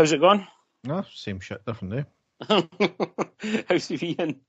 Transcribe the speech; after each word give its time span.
How's 0.00 0.12
it 0.12 0.20
going? 0.22 0.46
No, 0.84 1.04
same 1.14 1.40
shit, 1.40 1.62
different 1.66 1.92
day. 1.92 2.04
How's 3.68 3.88
the 3.88 3.98
Ian? 4.18 4.40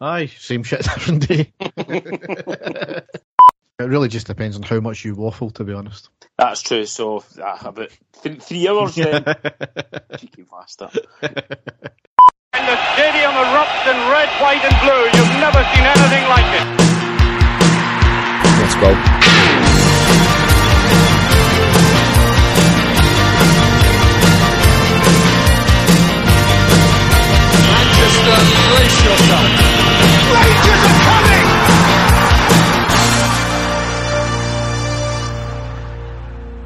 Aye, 0.00 0.26
same 0.26 0.62
shit, 0.62 0.82
different 0.84 1.26
day. 1.26 1.52
it 1.58 3.08
really 3.80 4.06
just 4.06 4.28
depends 4.28 4.54
on 4.54 4.62
how 4.62 4.78
much 4.78 5.04
you 5.04 5.16
waffle, 5.16 5.50
to 5.50 5.64
be 5.64 5.72
honest. 5.72 6.10
That's 6.38 6.62
true. 6.62 6.86
So 6.86 7.24
uh, 7.42 7.58
about 7.62 7.90
th- 8.22 8.40
three 8.40 8.68
hours 8.68 8.94
then. 8.94 9.24
Cheeky 10.16 10.44
bastard. 10.48 10.90
And 11.22 11.34
the 12.54 12.94
stadium 12.94 13.32
erupts 13.32 13.90
in 13.90 13.96
red, 14.12 14.28
white, 14.40 14.62
and 14.62 14.78
blue. 14.78 15.06
You've 15.18 15.40
never 15.42 15.58
seen 15.74 15.82
anything 15.90 16.24
like 16.28 16.46
it. 16.54 16.66
Let's 18.60 18.76
go. 18.76 19.63
Brace 28.84 29.04
yourself. 29.04 29.46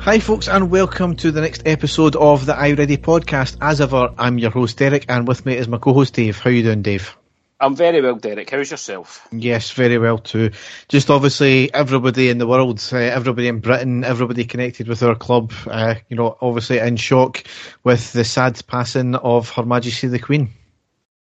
Hi, 0.01 0.19
folks, 0.21 0.49
and 0.49 0.71
welcome 0.71 1.17
to 1.17 1.31
the 1.31 1.43
next 1.43 1.63
episode 1.67 2.17
of 2.17 2.47
the 2.47 2.57
I 2.57 2.73
Ready 2.73 2.97
podcast. 2.97 3.59
As 3.61 3.81
ever, 3.81 4.15
I'm 4.19 4.39
your 4.39 4.51
host, 4.51 4.79
Derek, 4.79 5.05
and 5.09 5.29
with 5.29 5.45
me 5.45 5.57
is 5.57 5.69
my 5.69 5.79
co-host, 5.79 6.15
Dave. 6.15 6.39
How 6.39 6.51
you 6.51 6.63
doing, 6.63 6.83
Dave? 6.83 7.17
I'm 7.61 7.77
very 7.77 8.01
well, 8.01 8.15
Derek. 8.15 8.51
How's 8.51 8.71
yourself? 8.71 9.27
Yes, 9.33 9.73
very 9.73 9.99
well 9.99 10.19
too. 10.19 10.53
Just 10.89 11.11
obviously 11.11 11.73
everybody 11.75 12.31
in 12.31 12.39
the 12.39 12.47
world, 12.47 12.81
uh, 12.93 12.97
everybody 12.97 13.49
in 13.49 13.59
Britain, 13.59 14.05
everybody 14.05 14.45
connected 14.45 14.89
with 14.89 15.03
our 15.03 15.17
club, 15.17 15.53
uh, 15.67 15.97
you 16.09 16.17
know, 16.17 16.39
obviously 16.41 16.79
in 16.79 16.97
shock 16.97 17.43
with 17.85 18.13
the 18.13 18.25
sad 18.25 18.61
passing 18.67 19.17
of 19.17 19.51
Her 19.51 19.65
Majesty 19.65 20.07
the 20.07 20.21
Queen. 20.21 20.51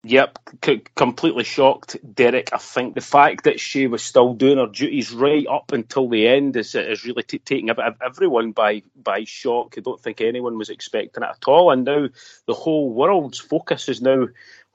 Yep, 0.08 0.40
c- 0.66 0.84
completely 0.96 1.44
shocked, 1.46 1.98
Derek. 2.16 2.52
I 2.54 2.60
think 2.60 2.96
the 2.96 3.02
fact 3.02 3.46
that 3.46 3.60
she 3.60 3.88
was 3.88 4.04
still 4.04 4.34
doing 4.34 4.58
her 4.60 4.68
duties 4.68 5.14
right 5.14 5.48
up 5.48 5.74
until 5.74 6.10
the 6.10 6.28
end 6.28 6.58
is 6.58 6.76
is 6.76 7.06
really 7.06 7.24
t- 7.24 7.40
taking 7.40 7.70
everyone 8.06 8.54
by 8.54 8.84
by 8.96 9.26
shock. 9.26 9.76
I 9.78 9.82
don't 9.82 10.02
think 10.02 10.22
anyone 10.22 10.58
was 10.58 10.72
expecting 10.72 11.24
it 11.24 11.30
at 11.30 11.46
all, 11.48 11.72
and 11.72 11.86
now 11.86 12.10
the 12.48 12.56
whole 12.56 12.92
world's 12.94 13.40
focus 13.40 13.90
is 13.90 14.02
now 14.02 14.28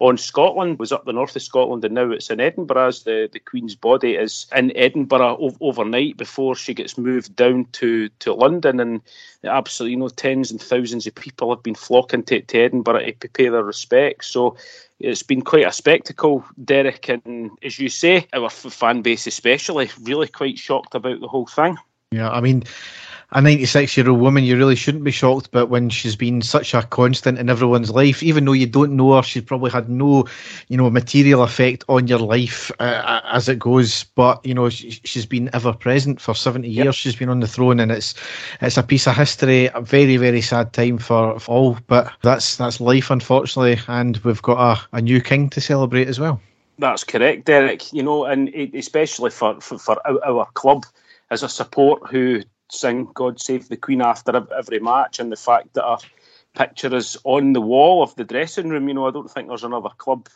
on 0.03 0.19
Scotland. 0.19 0.79
Was 0.79 0.93
up 0.93 1.05
the 1.05 1.13
north 1.13 1.37
of 1.37 1.43
Scotland, 1.43 1.85
and 1.85 1.95
now 1.95 2.11
it's 2.11 2.31
in 2.31 2.41
Edinburgh. 2.41 2.89
As 2.89 3.05
the, 3.05 3.29
the 3.33 3.39
Queen's 3.39 3.77
body 3.77 4.17
is 4.17 4.47
in 4.55 4.77
Edinburgh 4.77 5.55
overnight 5.61 6.17
before 6.17 6.55
she 6.57 6.75
gets 6.75 6.99
moved 6.99 7.35
down 7.37 7.67
to, 7.73 8.09
to 8.09 8.35
London, 8.35 8.81
and 8.81 9.01
absolutely, 9.45 9.93
you 9.93 9.99
know, 9.99 10.09
tens 10.09 10.51
and 10.51 10.61
thousands 10.61 11.07
of 11.07 11.15
people 11.15 11.55
have 11.55 11.63
been 11.63 11.77
flocking 11.77 12.25
to, 12.25 12.41
to 12.41 12.59
Edinburgh 12.59 13.13
to 13.21 13.29
pay 13.29 13.49
their 13.49 13.63
respects. 13.63 14.27
So 14.27 14.57
it's 14.99 15.23
been 15.23 15.43
quite 15.43 15.67
a 15.67 15.73
spectacle, 15.73 16.45
Derek, 16.65 17.09
and 17.09 17.51
as 17.63 17.79
you 17.79 17.89
say, 17.89 18.27
our 18.33 18.47
f- 18.47 18.73
fan 18.73 19.03
base 19.03 19.27
especially 19.27 19.91
really 20.03 20.29
quite 20.29 20.59
shocked 20.59 20.95
about 20.95 21.21
the 21.21 21.29
whole 21.29 21.47
thing. 21.47 21.77
Yeah, 22.11 22.31
I 22.31 22.41
mean, 22.41 22.65
a 23.33 23.41
96 23.41 23.97
year 23.97 24.09
old 24.09 24.21
woman, 24.21 24.45
you 24.45 24.57
really 24.57 24.77
shouldn't 24.77 25.05
be 25.05 25.11
shocked, 25.11 25.51
but 25.51 25.67
when 25.69 25.89
she's 25.89 26.17
been 26.17 26.43
such 26.43 26.75
a 26.75 26.83
constant 26.83 27.39
in 27.39 27.49
everyone's 27.49 27.91
life, 27.91 28.23
even 28.23 28.45
though 28.45 28.53
you 28.53 28.67
don't 28.67 28.95
know 28.95 29.17
her, 29.17 29.23
she's 29.23 29.43
probably 29.43 29.71
had 29.71 29.89
no, 29.89 30.27
you 30.69 30.77
know, 30.77 30.91
material 30.91 31.43
effect 31.43 31.85
on 31.89 32.07
your 32.07 32.19
life 32.19 32.71
uh, 32.79 33.21
as 33.25 33.49
it 33.49 33.59
goes. 33.59 34.05
But 34.05 34.45
you 34.45 34.55
know, 34.55 34.69
she, 34.69 34.91
she's 35.05 35.27
been 35.27 35.49
ever 35.55 35.73
present 35.73 36.21
for 36.21 36.35
70 36.35 36.69
Yep. 36.69 36.85
years. 36.85 36.95
She's 36.97 37.17
been 37.17 37.31
on 37.31 37.41
the 37.41 37.49
throne, 37.49 37.81
and 37.81 37.91
it's 37.91 38.15
it's 38.61 38.77
a 38.77 38.83
piece 38.83 39.07
of 39.07 39.17
history. 39.17 39.67
A 39.75 39.81
very 39.81 40.17
very 40.19 40.43
sad 40.43 40.73
time 40.73 40.99
for, 40.99 41.41
for 41.41 41.51
all, 41.57 41.79
but 41.87 42.13
that's 42.23 42.57
that's 42.57 42.81
life, 42.81 43.11
unfortunately, 43.11 43.79
and 43.89 44.19
we've 44.19 44.43
got 44.43 44.79
a, 44.93 44.97
a 44.97 45.01
new 45.01 45.21
king 45.21 45.49
to 45.51 45.61
celebrate 45.61 46.09
as 46.09 46.21
well. 46.21 46.41
That's 46.79 47.05
correct, 47.05 47.47
Derek. 47.47 47.93
You 47.93 48.03
know, 48.03 48.25
and 48.25 48.49
especially 48.75 49.31
for, 49.31 49.61
for, 49.61 49.79
for 49.79 49.97
our 50.27 50.47
club 50.55 50.85
as 51.31 51.43
a 51.43 51.49
support 51.49 52.11
who 52.11 52.43
sing 52.73 53.09
God 53.15 53.41
Save 53.41 53.69
the 53.69 53.77
Queen 53.77 54.03
after 54.03 54.47
every 54.57 54.81
match, 54.81 55.21
and 55.21 55.31
the 55.31 55.37
fact 55.37 55.75
that 55.75 55.85
our 55.85 55.99
picture 56.55 56.95
is 56.95 57.17
on 57.25 57.53
the 57.53 57.61
wall 57.61 58.03
of 58.03 58.15
the 58.17 58.25
dressing 58.25 58.69
room. 58.69 58.89
You 58.89 58.95
know, 58.95 59.07
I 59.07 59.11
don't 59.11 59.31
think 59.31 59.49
there's 59.49 59.65
another 59.65 59.91
club 59.97 60.29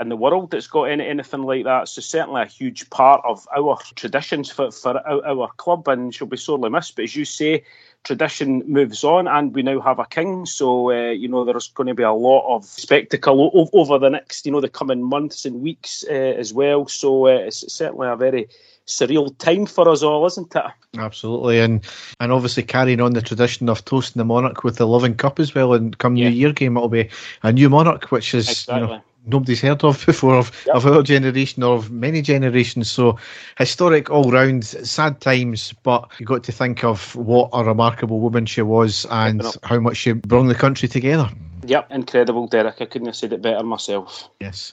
in 0.00 0.08
the 0.08 0.16
world 0.16 0.50
that's 0.50 0.66
got 0.66 0.84
any, 0.84 1.06
anything 1.06 1.42
like 1.42 1.64
that. 1.64 1.88
So 1.88 2.00
certainly 2.00 2.42
a 2.42 2.46
huge 2.46 2.88
part 2.90 3.20
of 3.24 3.46
our 3.56 3.78
traditions 3.94 4.50
for, 4.50 4.70
for 4.70 5.06
our, 5.06 5.26
our 5.26 5.50
club, 5.56 5.86
and 5.88 6.14
she'll 6.14 6.26
be 6.26 6.36
sorely 6.36 6.70
missed. 6.70 6.96
But 6.96 7.04
as 7.04 7.16
you 7.16 7.24
say, 7.24 7.64
tradition 8.04 8.62
moves 8.66 9.04
on, 9.04 9.28
and 9.28 9.54
we 9.54 9.62
now 9.62 9.80
have 9.80 9.98
a 9.98 10.06
king. 10.06 10.46
So 10.46 10.90
uh, 10.90 11.10
you 11.10 11.28
know 11.28 11.44
there's 11.44 11.68
going 11.68 11.88
to 11.88 11.94
be 11.94 12.02
a 12.02 12.12
lot 12.12 12.56
of 12.56 12.64
spectacle 12.64 13.50
o- 13.54 13.70
over 13.78 13.98
the 13.98 14.10
next, 14.10 14.46
you 14.46 14.52
know, 14.52 14.60
the 14.60 14.68
coming 14.68 15.02
months 15.02 15.44
and 15.44 15.60
weeks 15.60 16.04
uh, 16.08 16.12
as 16.12 16.54
well. 16.54 16.88
So 16.88 17.26
uh, 17.26 17.30
it's 17.30 17.72
certainly 17.72 18.08
a 18.08 18.16
very 18.16 18.48
surreal 18.86 19.36
time 19.38 19.66
for 19.66 19.88
us 19.88 20.02
all, 20.02 20.26
isn't 20.26 20.56
it? 20.56 20.64
Absolutely, 20.98 21.60
and 21.60 21.82
and 22.18 22.32
obviously 22.32 22.62
carrying 22.62 23.00
on 23.00 23.12
the 23.12 23.22
tradition 23.22 23.68
of 23.68 23.84
toasting 23.84 24.18
the 24.20 24.24
monarch 24.24 24.64
with 24.64 24.76
the 24.76 24.86
loving 24.86 25.14
cup 25.14 25.38
as 25.38 25.54
well. 25.54 25.74
And 25.74 25.96
come 25.98 26.16
Yeah. 26.16 26.30
New 26.30 26.34
Year 26.36 26.52
game, 26.52 26.76
it'll 26.76 26.88
be 26.88 27.10
a 27.42 27.52
new 27.52 27.68
monarch, 27.68 28.10
which 28.10 28.34
is 28.34 28.66
you 28.66 28.74
know, 28.74 28.84
Exactly. 28.84 29.11
Nobody's 29.26 29.60
heard 29.60 29.84
of 29.84 30.04
before 30.06 30.36
of, 30.36 30.50
Yep. 30.66 30.74
of 30.76 30.86
our 30.86 31.02
generation 31.02 31.62
or 31.62 31.76
of 31.76 31.90
many 31.90 32.22
generations. 32.22 32.90
So 32.90 33.18
historic 33.58 34.10
all 34.10 34.30
round, 34.30 34.64
sad 34.64 35.20
times. 35.20 35.72
But 35.82 36.08
you 36.18 36.26
got 36.26 36.44
to 36.44 36.52
think 36.52 36.84
of 36.84 37.14
what 37.16 37.50
a 37.52 37.64
remarkable 37.64 38.20
woman 38.20 38.46
she 38.46 38.62
was 38.62 39.06
and 39.10 39.42
how 39.62 39.80
much 39.80 39.96
she 39.96 40.12
brought 40.12 40.44
the 40.48 40.54
country 40.54 40.88
together. 40.88 41.28
Yep, 41.64 41.92
incredible, 41.92 42.48
Derek. 42.48 42.80
I 42.80 42.86
couldn't 42.86 43.06
have 43.06 43.16
said 43.16 43.32
it 43.32 43.42
better 43.42 43.62
myself. 43.62 44.28
Yes. 44.40 44.72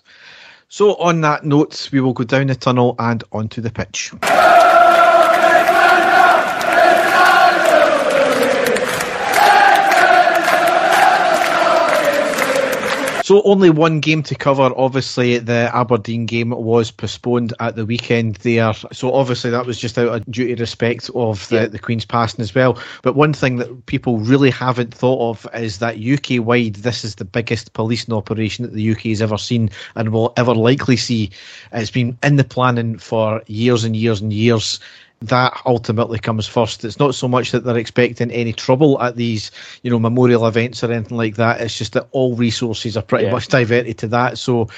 So 0.69 0.95
on 0.95 1.21
that 1.21 1.43
note, 1.43 1.89
we 1.91 1.99
will 1.99 2.13
go 2.13 2.23
down 2.23 2.47
the 2.47 2.55
tunnel 2.55 2.95
and 2.99 3.23
onto 3.31 3.61
the 3.61 3.71
pitch. 3.71 4.11
So 13.29 13.43
only 13.43 13.69
one 13.69 13.99
game 13.99 14.23
to 14.23 14.33
cover. 14.33 14.71
Obviously, 14.75 15.37
the 15.37 15.69
Aberdeen 15.71 16.25
game 16.25 16.49
was 16.49 16.89
postponed 16.89 17.53
at 17.59 17.75
the 17.75 17.85
weekend 17.85 18.37
there. 18.37 18.73
So 18.91 19.13
obviously 19.13 19.51
that 19.51 19.67
was 19.67 19.77
just 19.77 19.99
out 19.99 20.07
of 20.07 20.25
duty 20.31 20.55
respect 20.55 21.11
of 21.13 21.47
the, 21.49 21.55
Yeah. 21.55 21.65
the 21.67 21.77
Queen's 21.77 22.05
passing 22.05 22.41
as 22.41 22.55
well. 22.55 22.79
But 23.03 23.15
one 23.15 23.33
thing 23.33 23.57
that 23.57 23.85
people 23.85 24.17
really 24.17 24.49
haven't 24.49 24.95
thought 24.95 25.29
of 25.29 25.47
is 25.53 25.77
that 25.77 25.99
UK 25.99 26.43
wide, 26.43 26.77
this 26.77 27.05
is 27.05 27.13
the 27.13 27.23
biggest 27.23 27.73
policing 27.73 28.15
operation 28.15 28.63
that 28.63 28.73
the 28.73 28.91
UK 28.93 29.01
has 29.09 29.21
ever 29.21 29.37
seen 29.37 29.69
and 29.93 30.09
will 30.09 30.33
ever 30.35 30.55
likely 30.55 30.97
see. 30.97 31.29
It's 31.71 31.91
been 31.91 32.17
in 32.23 32.37
the 32.37 32.43
planning 32.43 32.97
for 32.97 33.43
years 33.45 33.83
and 33.83 33.95
years 33.95 34.21
and 34.21 34.33
years 34.33 34.79
that 35.21 35.61
ultimately 35.65 36.17
comes 36.17 36.47
first. 36.47 36.85
It's 36.85 36.99
not 36.99 37.13
so 37.13 37.27
much 37.27 37.51
that 37.51 37.65
they're 37.65 37.77
expecting 37.77 38.31
any 38.31 38.53
trouble 38.53 39.01
at 39.01 39.17
these, 39.17 39.51
you 39.83 39.91
know, 39.91 39.99
memorial 39.99 40.47
events 40.47 40.83
or 40.83 40.91
anything 40.91 41.17
like 41.17 41.35
that. 41.35 41.59
It's 41.59 41.77
just 41.77 41.93
that 41.93 42.07
all 42.11 42.35
resources 42.35 42.95
are 42.95 43.03
pretty 43.03 43.25
Yeah. 43.25 43.31
much 43.31 43.49
diverted 43.49 43.97
to 43.99 44.07
that. 44.07 44.37
So 44.37 44.69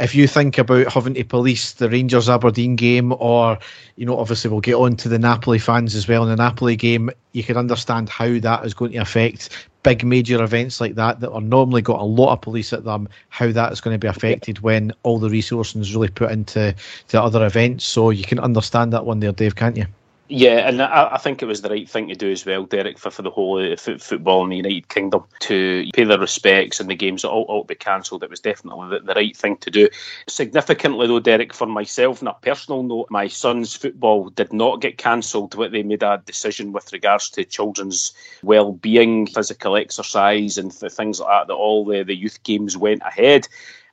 if 0.00 0.14
you 0.14 0.26
think 0.26 0.58
about 0.58 0.92
having 0.92 1.14
to 1.14 1.24
police 1.24 1.72
the 1.72 1.88
Rangers 1.88 2.28
Aberdeen 2.28 2.74
game 2.74 3.14
or, 3.18 3.58
you 3.94 4.06
know, 4.06 4.18
obviously 4.18 4.50
we'll 4.50 4.60
get 4.60 4.74
on 4.74 4.96
to 4.96 5.08
the 5.08 5.20
Napoli 5.20 5.60
fans 5.60 5.94
as 5.94 6.08
well 6.08 6.24
in 6.24 6.30
the 6.30 6.36
Napoli 6.36 6.74
game, 6.74 7.10
you 7.32 7.44
can 7.44 7.56
understand 7.56 8.08
how 8.08 8.38
that 8.40 8.66
is 8.66 8.74
going 8.74 8.92
to 8.92 8.98
affect 8.98 9.68
big 9.86 10.04
major 10.04 10.42
events 10.42 10.80
like 10.80 10.96
that 10.96 11.20
that 11.20 11.30
are 11.30 11.40
normally 11.40 11.80
got 11.80 12.00
a 12.00 12.04
lot 12.04 12.32
of 12.32 12.40
police 12.40 12.72
at 12.72 12.82
them, 12.82 13.08
how 13.28 13.52
that 13.52 13.72
is 13.72 13.80
going 13.80 13.94
to 13.94 13.98
be 13.98 14.08
affected 14.08 14.58
when 14.58 14.92
all 15.04 15.20
the 15.20 15.30
resources 15.30 15.94
really 15.94 16.08
put 16.08 16.32
into 16.32 16.74
to 17.06 17.22
other 17.22 17.46
events. 17.46 17.84
So 17.84 18.10
you 18.10 18.24
can 18.24 18.40
understand 18.40 18.92
that 18.92 19.06
one 19.06 19.20
there, 19.20 19.30
Dave, 19.30 19.54
can't 19.54 19.76
you? 19.76 19.86
Yeah, 20.28 20.68
and 20.68 20.82
I, 20.82 21.10
I 21.12 21.18
think 21.18 21.40
it 21.40 21.46
was 21.46 21.62
the 21.62 21.68
right 21.68 21.88
thing 21.88 22.08
to 22.08 22.16
do 22.16 22.32
as 22.32 22.44
well, 22.44 22.64
Derek, 22.64 22.98
for, 22.98 23.12
for 23.12 23.22
the 23.22 23.30
whole 23.30 23.72
uh, 23.72 23.76
foot, 23.76 24.02
football 24.02 24.42
in 24.42 24.50
the 24.50 24.56
United 24.56 24.88
Kingdom 24.88 25.22
to 25.40 25.86
pay 25.94 26.02
their 26.02 26.18
respects 26.18 26.80
and 26.80 26.90
the 26.90 26.96
games 26.96 27.24
all, 27.24 27.44
all 27.44 27.62
be 27.62 27.76
cancelled. 27.76 28.24
It 28.24 28.30
was 28.30 28.40
definitely 28.40 28.88
the, 28.88 29.04
the 29.04 29.14
right 29.14 29.36
thing 29.36 29.56
to 29.58 29.70
do. 29.70 29.88
Significantly, 30.26 31.06
though, 31.06 31.20
Derek, 31.20 31.54
for 31.54 31.66
myself, 31.66 32.22
on 32.22 32.28
a 32.28 32.34
personal 32.34 32.82
note, 32.82 33.06
my 33.08 33.28
son's 33.28 33.76
football 33.76 34.28
did 34.30 34.52
not 34.52 34.80
get 34.80 34.98
cancelled. 34.98 35.52
They 35.52 35.84
made 35.84 36.02
a 36.02 36.20
decision 36.26 36.72
with 36.72 36.92
regards 36.92 37.30
to 37.30 37.44
children's 37.44 38.12
well-being, 38.42 39.28
physical 39.28 39.76
exercise, 39.76 40.58
and 40.58 40.72
th- 40.72 40.90
things 40.90 41.20
like 41.20 41.28
that. 41.28 41.46
That 41.46 41.54
all 41.54 41.84
the, 41.84 42.02
the 42.02 42.16
youth 42.16 42.42
games 42.42 42.76
went 42.76 43.02
ahead. 43.06 43.46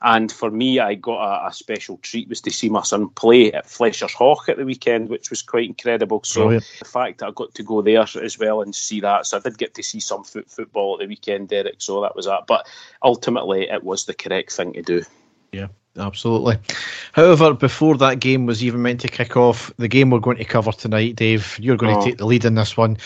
And 0.03 0.29
for 0.31 0.51
me, 0.51 0.79
I 0.79 0.95
got 0.95 1.45
a, 1.45 1.47
a 1.47 1.53
special 1.53 1.97
treat 1.97 2.27
was 2.27 2.41
to 2.41 2.51
see 2.51 2.67
my 2.67 2.83
son 2.83 3.07
play 3.09 3.53
at 3.53 3.65
Flesher's 3.65 4.13
Haugh 4.13 4.35
at 4.49 4.57
the 4.57 4.65
weekend, 4.65 5.07
which 5.07 5.29
was 5.29 5.41
quite 5.41 5.65
incredible. 5.67 6.21
So 6.25 6.41
Brilliant. 6.41 6.65
the 6.79 6.85
fact 6.85 7.19
that 7.19 7.27
I 7.27 7.31
got 7.31 7.53
to 7.55 7.63
go 7.63 7.81
there 7.81 8.05
as 8.21 8.37
well 8.37 8.61
and 8.61 8.75
see 8.75 8.99
that, 8.99 9.25
so 9.25 9.37
I 9.37 9.39
did 9.39 9.57
get 9.57 9.73
to 9.75 9.83
see 9.83 10.01
some 10.01 10.25
foot 10.25 10.49
football 10.51 10.95
at 10.95 10.99
the 10.99 11.07
weekend, 11.07 11.47
Derek. 11.49 11.75
So 11.81 12.01
that 12.01 12.15
was 12.17 12.25
that. 12.25 12.47
But 12.47 12.67
ultimately, 13.01 13.69
it 13.69 13.83
was 13.83 14.03
the 14.05 14.13
correct 14.13 14.51
thing 14.51 14.73
to 14.73 14.81
do. 14.81 15.03
Yeah, 15.53 15.67
absolutely. 15.97 16.57
However, 17.13 17.53
before 17.53 17.95
that 17.97 18.19
game 18.19 18.45
was 18.45 18.63
even 18.63 18.81
meant 18.81 18.99
to 19.01 19.07
kick 19.07 19.37
off, 19.37 19.71
the 19.77 19.87
game 19.87 20.09
we're 20.09 20.19
going 20.19 20.37
to 20.37 20.43
cover 20.45 20.71
tonight, 20.73 21.15
Dave, 21.15 21.57
you're 21.61 21.77
going 21.77 21.95
Oh. 21.95 21.99
to 22.01 22.05
take 22.05 22.17
the 22.17 22.25
lead 22.25 22.43
in 22.43 22.55
this 22.55 22.75
one. 22.75 22.97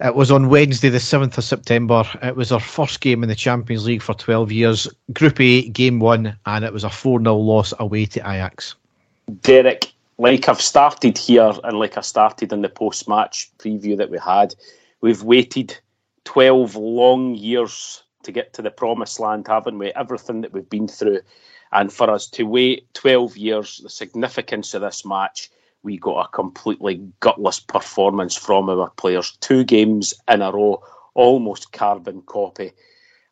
It 0.00 0.14
was 0.14 0.30
on 0.30 0.48
Wednesday, 0.48 0.90
the 0.90 0.98
7th 0.98 1.38
of 1.38 1.44
September. 1.44 2.04
It 2.22 2.36
was 2.36 2.52
our 2.52 2.60
first 2.60 3.00
game 3.00 3.24
in 3.24 3.28
the 3.28 3.34
Champions 3.34 3.84
League 3.84 4.02
for 4.02 4.14
12 4.14 4.52
years. 4.52 4.88
Group 5.12 5.40
A, 5.40 5.68
game 5.70 5.98
one, 5.98 6.36
and 6.46 6.64
it 6.64 6.72
was 6.72 6.84
a 6.84 6.90
4 6.90 7.20
0 7.20 7.34
loss 7.34 7.74
away 7.80 8.06
to 8.06 8.20
Ajax. 8.20 8.76
Derek, 9.42 9.92
like 10.16 10.48
I've 10.48 10.60
started 10.60 11.18
here 11.18 11.52
and 11.64 11.78
like 11.80 11.98
I 11.98 12.02
started 12.02 12.52
in 12.52 12.62
the 12.62 12.68
post 12.68 13.08
match 13.08 13.50
preview 13.58 13.96
that 13.96 14.10
we 14.10 14.18
had, 14.18 14.54
we've 15.00 15.24
waited 15.24 15.76
12 16.24 16.76
long 16.76 17.34
years 17.34 18.04
to 18.22 18.30
get 18.30 18.52
to 18.52 18.62
the 18.62 18.70
promised 18.70 19.18
land, 19.18 19.48
haven't 19.48 19.78
we? 19.78 19.92
Everything 19.92 20.42
that 20.42 20.52
we've 20.52 20.70
been 20.70 20.86
through. 20.86 21.20
And 21.72 21.92
for 21.92 22.08
us 22.08 22.28
to 22.28 22.44
wait 22.44 22.92
12 22.94 23.36
years, 23.36 23.80
the 23.82 23.90
significance 23.90 24.74
of 24.74 24.82
this 24.82 25.04
match 25.04 25.50
we 25.88 25.96
got 25.96 26.26
a 26.26 26.28
completely 26.28 27.00
gutless 27.20 27.60
performance 27.60 28.36
from 28.36 28.68
our 28.68 28.90
players. 28.90 29.38
Two 29.40 29.64
games 29.64 30.12
in 30.28 30.42
a 30.42 30.52
row, 30.52 30.82
almost 31.14 31.72
carbon 31.72 32.20
copy. 32.26 32.72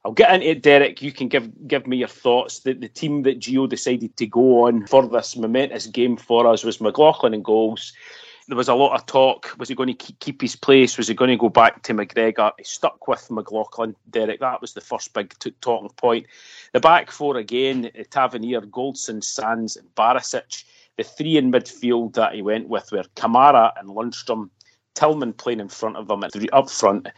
I'll 0.02 0.12
get 0.12 0.32
into 0.32 0.48
it, 0.48 0.62
Derek. 0.62 1.02
You 1.02 1.12
can 1.12 1.28
give 1.28 1.68
give 1.68 1.86
me 1.86 1.98
your 1.98 2.08
thoughts. 2.08 2.60
The, 2.60 2.72
the 2.72 2.88
team 2.88 3.24
that 3.24 3.40
Gio 3.40 3.68
decided 3.68 4.16
to 4.16 4.26
go 4.26 4.64
on 4.66 4.86
for 4.86 5.06
this 5.06 5.36
momentous 5.36 5.86
game 5.86 6.16
for 6.16 6.46
us 6.46 6.64
was 6.64 6.80
McLaughlin 6.80 7.34
and 7.34 7.44
goals. 7.44 7.92
There 8.48 8.56
was 8.56 8.68
a 8.68 8.74
lot 8.74 8.94
of 8.94 9.04
talk. 9.04 9.54
Was 9.58 9.68
he 9.68 9.74
going 9.74 9.94
to 9.94 10.12
keep 10.14 10.40
his 10.40 10.56
place? 10.56 10.96
Was 10.96 11.08
he 11.08 11.14
going 11.14 11.32
to 11.32 11.36
go 11.36 11.50
back 11.50 11.82
to 11.82 11.92
McGregor? 11.92 12.52
He 12.56 12.64
stuck 12.64 13.06
with 13.06 13.30
McLaughlin, 13.30 13.96
Derek. 14.08 14.40
That 14.40 14.62
was 14.62 14.72
the 14.72 14.80
first 14.80 15.12
big 15.12 15.36
t- 15.40 15.52
talking 15.60 15.90
point. 15.90 16.26
The 16.72 16.80
back 16.80 17.10
four 17.10 17.36
again: 17.36 17.90
Tavernier, 18.10 18.62
Goldson, 18.62 19.22
Sands, 19.22 19.76
and 19.76 19.94
Barisic. 19.94 20.64
The 20.96 21.04
three 21.04 21.36
in 21.36 21.52
midfield 21.52 22.14
that 22.14 22.34
he 22.34 22.42
went 22.42 22.68
with 22.68 22.90
were 22.92 23.04
Kamara 23.16 23.72
and 23.78 23.88
Lundstram, 23.88 24.50
Tillman 24.94 25.34
playing 25.34 25.60
in 25.60 25.68
front 25.68 25.96
of 25.96 26.08
them 26.08 26.24
at 26.24 26.32
three 26.32 26.48
up 26.50 26.70
front. 26.70 27.08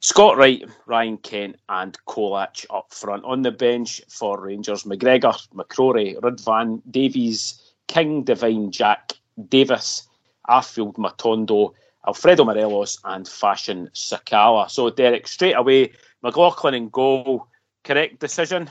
Scott 0.00 0.36
Wright, 0.36 0.62
Ryan 0.84 1.16
Kent, 1.18 1.56
and 1.70 1.96
Colak 2.06 2.66
up 2.68 2.92
front. 2.92 3.24
On 3.24 3.42
the 3.42 3.50
bench 3.50 4.02
for 4.08 4.40
Rangers, 4.40 4.84
McGregor, 4.84 5.34
McCrorie, 5.54 6.20
Ridvan, 6.20 6.82
Davies, 6.90 7.72
King, 7.88 8.22
Devine, 8.22 8.70
Jack, 8.70 9.14
Davis, 9.48 10.06
Arfield, 10.48 10.96
Matondo, 10.96 11.72
Alfredo 12.06 12.44
Morelos, 12.44 12.98
and 13.04 13.26
Fashion 13.26 13.90
Sakala. 13.94 14.70
So, 14.70 14.90
Derek, 14.90 15.26
straight 15.26 15.54
away, 15.56 15.92
McLaughlin 16.22 16.74
in 16.74 16.88
goal. 16.90 17.48
Correct 17.82 18.20
decision? 18.20 18.68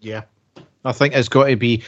Yeah. 0.00 0.22
I 0.84 0.92
think 0.92 1.14
it's 1.14 1.28
got 1.28 1.46
to 1.46 1.56
be 1.56 1.82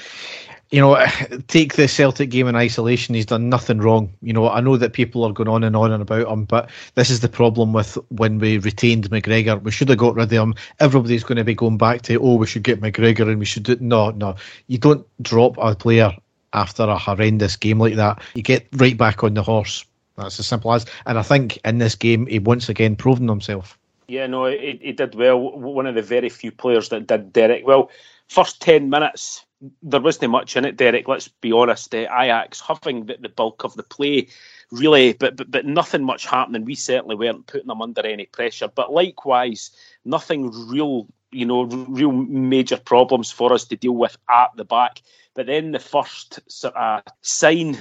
you 0.70 0.80
know, 0.80 1.04
take 1.48 1.74
the 1.74 1.88
Celtic 1.88 2.30
game 2.30 2.48
in 2.48 2.56
isolation. 2.56 3.14
He's 3.14 3.26
done 3.26 3.48
nothing 3.48 3.78
wrong. 3.78 4.12
You 4.22 4.32
know, 4.32 4.48
I 4.48 4.60
know 4.60 4.76
that 4.76 4.92
people 4.92 5.24
are 5.24 5.32
going 5.32 5.48
on 5.48 5.64
and 5.64 5.76
on 5.76 5.92
and 5.92 6.02
about 6.02 6.28
him, 6.28 6.44
but 6.44 6.70
this 6.94 7.10
is 7.10 7.20
the 7.20 7.28
problem 7.28 7.72
with 7.72 7.96
when 8.08 8.38
we 8.38 8.58
retained 8.58 9.10
McGregor. 9.10 9.62
We 9.62 9.70
should 9.70 9.88
have 9.88 9.98
got 9.98 10.14
rid 10.14 10.24
of 10.24 10.30
him. 10.30 10.54
Everybody's 10.80 11.24
going 11.24 11.36
to 11.36 11.44
be 11.44 11.54
going 11.54 11.78
back 11.78 12.02
to, 12.02 12.20
oh, 12.20 12.36
we 12.36 12.46
should 12.46 12.62
get 12.64 12.80
McGregor 12.80 13.28
and 13.28 13.38
we 13.38 13.44
should 13.44 13.64
do. 13.64 13.76
No, 13.80 14.10
no. 14.10 14.36
You 14.66 14.78
don't 14.78 15.06
drop 15.22 15.56
a 15.58 15.74
player 15.74 16.12
after 16.52 16.84
a 16.84 16.98
horrendous 16.98 17.56
game 17.56 17.78
like 17.78 17.94
that. 17.94 18.22
You 18.34 18.42
get 18.42 18.66
right 18.72 18.96
back 18.96 19.22
on 19.22 19.34
the 19.34 19.42
horse. 19.42 19.84
That's 20.16 20.40
as 20.40 20.46
simple 20.46 20.72
as. 20.72 20.86
And 21.04 21.18
I 21.18 21.22
think 21.22 21.58
in 21.64 21.78
this 21.78 21.94
game, 21.94 22.26
he 22.26 22.38
once 22.38 22.68
again 22.68 22.96
proven 22.96 23.28
himself. 23.28 23.78
Yeah, 24.08 24.26
no, 24.26 24.46
he, 24.46 24.78
he 24.82 24.92
did 24.92 25.14
well. 25.14 25.38
One 25.38 25.86
of 25.86 25.94
the 25.94 26.02
very 26.02 26.28
few 26.28 26.52
players 26.52 26.88
that 26.90 27.06
did, 27.06 27.32
Derek. 27.32 27.66
Well, 27.66 27.90
first 28.28 28.62
10 28.62 28.88
minutes, 28.88 29.44
there 29.82 30.00
wasn't 30.00 30.31
much 30.31 30.56
in 30.56 30.64
it, 30.64 30.76
Derek. 30.76 31.08
Let's 31.08 31.29
be 31.29 31.53
honest. 31.53 31.94
Uh, 31.94 32.06
Ajax 32.12 32.61
having 32.61 33.06
the, 33.06 33.17
the, 33.20 33.29
bulk 33.29 33.64
of 33.64 33.75
the 33.75 33.82
play, 33.82 34.29
really, 34.70 35.14
but, 35.14 35.37
but 35.37 35.50
but 35.50 35.64
nothing 35.64 36.05
much 36.05 36.26
happening. 36.26 36.64
We 36.64 36.75
certainly 36.75 37.17
weren't 37.17 37.47
putting 37.47 37.69
them 37.69 37.82
under 37.82 38.03
any 38.06 38.26
pressure. 38.26 38.69
But 38.69 38.93
likewise, 38.93 39.70
nothing 40.05 40.50
real, 40.69 41.06
you 41.31 41.47
know, 41.47 41.64
real 41.64 42.12
major 42.12 42.76
problems 42.76 43.31
for 43.31 43.53
us 43.53 43.64
to 43.67 43.76
deal 43.76 43.97
with 43.97 44.17
at 44.29 44.50
the 44.56 44.64
back. 44.64 45.00
But 45.35 45.47
then 45.47 45.73
the 45.73 45.79
first 45.79 46.41
sort 46.50 46.75
of 46.76 47.02
sign 47.23 47.79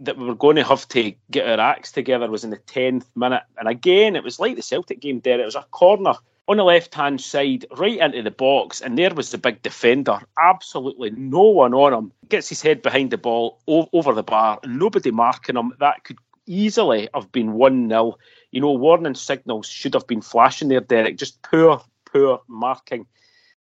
that 0.00 0.16
we 0.16 0.26
were 0.26 0.34
going 0.34 0.56
to 0.56 0.64
have 0.64 0.86
to 0.88 1.12
get 1.30 1.48
our 1.48 1.58
acts 1.58 1.92
together 1.92 2.30
was 2.30 2.44
in 2.44 2.50
the 2.50 2.56
tenth 2.56 3.08
minute, 3.16 3.42
and 3.58 3.68
again 3.68 4.16
it 4.16 4.22
was 4.24 4.38
like 4.38 4.56
the 4.56 4.62
Celtic 4.62 5.00
game. 5.00 5.20
There, 5.20 5.40
it 5.40 5.44
was 5.44 5.56
a 5.56 5.62
corner 5.70 6.14
on 6.48 6.56
the 6.56 6.64
left 6.64 6.94
hand 6.94 7.20
side, 7.20 7.66
right 7.76 7.98
into 7.98 8.22
the 8.22 8.30
box, 8.30 8.80
and 8.80 8.96
there 8.96 9.14
was 9.14 9.30
the 9.30 9.38
big 9.38 9.60
defender. 9.62 10.18
Absolutely 10.38 11.10
no 11.10 11.42
one 11.42 11.74
on 11.74 11.92
him. 11.92 12.12
Gets 12.28 12.48
his 12.48 12.62
head 12.62 12.80
behind 12.80 13.10
the 13.10 13.18
ball 13.18 13.60
over 13.66 14.14
the 14.14 14.22
bar, 14.22 14.58
nobody 14.64 15.10
marking 15.10 15.56
him. 15.56 15.74
That 15.78 16.04
could 16.04 16.16
easily 16.46 17.08
have 17.14 17.30
been 17.30 17.52
1 17.52 17.88
0. 17.90 18.16
You 18.50 18.60
know, 18.62 18.72
warning 18.72 19.14
signals 19.14 19.66
should 19.66 19.92
have 19.92 20.06
been 20.06 20.22
flashing 20.22 20.68
there, 20.68 20.80
Derek. 20.80 21.18
Just 21.18 21.42
poor, 21.42 21.82
poor 22.10 22.40
marking. 22.48 23.06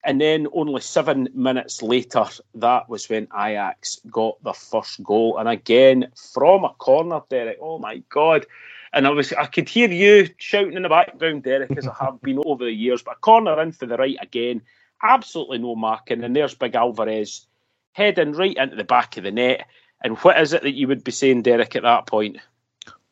And 0.03 0.19
then 0.19 0.47
only 0.53 0.81
seven 0.81 1.27
minutes 1.35 1.83
later, 1.83 2.25
that 2.56 2.89
was 2.89 3.07
when 3.07 3.27
Ajax 3.35 4.00
got 4.09 4.41
the 4.44 4.53
first 4.53 5.03
goal. 5.03 5.38
And 5.38 5.47
again, 5.47 6.07
from 6.33 6.63
a 6.63 6.69
corner, 6.69 7.21
Derek. 7.29 7.57
Oh 7.62 7.77
my 7.77 8.01
God. 8.09 8.47
And 8.93 9.07
I 9.07 9.09
was 9.11 9.31
I 9.33 9.45
could 9.45 9.69
hear 9.69 9.89
you 9.89 10.29
shouting 10.38 10.73
in 10.73 10.83
the 10.83 10.89
background, 10.89 11.43
Derek, 11.43 11.71
as 11.77 11.88
I 11.88 11.93
have 11.99 12.21
been 12.21 12.41
over 12.45 12.65
the 12.65 12.71
years. 12.71 13.01
But 13.01 13.17
a 13.17 13.19
corner 13.19 13.61
in 13.61 13.71
for 13.71 13.85
the 13.85 13.97
right 13.97 14.17
again, 14.21 14.61
absolutely 15.01 15.59
no 15.59 15.75
marking. 15.75 16.23
And 16.23 16.35
there's 16.35 16.55
big 16.55 16.75
Alvarez 16.75 17.47
heading 17.93 18.33
right 18.33 18.55
into 18.55 18.75
the 18.75 18.83
back 18.83 19.17
of 19.17 19.23
the 19.23 19.31
net. 19.31 19.65
And 20.03 20.17
what 20.19 20.39
is 20.39 20.53
it 20.53 20.63
that 20.63 20.73
you 20.73 20.88
would 20.88 21.03
be 21.03 21.11
saying, 21.11 21.43
Derek, 21.43 21.75
at 21.75 21.83
that 21.83 22.07
point? 22.07 22.38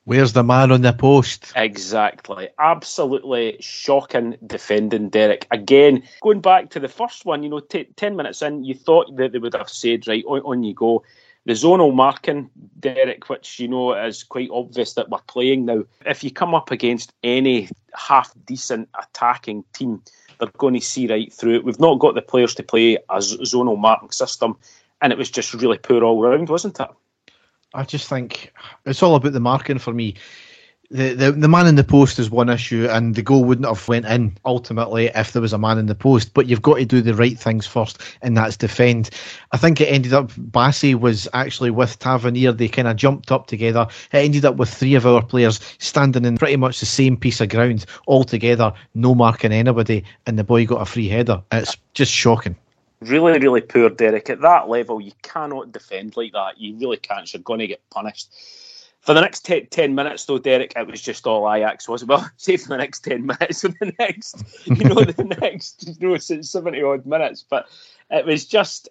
Where's 0.05 0.33
the 0.33 0.43
man 0.43 0.71
on 0.71 0.81
the 0.81 0.91
post? 0.91 1.53
Exactly. 1.55 2.49
Absolutely 2.57 3.57
shocking 3.59 4.37
defending, 4.47 5.09
Derek. 5.09 5.45
Again, 5.51 6.03
going 6.21 6.41
back 6.41 6.71
to 6.71 6.79
the 6.79 6.87
first 6.87 7.25
one, 7.25 7.43
you 7.43 7.49
know, 7.49 7.59
t- 7.59 7.89
10 7.95 8.15
minutes 8.15 8.41
in, 8.41 8.63
you 8.63 8.73
thought 8.73 9.15
that 9.17 9.33
they 9.33 9.37
would 9.37 9.53
have 9.53 9.69
said, 9.69 10.07
right, 10.07 10.23
on, 10.25 10.39
on 10.41 10.63
you 10.63 10.73
go. 10.73 11.03
The 11.49 11.55
zonal 11.55 11.95
marking, 11.95 12.51
Derek, 12.79 13.27
which 13.27 13.59
you 13.59 13.67
know 13.67 13.93
is 13.95 14.21
quite 14.21 14.51
obvious 14.53 14.93
that 14.93 15.09
we're 15.09 15.17
playing 15.25 15.65
now. 15.65 15.83
If 16.05 16.23
you 16.23 16.29
come 16.29 16.53
up 16.53 16.69
against 16.69 17.11
any 17.23 17.69
half 17.95 18.31
decent 18.45 18.87
attacking 18.93 19.63
team, 19.73 20.03
they're 20.37 20.51
going 20.59 20.75
to 20.75 20.79
see 20.79 21.07
right 21.07 21.33
through 21.33 21.55
it. 21.55 21.63
We've 21.65 21.79
not 21.79 21.97
got 21.97 22.13
the 22.13 22.21
players 22.21 22.53
to 22.53 22.61
play 22.61 22.97
a 22.97 23.17
zonal 23.17 23.79
marking 23.79 24.11
system, 24.11 24.57
and 25.01 25.11
it 25.11 25.17
was 25.17 25.31
just 25.31 25.55
really 25.55 25.79
poor 25.79 26.03
all 26.03 26.21
round, 26.21 26.49
wasn't 26.49 26.79
it? 26.79 26.89
I 27.73 27.83
just 27.83 28.07
think 28.07 28.53
it's 28.85 29.01
all 29.01 29.15
about 29.15 29.33
the 29.33 29.39
marking 29.39 29.79
for 29.79 29.91
me 29.91 30.17
the, 30.91 31.13
the 31.13 31.31
the 31.31 31.47
man 31.47 31.67
in 31.67 31.75
the 31.75 31.83
post 31.83 32.17
is 32.17 32.31
one 32.31 32.49
issue, 32.49 32.87
and 32.89 33.13
the 33.13 33.21
goal 33.21 33.45
wouldn't 33.45 33.67
have 33.67 33.87
went 33.87 34.07
in 34.07 34.35
ultimately 34.43 35.07
if 35.13 35.33
there 35.33 35.41
was 35.41 35.53
a 35.53 35.57
man 35.57 35.77
in 35.77 35.85
the 35.85 35.93
post. 35.93 36.33
But 36.33 36.47
you've 36.47 36.63
got 36.63 36.77
to 36.77 36.85
do 36.85 37.01
the 37.01 37.13
right 37.13 37.37
things 37.37 37.67
first, 37.67 38.01
and 38.23 38.35
that's 38.35 38.57
defend. 38.57 39.11
I 39.51 39.57
think 39.57 39.79
it 39.79 39.85
ended 39.85 40.13
up 40.13 40.31
Bassey 40.31 40.99
was 40.99 41.27
actually 41.33 41.69
with 41.69 41.99
Tavernier. 41.99 42.51
They 42.51 42.67
kind 42.67 42.87
of 42.87 42.95
jumped 42.95 43.31
up 43.31 43.45
together. 43.45 43.87
It 44.11 44.17
ended 44.17 44.45
up 44.45 44.55
with 44.55 44.69
three 44.73 44.95
of 44.95 45.05
our 45.05 45.23
players 45.23 45.59
standing 45.77 46.25
in 46.25 46.37
pretty 46.37 46.57
much 46.57 46.79
the 46.79 46.87
same 46.87 47.17
piece 47.17 47.39
of 47.39 47.49
ground 47.49 47.85
all 48.07 48.23
together, 48.23 48.73
no 48.95 49.13
marking 49.13 49.51
anybody, 49.51 50.03
and 50.25 50.39
the 50.39 50.43
boy 50.43 50.65
got 50.65 50.81
a 50.81 50.85
free 50.85 51.07
header. 51.07 51.43
It's 51.51 51.77
just 51.93 52.11
shocking. 52.11 52.55
Really, 53.01 53.39
really 53.39 53.61
poor, 53.61 53.89
Derek. 53.89 54.29
At 54.29 54.41
that 54.41 54.67
level, 54.67 54.99
you 54.99 55.13
cannot 55.21 55.71
defend 55.71 56.17
like 56.17 56.33
that. 56.33 56.59
You 56.59 56.75
really 56.77 56.97
can't. 56.97 57.31
You're 57.31 57.43
going 57.43 57.59
to 57.59 57.67
get 57.67 57.87
punished. 57.91 58.29
For 59.01 59.13
the 59.13 59.21
next 59.21 59.45
10, 59.45 59.67
10, 59.71 59.95
minutes, 59.95 60.25
though, 60.25 60.39
Derek, 60.39 60.73
it 60.75 60.87
was 60.87 61.01
just 61.01 61.25
all 61.25 61.51
Ajax, 61.51 61.87
was 61.87 62.03
it? 62.03 62.09
Well, 62.09 62.29
say 62.37 62.57
for 62.57 62.69
the 62.69 62.77
next 62.77 62.99
10 63.01 63.25
minutes, 63.25 63.61
for 63.61 63.69
the 63.69 63.93
next, 63.97 64.43
you 64.65 64.75
know, 64.75 64.95
the 64.95 65.23
next, 65.41 65.87
you 66.01 66.09
know, 66.09 66.17
70 66.17 66.83
odd 66.83 67.05
minutes. 67.05 67.45
But 67.49 67.67
it 68.11 68.25
was 68.25 68.45
just, 68.45 68.89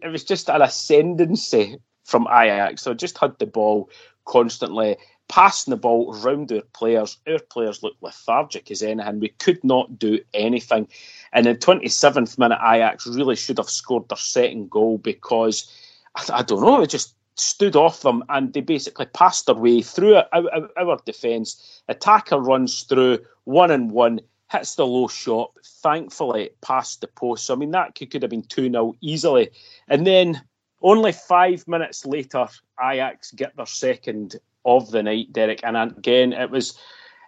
it 0.00 0.08
was 0.08 0.24
just 0.24 0.48
an 0.48 0.62
ascendancy 0.62 1.78
from 2.04 2.28
Ajax. 2.28 2.82
So 2.82 2.94
just 2.94 3.18
had 3.18 3.38
the 3.38 3.46
ball 3.46 3.90
constantly, 4.24 4.96
passing 5.28 5.72
the 5.72 5.76
ball 5.76 6.16
around 6.16 6.52
our 6.52 6.62
players. 6.72 7.18
Our 7.26 7.40
players 7.40 7.82
looked 7.82 8.02
lethargic 8.02 8.70
as 8.70 8.82
anything. 8.82 9.20
We 9.20 9.28
could 9.28 9.62
not 9.64 9.98
do 9.98 10.20
anything. 10.34 10.88
And 11.32 11.46
in 11.46 11.56
27th 11.56 12.38
minute, 12.38 12.60
Ajax 12.62 13.06
really 13.06 13.36
should 13.36 13.58
have 13.58 13.68
scored 13.68 14.08
their 14.08 14.16
second 14.16 14.70
goal 14.70 14.98
because 14.98 15.70
I, 16.14 16.38
I 16.38 16.42
don't 16.42 16.62
know, 16.62 16.82
it 16.82 16.90
just 16.90 17.14
stood 17.40 17.76
off 17.76 18.02
them 18.02 18.24
and 18.28 18.52
they 18.52 18.60
basically 18.60 19.06
passed 19.06 19.46
their 19.46 19.54
way 19.54 19.82
through 19.82 20.16
our, 20.32 20.68
our 20.76 20.98
defence. 21.04 21.82
Attacker 21.88 22.38
runs 22.38 22.82
through 22.82 23.18
one 23.44 23.70
and 23.70 23.90
one, 23.90 24.20
hits 24.50 24.74
the 24.74 24.86
low 24.86 25.08
shot, 25.08 25.52
thankfully 25.64 26.50
past 26.60 27.00
the 27.00 27.06
post. 27.06 27.46
So, 27.46 27.54
I 27.54 27.56
mean, 27.56 27.70
that 27.72 27.94
could, 27.94 28.10
could 28.10 28.22
have 28.22 28.30
been 28.30 28.42
2 28.42 28.70
0 28.70 28.94
easily. 29.00 29.50
And 29.88 30.06
then 30.06 30.42
only 30.82 31.12
five 31.12 31.66
minutes 31.66 32.06
later, 32.06 32.46
Ajax 32.82 33.32
get 33.32 33.56
their 33.56 33.66
second 33.66 34.36
of 34.64 34.90
the 34.90 35.02
night, 35.02 35.32
Derek. 35.32 35.60
And 35.64 35.76
again, 35.76 36.32
it 36.32 36.50
was. 36.50 36.78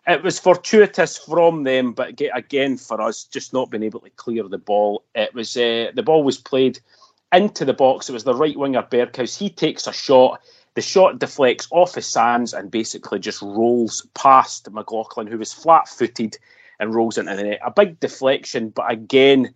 It 0.07 0.23
was 0.23 0.41
fortuitous 0.41 1.19
from 1.19 1.65
them, 1.65 1.93
but 1.93 2.19
again 2.35 2.79
for 2.79 3.03
us, 3.03 3.25
just 3.25 3.53
not 3.53 3.71
being 3.71 3.83
able 3.83 4.01
to 4.01 4.09
clear 4.09 4.49
the 4.49 4.57
ball. 4.57 5.05
It 5.15 5.35
was 5.35 5.55
uh, 5.59 5.93
the 5.95 6.03
ball 6.03 6.25
was 6.25 6.39
played 6.39 6.81
into 7.33 7.65
the 7.65 7.73
box. 7.73 8.09
It 8.09 8.13
was 8.13 8.25
the 8.25 8.35
right 8.35 8.57
winger 8.57 8.83
Berghuis. 8.83 9.37
He 9.37 9.51
takes 9.51 9.87
a 9.87 9.93
shot. 9.93 10.41
The 10.75 10.83
shot 10.83 11.19
deflects 11.19 11.69
off 11.71 11.95
his 11.95 12.07
sands 12.07 12.55
and 12.55 12.71
basically 12.71 13.19
just 13.19 13.43
rolls 13.43 14.07
past 14.15 14.71
McLaughlin, 14.71 15.27
who 15.27 15.39
was 15.39 15.53
flat 15.53 15.89
footed 15.89 16.39
and 16.79 16.95
rolls 16.95 17.19
into 17.19 17.35
the 17.37 17.43
net. 17.43 17.61
A 17.65 17.71
big 17.71 17.99
deflection, 18.01 18.71
but 18.71 18.91
again, 18.91 19.55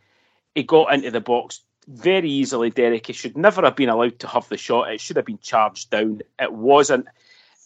he 0.55 0.63
got 0.63 0.93
into 0.93 1.11
the 1.11 1.21
box 1.21 1.61
very 1.89 2.31
easily, 2.31 2.71
Derek. 2.71 3.07
He 3.07 3.13
should 3.13 3.37
never 3.37 3.63
have 3.63 3.77
been 3.77 3.89
allowed 3.89 4.19
to 4.21 4.27
have 4.27 4.49
the 4.49 4.57
shot. 4.57 4.91
It 4.91 5.01
should 5.01 5.17
have 5.17 5.27
been 5.27 5.39
charged 5.39 5.91
down. 5.91 6.23
It 6.41 6.53
wasn't. 6.53 7.07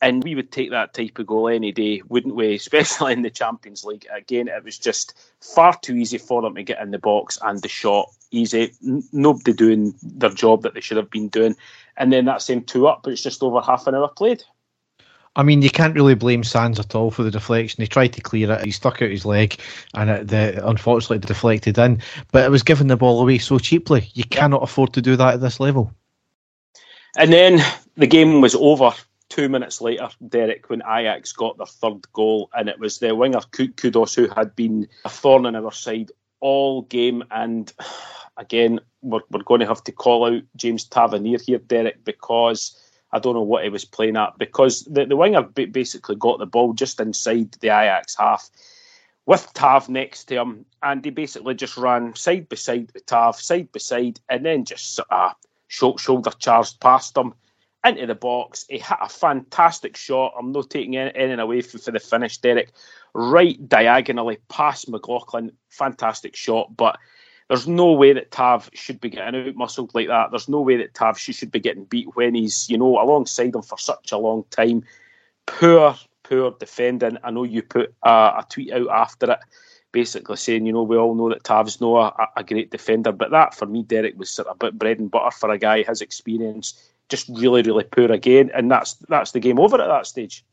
And 0.00 0.22
we 0.22 0.34
would 0.34 0.52
take 0.52 0.70
that 0.70 0.94
type 0.94 1.18
of 1.18 1.26
goal 1.26 1.48
any 1.48 1.72
day, 1.72 2.02
wouldn't 2.08 2.36
we? 2.36 2.54
Especially 2.56 3.12
in 3.12 3.22
the 3.22 3.30
Champions 3.30 3.84
League. 3.84 4.06
Again, 4.14 4.48
it 4.48 4.64
was 4.64 4.78
just 4.78 5.14
far 5.40 5.76
too 5.80 5.96
easy 5.96 6.18
for 6.18 6.42
them 6.42 6.54
to 6.54 6.62
get 6.62 6.80
in 6.80 6.90
the 6.90 6.98
box 6.98 7.38
and 7.42 7.60
the 7.60 7.68
shot 7.68 8.10
easy. 8.30 8.72
N- 8.86 9.02
nobody 9.12 9.52
doing 9.52 9.94
their 10.02 10.30
job 10.30 10.62
that 10.62 10.74
they 10.74 10.80
should 10.80 10.96
have 10.96 11.10
been 11.10 11.28
doing. 11.28 11.56
And 11.96 12.12
then 12.12 12.26
that 12.26 12.42
same 12.42 12.62
two 12.62 12.86
up, 12.86 13.00
but 13.02 13.12
it's 13.12 13.22
just 13.22 13.42
over 13.42 13.60
half 13.60 13.86
an 13.86 13.94
hour 13.94 14.08
played. 14.08 14.44
I 15.36 15.44
mean, 15.44 15.62
you 15.62 15.70
can't 15.70 15.94
really 15.94 16.16
blame 16.16 16.42
Sands 16.42 16.80
at 16.80 16.96
all 16.96 17.12
for 17.12 17.22
the 17.22 17.30
deflection. 17.30 17.80
He 17.80 17.86
tried 17.86 18.12
to 18.14 18.20
clear 18.20 18.50
it, 18.50 18.64
he 18.64 18.72
stuck 18.72 19.00
out 19.02 19.10
his 19.10 19.24
leg, 19.24 19.56
and 19.94 20.10
it 20.10 20.28
the, 20.28 20.68
unfortunately 20.68 21.18
deflected 21.18 21.78
in. 21.78 22.02
But 22.32 22.44
it 22.44 22.50
was 22.50 22.64
giving 22.64 22.88
the 22.88 22.96
ball 22.96 23.20
away 23.20 23.38
so 23.38 23.58
cheaply. 23.58 24.10
You 24.14 24.24
cannot 24.24 24.64
afford 24.64 24.92
to 24.94 25.02
do 25.02 25.14
that 25.16 25.34
at 25.34 25.40
this 25.40 25.60
level. 25.60 25.92
And 27.16 27.32
then 27.32 27.60
the 27.96 28.06
game 28.06 28.40
was 28.40 28.56
over 28.56 28.92
two 29.28 29.48
minutes 29.48 29.80
later, 29.80 30.08
Derek, 30.26 30.70
when 30.70 30.82
Ajax 30.82 31.32
got 31.32 31.56
their 31.56 31.66
third 31.66 32.10
goal, 32.12 32.50
and 32.54 32.68
it 32.68 32.78
was 32.78 32.98
the 32.98 33.14
winger 33.14 33.40
Kudus 33.40 34.14
who 34.14 34.28
had 34.28 34.54
been 34.56 34.88
a 35.04 35.08
thorn 35.08 35.46
in 35.46 35.56
our 35.56 35.72
side 35.72 36.10
all 36.40 36.82
game. 36.82 37.24
And 37.30 37.72
again, 38.36 38.80
we're, 39.02 39.20
we're 39.30 39.42
going 39.42 39.60
to 39.60 39.66
have 39.66 39.84
to 39.84 39.92
call 39.92 40.26
out 40.26 40.42
James 40.56 40.84
Tavernier 40.84 41.38
here, 41.44 41.58
Derek, 41.58 42.04
because 42.04 42.78
I 43.12 43.18
don't 43.18 43.34
know 43.34 43.42
what 43.42 43.64
he 43.64 43.70
was 43.70 43.84
playing 43.84 44.16
at 44.16 44.38
because 44.38 44.84
the, 44.84 45.06
the 45.06 45.16
winger 45.16 45.42
basically 45.42 46.16
got 46.16 46.38
the 46.38 46.46
ball 46.46 46.72
just 46.74 47.00
inside 47.00 47.52
the 47.60 47.68
Ajax 47.68 48.16
half 48.16 48.50
with 49.24 49.52
Tav 49.52 49.90
next 49.90 50.24
to 50.24 50.36
him, 50.36 50.64
and 50.82 51.04
he 51.04 51.10
basically 51.10 51.54
just 51.54 51.76
ran 51.76 52.14
side 52.14 52.48
by 52.48 52.56
side 52.56 52.90
with 52.94 53.04
Tav, 53.04 53.38
side 53.38 53.70
by 53.72 53.78
side, 53.78 54.18
and 54.30 54.44
then 54.44 54.64
just 54.64 54.98
ah, 55.10 55.34
sort 55.68 55.96
of 55.96 56.00
shoulder 56.00 56.30
charged 56.38 56.80
past 56.80 57.14
him 57.14 57.34
into 57.84 58.06
the 58.06 58.14
box. 58.14 58.66
He 58.68 58.78
hit 58.78 58.98
a 59.00 59.08
fantastic 59.08 59.96
shot. 59.96 60.34
I'm 60.38 60.52
not 60.52 60.70
taking 60.70 60.96
any 60.96 61.14
anything 61.14 61.38
away 61.38 61.60
from 61.60 61.80
for 61.80 61.90
the 61.92 62.00
finish, 62.00 62.38
Derek. 62.38 62.72
Right 63.14 63.68
diagonally 63.68 64.38
past 64.48 64.88
McLaughlin. 64.88 65.52
Fantastic 65.70 66.36
shot, 66.36 66.76
but 66.76 66.98
there's 67.48 67.66
no 67.66 67.92
way 67.92 68.12
that 68.12 68.30
Tav 68.30 68.68
should 68.74 69.00
be 69.00 69.08
getting 69.08 69.48
out 69.48 69.54
muscled 69.56 69.94
like 69.94 70.08
that. 70.08 70.30
There's 70.30 70.48
no 70.48 70.60
way 70.60 70.76
that 70.76 70.94
Tav 70.94 71.18
should 71.18 71.50
be 71.50 71.60
getting 71.60 71.84
beat 71.84 72.14
when 72.14 72.34
he's, 72.34 72.68
you 72.68 72.76
know, 72.76 73.00
alongside 73.00 73.54
him 73.54 73.62
for 73.62 73.78
such 73.78 74.12
a 74.12 74.18
long 74.18 74.44
time. 74.50 74.84
Poor, 75.46 75.96
poor 76.24 76.50
defending. 76.58 77.16
I 77.24 77.30
know 77.30 77.44
you 77.44 77.62
put 77.62 77.94
a, 78.02 78.10
a 78.10 78.46
tweet 78.50 78.70
out 78.70 78.88
after 78.90 79.32
it, 79.32 79.38
basically 79.92 80.36
saying, 80.36 80.66
you 80.66 80.74
know, 80.74 80.82
we 80.82 80.98
all 80.98 81.14
know 81.14 81.30
that 81.30 81.42
Tav's 81.42 81.80
not 81.80 82.14
a, 82.18 82.40
a, 82.40 82.44
great 82.44 82.70
defender, 82.70 83.12
but 83.12 83.30
that 83.30 83.54
for 83.54 83.64
me, 83.64 83.82
Derek, 83.82 84.18
was 84.18 84.28
sort 84.28 84.48
of 84.48 84.56
a 84.56 84.66
bit 84.66 84.78
bread 84.78 84.98
and 84.98 85.10
butter 85.10 85.30
for 85.30 85.50
a 85.50 85.58
guy 85.58 85.82
his 85.82 86.02
experience. 86.02 86.87
Just 87.08 87.28
really, 87.28 87.62
really 87.62 87.84
poor 87.84 88.10
again, 88.12 88.50
and 88.54 88.70
that's 88.70 88.94
that's 89.08 89.32
the 89.32 89.40
game 89.40 89.58
over 89.58 89.80
at 89.80 89.88
that 89.88 90.06
stage. 90.06 90.44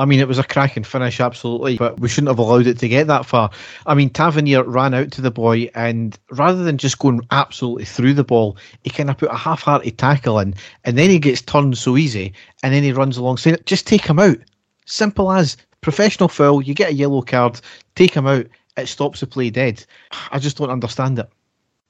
I 0.00 0.04
mean, 0.04 0.20
it 0.20 0.28
was 0.28 0.38
a 0.38 0.44
cracking 0.44 0.84
finish, 0.84 1.18
absolutely, 1.18 1.76
but 1.76 1.98
we 1.98 2.08
shouldn't 2.08 2.28
have 2.28 2.38
allowed 2.38 2.68
it 2.68 2.78
to 2.78 2.88
get 2.88 3.08
that 3.08 3.26
far. 3.26 3.50
I 3.84 3.94
mean, 3.94 4.10
Tavernier 4.10 4.62
ran 4.62 4.94
out 4.94 5.10
to 5.12 5.20
the 5.20 5.32
boy, 5.32 5.70
and 5.74 6.16
rather 6.30 6.62
than 6.62 6.78
just 6.78 7.00
going 7.00 7.22
absolutely 7.32 7.84
through 7.84 8.14
the 8.14 8.22
ball, 8.22 8.56
he 8.84 8.90
kind 8.90 9.10
of 9.10 9.18
put 9.18 9.32
a 9.32 9.36
half 9.36 9.62
hearted 9.62 9.98
tackle 9.98 10.38
in, 10.38 10.54
and 10.84 10.96
then 10.96 11.10
he 11.10 11.18
gets 11.18 11.42
turned 11.42 11.76
so 11.76 11.96
easy, 11.96 12.32
and 12.62 12.72
then 12.72 12.84
he 12.84 12.92
runs 12.92 13.16
alongside 13.16 13.54
it. 13.54 13.66
Just 13.66 13.88
take 13.88 14.06
him 14.06 14.20
out. 14.20 14.38
Simple 14.86 15.32
as 15.32 15.56
professional 15.80 16.28
foul, 16.28 16.62
you 16.62 16.74
get 16.74 16.90
a 16.90 16.94
yellow 16.94 17.22
card, 17.22 17.60
take 17.96 18.14
him 18.14 18.28
out, 18.28 18.46
it 18.76 18.86
stops 18.86 19.18
the 19.18 19.26
play 19.26 19.50
dead. 19.50 19.84
I 20.30 20.38
just 20.38 20.58
don't 20.58 20.70
understand 20.70 21.18
it. 21.18 21.28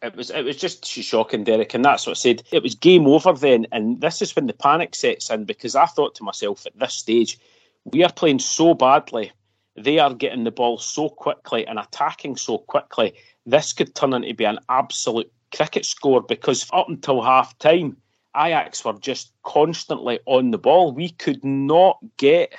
It 0.00 0.14
was 0.14 0.30
it 0.30 0.44
was 0.44 0.56
just 0.56 0.86
shocking, 0.86 1.44
Derek, 1.44 1.74
and 1.74 1.84
that's 1.84 2.06
what 2.06 2.12
I 2.12 2.14
said. 2.14 2.42
It 2.52 2.62
was 2.62 2.76
game 2.76 3.06
over 3.06 3.32
then, 3.32 3.66
and 3.72 4.00
this 4.00 4.22
is 4.22 4.34
when 4.36 4.46
the 4.46 4.52
panic 4.52 4.94
sets 4.94 5.28
in 5.28 5.44
because 5.44 5.74
I 5.74 5.86
thought 5.86 6.14
to 6.16 6.24
myself 6.24 6.66
at 6.66 6.78
this 6.78 6.94
stage 6.94 7.38
we 7.84 8.04
are 8.04 8.12
playing 8.12 8.38
so 8.38 8.74
badly. 8.74 9.32
They 9.76 9.98
are 9.98 10.12
getting 10.14 10.44
the 10.44 10.50
ball 10.50 10.78
so 10.78 11.08
quickly 11.08 11.66
and 11.66 11.78
attacking 11.78 12.36
so 12.36 12.58
quickly. 12.58 13.14
This 13.46 13.72
could 13.72 13.94
turn 13.94 14.12
into 14.12 14.34
be 14.34 14.44
an 14.44 14.58
absolute 14.68 15.32
cricket 15.54 15.84
score 15.84 16.20
because 16.20 16.68
up 16.72 16.88
until 16.88 17.22
half 17.22 17.56
time, 17.58 17.96
Ajax 18.36 18.84
were 18.84 18.94
just 18.94 19.32
constantly 19.44 20.18
on 20.26 20.50
the 20.50 20.58
ball. 20.58 20.92
We 20.92 21.10
could 21.10 21.44
not 21.44 21.98
get 22.16 22.52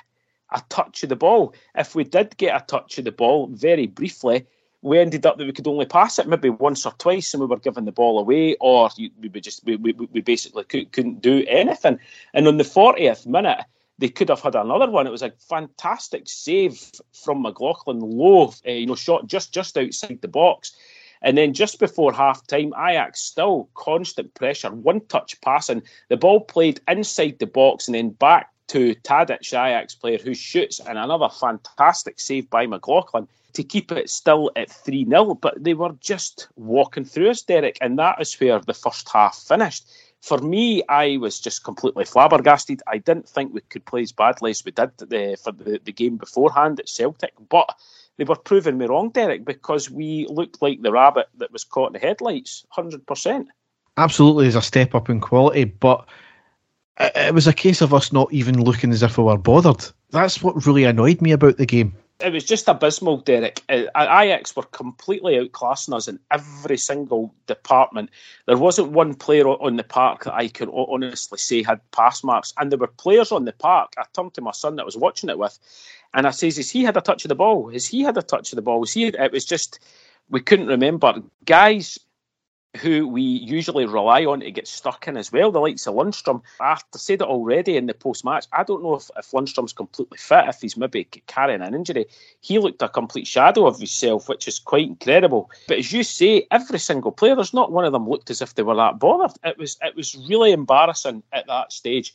a 0.51 0.61
touch 0.69 1.03
of 1.03 1.09
the 1.09 1.15
ball. 1.15 1.53
If 1.75 1.93
we 1.93 2.03
did 2.03 2.37
get 2.37 2.59
a 2.59 2.65
touch 2.65 2.97
of 2.97 3.05
the 3.05 3.11
ball, 3.11 3.47
very 3.47 3.85
briefly, 3.87 4.45
we 4.81 4.99
ended 4.99 5.25
up 5.25 5.37
that 5.37 5.45
we 5.45 5.51
could 5.51 5.67
only 5.67 5.85
pass 5.85 6.19
it 6.19 6.27
maybe 6.27 6.49
once 6.49 6.85
or 6.85 6.93
twice, 6.93 7.33
and 7.33 7.41
we 7.41 7.47
were 7.47 7.59
giving 7.59 7.85
the 7.85 7.91
ball 7.91 8.19
away, 8.19 8.55
or 8.59 8.89
we 8.97 9.29
just 9.41 9.63
we, 9.65 9.75
we, 9.75 9.91
we 9.93 10.21
basically 10.21 10.63
couldn't 10.63 11.21
do 11.21 11.45
anything. 11.47 11.99
And 12.33 12.47
on 12.47 12.57
the 12.57 12.63
fortieth 12.63 13.25
minute, 13.25 13.59
they 13.97 14.09
could 14.09 14.29
have 14.29 14.41
had 14.41 14.55
another 14.55 14.89
one. 14.89 15.05
It 15.05 15.11
was 15.11 15.21
a 15.21 15.33
fantastic 15.49 16.23
save 16.27 16.91
from 17.13 17.41
McLaughlin, 17.41 17.99
low, 17.99 18.53
uh, 18.65 18.71
you 18.71 18.85
know, 18.85 18.95
shot 18.95 19.27
just 19.27 19.53
just 19.53 19.77
outside 19.77 20.19
the 20.21 20.27
box. 20.27 20.75
And 21.21 21.37
then 21.37 21.53
just 21.53 21.79
before 21.79 22.13
half 22.13 22.47
time, 22.47 22.73
Ajax 22.79 23.19
still 23.19 23.69
constant 23.73 24.33
pressure, 24.35 24.71
one 24.71 25.01
touch 25.07 25.39
passing. 25.41 25.83
The 26.07 26.15
ball 26.15 26.39
played 26.39 26.79
inside 26.87 27.39
the 27.39 27.45
box 27.45 27.89
and 27.89 27.95
then 27.95 28.11
back 28.11 28.53
to 28.67 28.95
Tadic, 28.95 29.51
Ajax 29.51 29.95
player, 29.95 30.17
who 30.17 30.33
shoots, 30.33 30.79
and 30.79 30.97
another 30.97 31.27
fantastic 31.27 32.21
save 32.21 32.49
by 32.49 32.67
McLaughlin 32.67 33.27
to 33.53 33.63
keep 33.63 33.91
it 33.91 34.09
still 34.09 34.51
at 34.55 34.71
3 34.71 35.05
0. 35.05 35.35
But 35.35 35.63
they 35.63 35.73
were 35.73 35.95
just 35.99 36.47
walking 36.55 37.05
through 37.05 37.29
us, 37.31 37.41
Derek, 37.41 37.77
and 37.81 37.97
that 37.99 38.21
is 38.21 38.33
where 38.39 38.59
the 38.59 38.73
first 38.73 39.09
half 39.09 39.35
finished 39.37 39.85
for 40.21 40.37
me, 40.39 40.83
I 40.89 41.17
was 41.17 41.39
just 41.39 41.63
completely 41.63 42.05
flabbergasted. 42.05 42.81
I 42.87 42.97
didn't 42.97 43.29
think 43.29 43.53
we 43.53 43.61
could 43.61 43.85
play 43.85 44.01
as 44.01 44.11
badly 44.11 44.51
as 44.51 44.63
we 44.65 44.71
did 44.71 44.97
the, 44.97 45.37
for 45.41 45.51
the, 45.51 45.79
the 45.83 45.91
game 45.91 46.17
beforehand 46.17 46.79
at 46.79 46.89
Celtic, 46.89 47.33
but 47.49 47.73
they 48.17 48.25
were 48.25 48.35
proving 48.35 48.77
me 48.77 48.85
wrong, 48.85 49.09
Derek, 49.09 49.45
because 49.45 49.89
we 49.89 50.27
looked 50.29 50.61
like 50.61 50.81
the 50.81 50.91
rabbit 50.91 51.29
that 51.37 51.53
was 51.53 51.63
caught 51.63 51.89
in 51.89 51.93
the 51.93 51.99
headlights, 51.99 52.65
100%. 52.77 53.47
Absolutely, 53.95 54.47
is 54.47 54.55
a 54.55 54.61
step 54.61 54.93
up 54.93 55.09
in 55.09 55.21
quality, 55.21 55.63
but 55.63 56.05
it 56.99 57.33
was 57.33 57.47
a 57.47 57.53
case 57.53 57.81
of 57.81 57.93
us 57.93 58.11
not 58.11 58.31
even 58.33 58.61
looking 58.61 58.91
as 58.91 59.03
if 59.03 59.17
we 59.17 59.23
were 59.23 59.37
bothered. 59.37 59.85
That's 60.11 60.43
what 60.43 60.65
really 60.65 60.83
annoyed 60.83 61.21
me 61.21 61.31
about 61.31 61.57
the 61.57 61.65
game 61.65 61.95
it 62.19 62.33
was 62.33 62.43
just 62.43 62.67
abysmal, 62.67 63.17
Derek. 63.17 63.63
Uh, 63.69 63.83
Ajax 63.95 64.55
were 64.55 64.63
completely 64.63 65.35
outclassing 65.35 65.93
us 65.93 66.07
in 66.07 66.19
every 66.31 66.77
single 66.77 67.33
department. 67.47 68.09
There 68.45 68.57
wasn't 68.57 68.91
one 68.91 69.13
player 69.13 69.47
on 69.47 69.77
the 69.77 69.83
park 69.83 70.25
that 70.25 70.33
I 70.33 70.49
could 70.49 70.69
honestly 70.73 71.37
say 71.37 71.63
had 71.63 71.79
pass 71.91 72.23
marks, 72.23 72.53
and 72.57 72.71
there 72.71 72.79
were 72.79 72.87
players 72.87 73.31
on 73.31 73.45
the 73.45 73.53
park. 73.53 73.93
I 73.97 74.03
turned 74.13 74.33
to 74.33 74.41
my 74.41 74.51
son 74.51 74.75
that 74.75 74.85
was 74.85 74.97
watching 74.97 75.29
it 75.29 75.39
with, 75.39 75.57
and 76.13 76.27
I 76.27 76.31
says, 76.31 76.57
"Has 76.57 76.69
he 76.69 76.83
had 76.83 76.97
a 76.97 77.01
touch 77.01 77.23
of 77.25 77.29
the 77.29 77.35
ball? 77.35 77.69
Has 77.69 77.87
he 77.87 78.01
had 78.01 78.17
a 78.17 78.21
touch 78.21 78.51
of 78.51 78.57
the 78.57 78.61
ball? 78.61 78.81
Was 78.81 78.93
he?" 78.93 79.05
It 79.05 79.31
was 79.31 79.45
just 79.45 79.79
we 80.29 80.41
couldn't 80.41 80.67
remember. 80.67 81.21
Guys 81.45 81.97
who 82.77 83.07
we 83.07 83.21
usually 83.21 83.85
rely 83.85 84.25
on 84.25 84.41
to 84.41 84.51
get 84.51 84.67
stuck 84.67 85.07
in 85.07 85.17
as 85.17 85.31
well, 85.31 85.51
the 85.51 85.59
likes 85.59 85.87
of 85.87 85.95
Lundstram. 85.95 86.41
I've 86.59 86.83
said 86.95 87.21
it 87.21 87.27
already 87.27 87.77
in 87.77 87.87
the 87.87 87.93
post 87.93 88.23
match. 88.23 88.45
I 88.53 88.63
don't 88.63 88.83
know 88.83 88.95
if, 88.95 89.09
if 89.17 89.31
Lundstram's 89.31 89.73
completely 89.73 90.17
fit, 90.17 90.45
if 90.47 90.61
he's 90.61 90.77
maybe 90.77 91.05
carrying 91.25 91.61
an 91.61 91.73
injury. 91.73 92.05
He 92.41 92.59
looked 92.59 92.81
a 92.81 92.89
complete 92.89 93.25
shadow 93.25 93.65
of 93.65 93.77
himself, 93.77 94.29
which 94.29 94.47
is 94.47 94.59
quite 94.59 94.87
incredible. 94.87 95.49
But 95.67 95.79
as 95.79 95.91
you 95.91 96.03
say, 96.03 96.45
every 96.51 96.79
single 96.79 97.11
player, 97.11 97.35
there's 97.35 97.53
not 97.53 97.71
one 97.71 97.85
of 97.85 97.91
them 97.91 98.07
looked 98.07 98.29
as 98.29 98.41
if 98.41 98.53
they 98.53 98.63
were 98.63 98.75
that 98.75 98.99
bothered. 98.99 99.35
It 99.43 99.57
was 99.57 99.77
it 99.81 99.95
was 99.95 100.15
really 100.29 100.51
embarrassing 100.51 101.23
at 101.33 101.47
that 101.47 101.73
stage. 101.73 102.13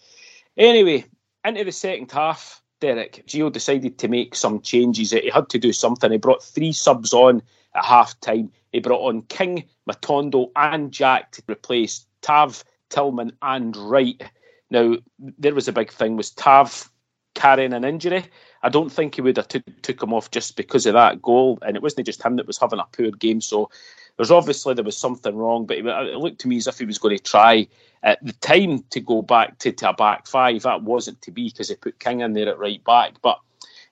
Anyway, 0.56 1.04
into 1.44 1.64
the 1.64 1.73
second 1.73 2.12
half, 2.12 2.62
Derek, 2.78 3.25
Gio 3.26 3.50
decided 3.50 3.99
to 3.99 4.08
make 4.08 4.34
some 4.34 4.61
changes. 4.61 5.11
He 5.11 5.30
had 5.30 5.49
to 5.49 5.58
do 5.58 5.73
something. 5.73 6.12
He 6.12 6.18
brought 6.18 6.44
three 6.44 6.73
subs 6.73 7.12
on 7.12 7.42
at 7.75 7.84
half 7.84 8.18
time. 8.20 8.52
He 8.74 8.80
brought 8.80 9.08
on 9.08 9.22
King, 9.22 9.68
Matondo, 9.88 10.50
and 10.56 10.90
Jack 10.90 11.30
to 11.30 11.42
replace 11.48 12.06
Tav, 12.22 12.64
Tillman, 12.90 13.30
and 13.40 13.76
Wright. 13.76 14.20
Now, 14.68 14.96
there 15.20 15.54
was 15.54 15.68
a 15.68 15.72
big 15.72 15.92
thing 15.92 16.16
was 16.16 16.32
Tav 16.32 16.90
carrying 17.36 17.72
an 17.72 17.84
injury. 17.84 18.24
I 18.64 18.68
don't 18.70 18.90
think 18.90 19.14
he 19.14 19.20
would 19.20 19.36
have 19.36 19.46
t- 19.46 19.62
took 19.82 20.02
him 20.02 20.12
off 20.12 20.32
just 20.32 20.56
because 20.56 20.86
of 20.86 20.94
that 20.94 21.22
goal, 21.22 21.56
and 21.62 21.76
it 21.76 21.84
wasn't 21.84 22.06
just 22.06 22.24
him 22.24 22.34
that 22.34 22.48
was 22.48 22.58
having 22.58 22.80
a 22.80 22.86
poor 22.90 23.12
game. 23.12 23.40
So 23.40 23.70
there's 24.16 24.32
obviously 24.32 24.74
there 24.74 24.82
was 24.82 24.98
something 24.98 25.36
wrong, 25.36 25.66
but 25.66 25.78
it 25.78 25.84
looked 25.84 26.40
to 26.40 26.48
me 26.48 26.56
as 26.56 26.66
if 26.66 26.80
he 26.80 26.84
was 26.84 26.98
going 26.98 27.16
to 27.16 27.22
try 27.22 27.68
at 28.02 28.18
the 28.26 28.32
time 28.32 28.82
to 28.90 28.98
go 28.98 29.22
back 29.22 29.56
to, 29.58 29.70
to 29.70 29.90
a 29.90 29.92
back 29.94 30.26
five. 30.26 30.62
That 30.62 30.82
wasn't 30.82 31.22
to 31.22 31.30
be 31.30 31.48
because 31.48 31.68
he 31.68 31.76
put 31.76 32.00
King 32.00 32.22
in 32.22 32.32
there 32.32 32.48
at 32.48 32.58
right 32.58 32.82
back. 32.82 33.22
But 33.22 33.38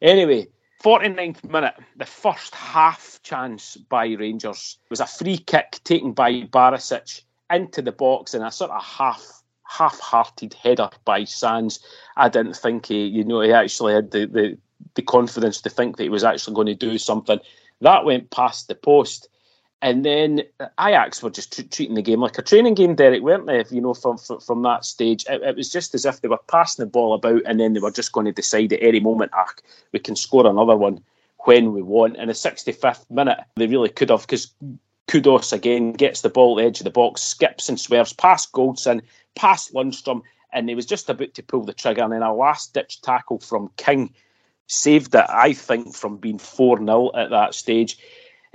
anyway, 0.00 0.48
49th 0.82 1.44
minute, 1.44 1.74
the 1.96 2.04
first 2.04 2.54
half 2.54 3.20
chance 3.22 3.76
by 3.76 4.06
Rangers 4.06 4.78
was 4.90 4.98
a 4.98 5.06
free 5.06 5.38
kick 5.38 5.78
taken 5.84 6.12
by 6.12 6.42
Barisic 6.42 7.22
into 7.50 7.82
the 7.82 7.92
box 7.92 8.34
and 8.34 8.44
a 8.44 8.50
sort 8.50 8.72
of 8.72 8.82
half 8.82 9.42
half-hearted 9.64 10.54
header 10.54 10.90
by 11.04 11.24
Sands. 11.24 11.80
I 12.16 12.28
didn't 12.28 12.56
think 12.56 12.86
he, 12.86 13.06
you 13.06 13.24
know, 13.24 13.40
he 13.40 13.52
actually 13.52 13.94
had 13.94 14.10
the, 14.10 14.26
the, 14.26 14.58
the 14.94 15.02
confidence 15.02 15.62
to 15.62 15.70
think 15.70 15.96
that 15.96 16.02
he 16.02 16.08
was 16.10 16.24
actually 16.24 16.54
going 16.54 16.66
to 16.66 16.74
do 16.74 16.98
something. 16.98 17.38
That 17.80 18.04
went 18.04 18.30
past 18.30 18.68
the 18.68 18.74
post. 18.74 19.28
And 19.82 20.04
then 20.04 20.42
Ajax 20.78 21.24
were 21.24 21.30
just 21.30 21.52
t- 21.56 21.64
treating 21.64 21.96
the 21.96 22.02
game 22.02 22.20
like 22.20 22.38
a 22.38 22.42
training 22.42 22.74
game, 22.74 22.94
Derek, 22.94 23.20
weren't 23.20 23.46
they? 23.46 23.64
You 23.68 23.80
know, 23.80 23.94
from 23.94 24.16
from, 24.16 24.38
from 24.38 24.62
that 24.62 24.84
stage, 24.84 25.26
it, 25.28 25.42
it, 25.42 25.56
was 25.56 25.70
just 25.70 25.92
as 25.96 26.06
if 26.06 26.20
they 26.20 26.28
were 26.28 26.38
passing 26.46 26.84
the 26.84 26.90
ball 26.90 27.14
about, 27.14 27.42
and 27.46 27.58
then 27.58 27.72
they 27.72 27.80
were 27.80 27.90
just 27.90 28.12
going 28.12 28.26
to 28.26 28.32
decide 28.32 28.72
at 28.72 28.80
any 28.80 29.00
moment, 29.00 29.32
ah, 29.34 29.52
we 29.90 29.98
can 29.98 30.14
score 30.14 30.46
another 30.46 30.76
one 30.76 31.02
when 31.40 31.72
we 31.72 31.82
want. 31.82 32.16
In 32.16 32.28
the 32.28 32.32
65th 32.32 33.10
minute, 33.10 33.40
they 33.56 33.66
really 33.66 33.88
could 33.88 34.10
have, 34.10 34.20
because 34.20 34.52
Kudus 35.08 35.52
again 35.52 35.94
gets 35.94 36.20
the 36.20 36.30
ball 36.30 36.58
at 36.58 36.62
the 36.62 36.68
edge 36.68 36.80
of 36.80 36.84
the 36.84 36.90
box, 36.90 37.20
skips 37.20 37.68
and 37.68 37.78
swerves 37.78 38.12
past 38.12 38.52
Goldson, 38.52 39.02
past 39.34 39.74
Lundstram, 39.74 40.22
and 40.52 40.68
he 40.68 40.76
was 40.76 40.86
just 40.86 41.10
about 41.10 41.34
to 41.34 41.42
pull 41.42 41.64
the 41.64 41.72
trigger. 41.72 42.04
And 42.04 42.12
then 42.12 42.22
a 42.22 42.32
last 42.32 42.72
ditch 42.72 43.02
tackle 43.02 43.40
from 43.40 43.72
King 43.76 44.14
saved 44.68 45.12
it, 45.16 45.26
I 45.28 45.54
think, 45.54 45.96
from 45.96 46.18
being 46.18 46.38
4 46.38 46.78
0 46.78 47.10
at 47.16 47.30
that 47.30 47.54
stage. 47.54 47.98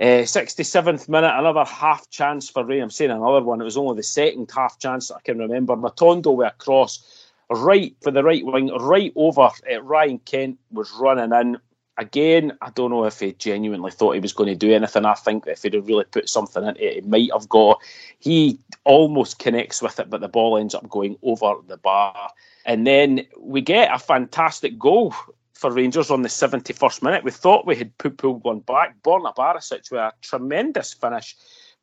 Uh, 0.00 0.22
67th 0.22 1.08
minute, 1.08 1.32
another 1.36 1.64
half 1.64 2.08
chance 2.10 2.48
for 2.48 2.64
Ray. 2.64 2.80
I'm 2.80 2.90
saying 2.90 3.10
another 3.10 3.42
one. 3.42 3.60
It 3.60 3.64
was 3.64 3.76
only 3.76 3.96
the 3.96 4.02
second 4.04 4.50
half 4.54 4.78
chance 4.78 5.08
that 5.08 5.16
I 5.16 5.20
can 5.20 5.38
remember. 5.38 5.76
Matondo 5.76 6.36
with 6.36 6.46
a 6.46 6.56
cross 6.56 7.30
right 7.50 7.96
for 8.02 8.10
the 8.10 8.22
right 8.22 8.44
wing, 8.44 8.68
right 8.68 9.12
over. 9.16 9.50
Uh, 9.70 9.82
Ryan 9.82 10.18
Kent 10.20 10.58
was 10.70 10.92
running 10.92 11.32
in 11.32 11.58
again, 11.98 12.56
I 12.62 12.70
don't 12.70 12.90
know 12.90 13.04
if 13.04 13.20
he 13.20 13.32
genuinely 13.32 13.90
thought 13.90 14.14
he 14.14 14.20
was 14.20 14.32
going 14.32 14.48
to 14.48 14.54
do 14.54 14.72
anything. 14.72 15.04
I 15.04 15.14
think 15.14 15.46
if 15.46 15.62
he'd 15.62 15.74
really 15.74 16.04
put 16.04 16.28
something 16.28 16.64
into 16.64 16.86
it, 16.86 17.02
he 17.02 17.08
might 17.08 17.30
have 17.32 17.48
got. 17.48 17.80
He 18.20 18.58
almost 18.84 19.38
connects 19.38 19.82
with 19.82 19.98
it, 19.98 20.08
but 20.08 20.20
the 20.20 20.28
ball 20.28 20.56
ends 20.56 20.74
up 20.74 20.88
going 20.88 21.18
over 21.22 21.56
the 21.66 21.76
bar. 21.76 22.30
And 22.64 22.86
then 22.86 23.26
we 23.38 23.60
get 23.60 23.92
a 23.92 23.98
fantastic 23.98 24.78
goal 24.78 25.14
for 25.58 25.72
Rangers 25.72 26.08
on 26.08 26.22
the 26.22 26.28
71st 26.28 27.02
minute. 27.02 27.24
We 27.24 27.32
thought 27.32 27.66
we 27.66 27.74
had 27.74 27.98
pulled 27.98 28.44
one 28.44 28.60
back. 28.60 28.94
Borna 29.02 29.34
Barisic 29.34 29.90
with 29.90 29.98
a 29.98 30.12
tremendous 30.22 30.94
finish. 30.94 31.34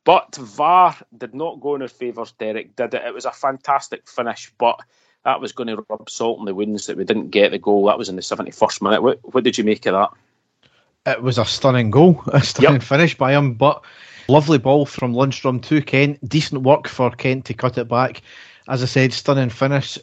But 0.04 0.34
VAR 0.34 0.96
did 1.18 1.34
not 1.34 1.60
go 1.60 1.74
in 1.74 1.82
our 1.82 1.88
favours, 1.88 2.32
Derek, 2.32 2.74
did 2.74 2.94
it? 2.94 3.04
It 3.04 3.12
was 3.12 3.26
a 3.26 3.32
fantastic 3.32 4.08
finish, 4.08 4.50
but 4.56 4.80
that 5.24 5.42
was 5.42 5.52
going 5.52 5.66
to 5.66 5.84
rub 5.90 6.08
salt 6.08 6.38
in 6.38 6.46
the 6.46 6.54
wounds 6.54 6.86
that 6.86 6.96
we 6.96 7.04
didn't 7.04 7.28
get 7.28 7.50
the 7.50 7.58
goal. 7.58 7.84
That 7.84 7.98
was 7.98 8.08
in 8.08 8.16
the 8.16 8.22
71st 8.22 8.80
minute. 8.80 9.02
What, 9.02 9.18
what 9.34 9.44
did 9.44 9.58
you 9.58 9.64
make 9.64 9.84
of 9.84 9.92
that? 9.92 11.12
It 11.12 11.22
was 11.22 11.36
a 11.36 11.44
stunning 11.44 11.90
goal, 11.90 12.22
a 12.32 12.40
stunning 12.40 12.80
yep. 12.80 12.82
finish 12.82 13.18
by 13.18 13.32
him, 13.32 13.54
but 13.54 13.84
lovely 14.28 14.58
ball 14.58 14.86
from 14.86 15.12
Lundstram 15.12 15.62
to 15.64 15.82
Kent. 15.82 16.26
Decent 16.26 16.62
work 16.62 16.88
for 16.88 17.10
Kent 17.10 17.44
to 17.44 17.54
cut 17.54 17.76
it 17.76 17.88
back. 17.88 18.22
As 18.68 18.82
I 18.82 18.86
said, 18.86 19.12
stunning 19.12 19.50
finish, 19.50 19.98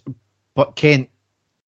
but 0.53 0.75
Kent 0.75 1.09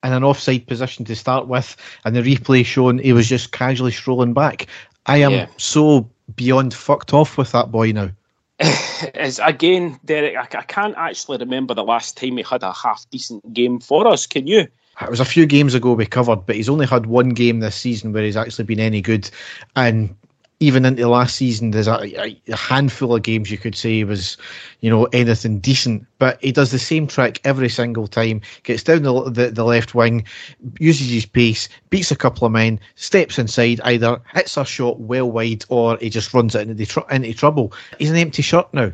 in 0.03 0.13
an 0.13 0.23
offside 0.23 0.67
position 0.67 1.05
to 1.05 1.15
start 1.15 1.47
with, 1.47 1.75
and 2.03 2.15
the 2.15 2.21
replay 2.21 2.65
showing 2.65 2.99
he 2.99 3.13
was 3.13 3.27
just 3.27 3.51
casually 3.51 3.91
strolling 3.91 4.33
back. 4.33 4.67
I 5.05 5.17
am 5.17 5.31
yeah. 5.31 5.47
so 5.57 6.09
beyond 6.35 6.73
fucked 6.73 7.13
off 7.13 7.37
with 7.37 7.51
that 7.51 7.71
boy 7.71 7.91
now 7.91 8.09
is 9.15 9.39
again, 9.43 9.99
Derek. 10.05 10.35
I, 10.35 10.59
I, 10.59 10.63
can't 10.63 10.95
actually 10.97 11.37
remember 11.37 11.73
the 11.73 11.83
last 11.83 12.17
time 12.17 12.37
he 12.37 12.43
had 12.43 12.63
a 12.63 12.71
half 12.71 13.05
decent 13.09 13.53
game 13.53 13.79
for 13.79 14.07
us. 14.07 14.25
Can 14.25 14.47
you? 14.47 14.67
It 15.01 15.09
was 15.09 15.19
a 15.19 15.25
few 15.25 15.45
games 15.45 15.73
ago 15.73 15.93
we 15.93 16.05
covered, 16.05 16.45
but 16.45 16.55
he's 16.55 16.69
only 16.69 16.85
had 16.85 17.05
one 17.05 17.29
game 17.29 17.59
this 17.59 17.75
season 17.75 18.13
where 18.13 18.23
he's 18.23 18.37
actually 18.37 18.63
been 18.63 18.79
any 18.79 19.01
good. 19.01 19.29
And 19.75 20.15
even 20.59 20.85
into 20.85 21.07
last 21.07 21.35
season, 21.35 21.71
there's 21.71 21.87
a, 21.87 22.37
a, 22.47 22.55
handful 22.55 23.15
of 23.15 23.23
games 23.23 23.51
you 23.51 23.57
could 23.57 23.75
say 23.75 24.03
was, 24.03 24.37
you 24.79 24.89
know, 24.89 25.05
anything 25.05 25.59
decent. 25.59 26.05
But 26.17 26.41
he 26.41 26.51
does 26.51 26.71
the 26.71 26.79
same 26.79 27.07
trick 27.07 27.41
every 27.43 27.69
single 27.69 28.07
time. 28.07 28.41
Gets 28.63 28.83
down 28.83 29.03
the, 29.03 29.29
the, 29.29 29.51
the 29.51 29.65
left 29.65 29.93
wing, 29.93 30.25
uses 30.79 31.09
his 31.09 31.25
pace, 31.25 31.67
beats 31.89 32.11
a 32.11 32.15
couple 32.15 32.45
of 32.45 32.53
men, 32.53 32.79
steps 32.95 33.37
inside, 33.37 33.81
either 33.83 34.21
hits 34.33 34.55
a 34.55 34.63
shot 34.63 34.99
well 34.99 35.29
wide 35.29 35.65
or 35.69 35.97
he 35.97 36.09
just 36.09 36.33
runs 36.33 36.55
it 36.55 36.69
into, 36.69 36.85
tr- 36.85 37.11
into 37.11 37.33
trouble. 37.33 37.73
He's 37.99 38.11
an 38.11 38.17
empty 38.17 38.41
shot 38.41 38.73
now. 38.73 38.93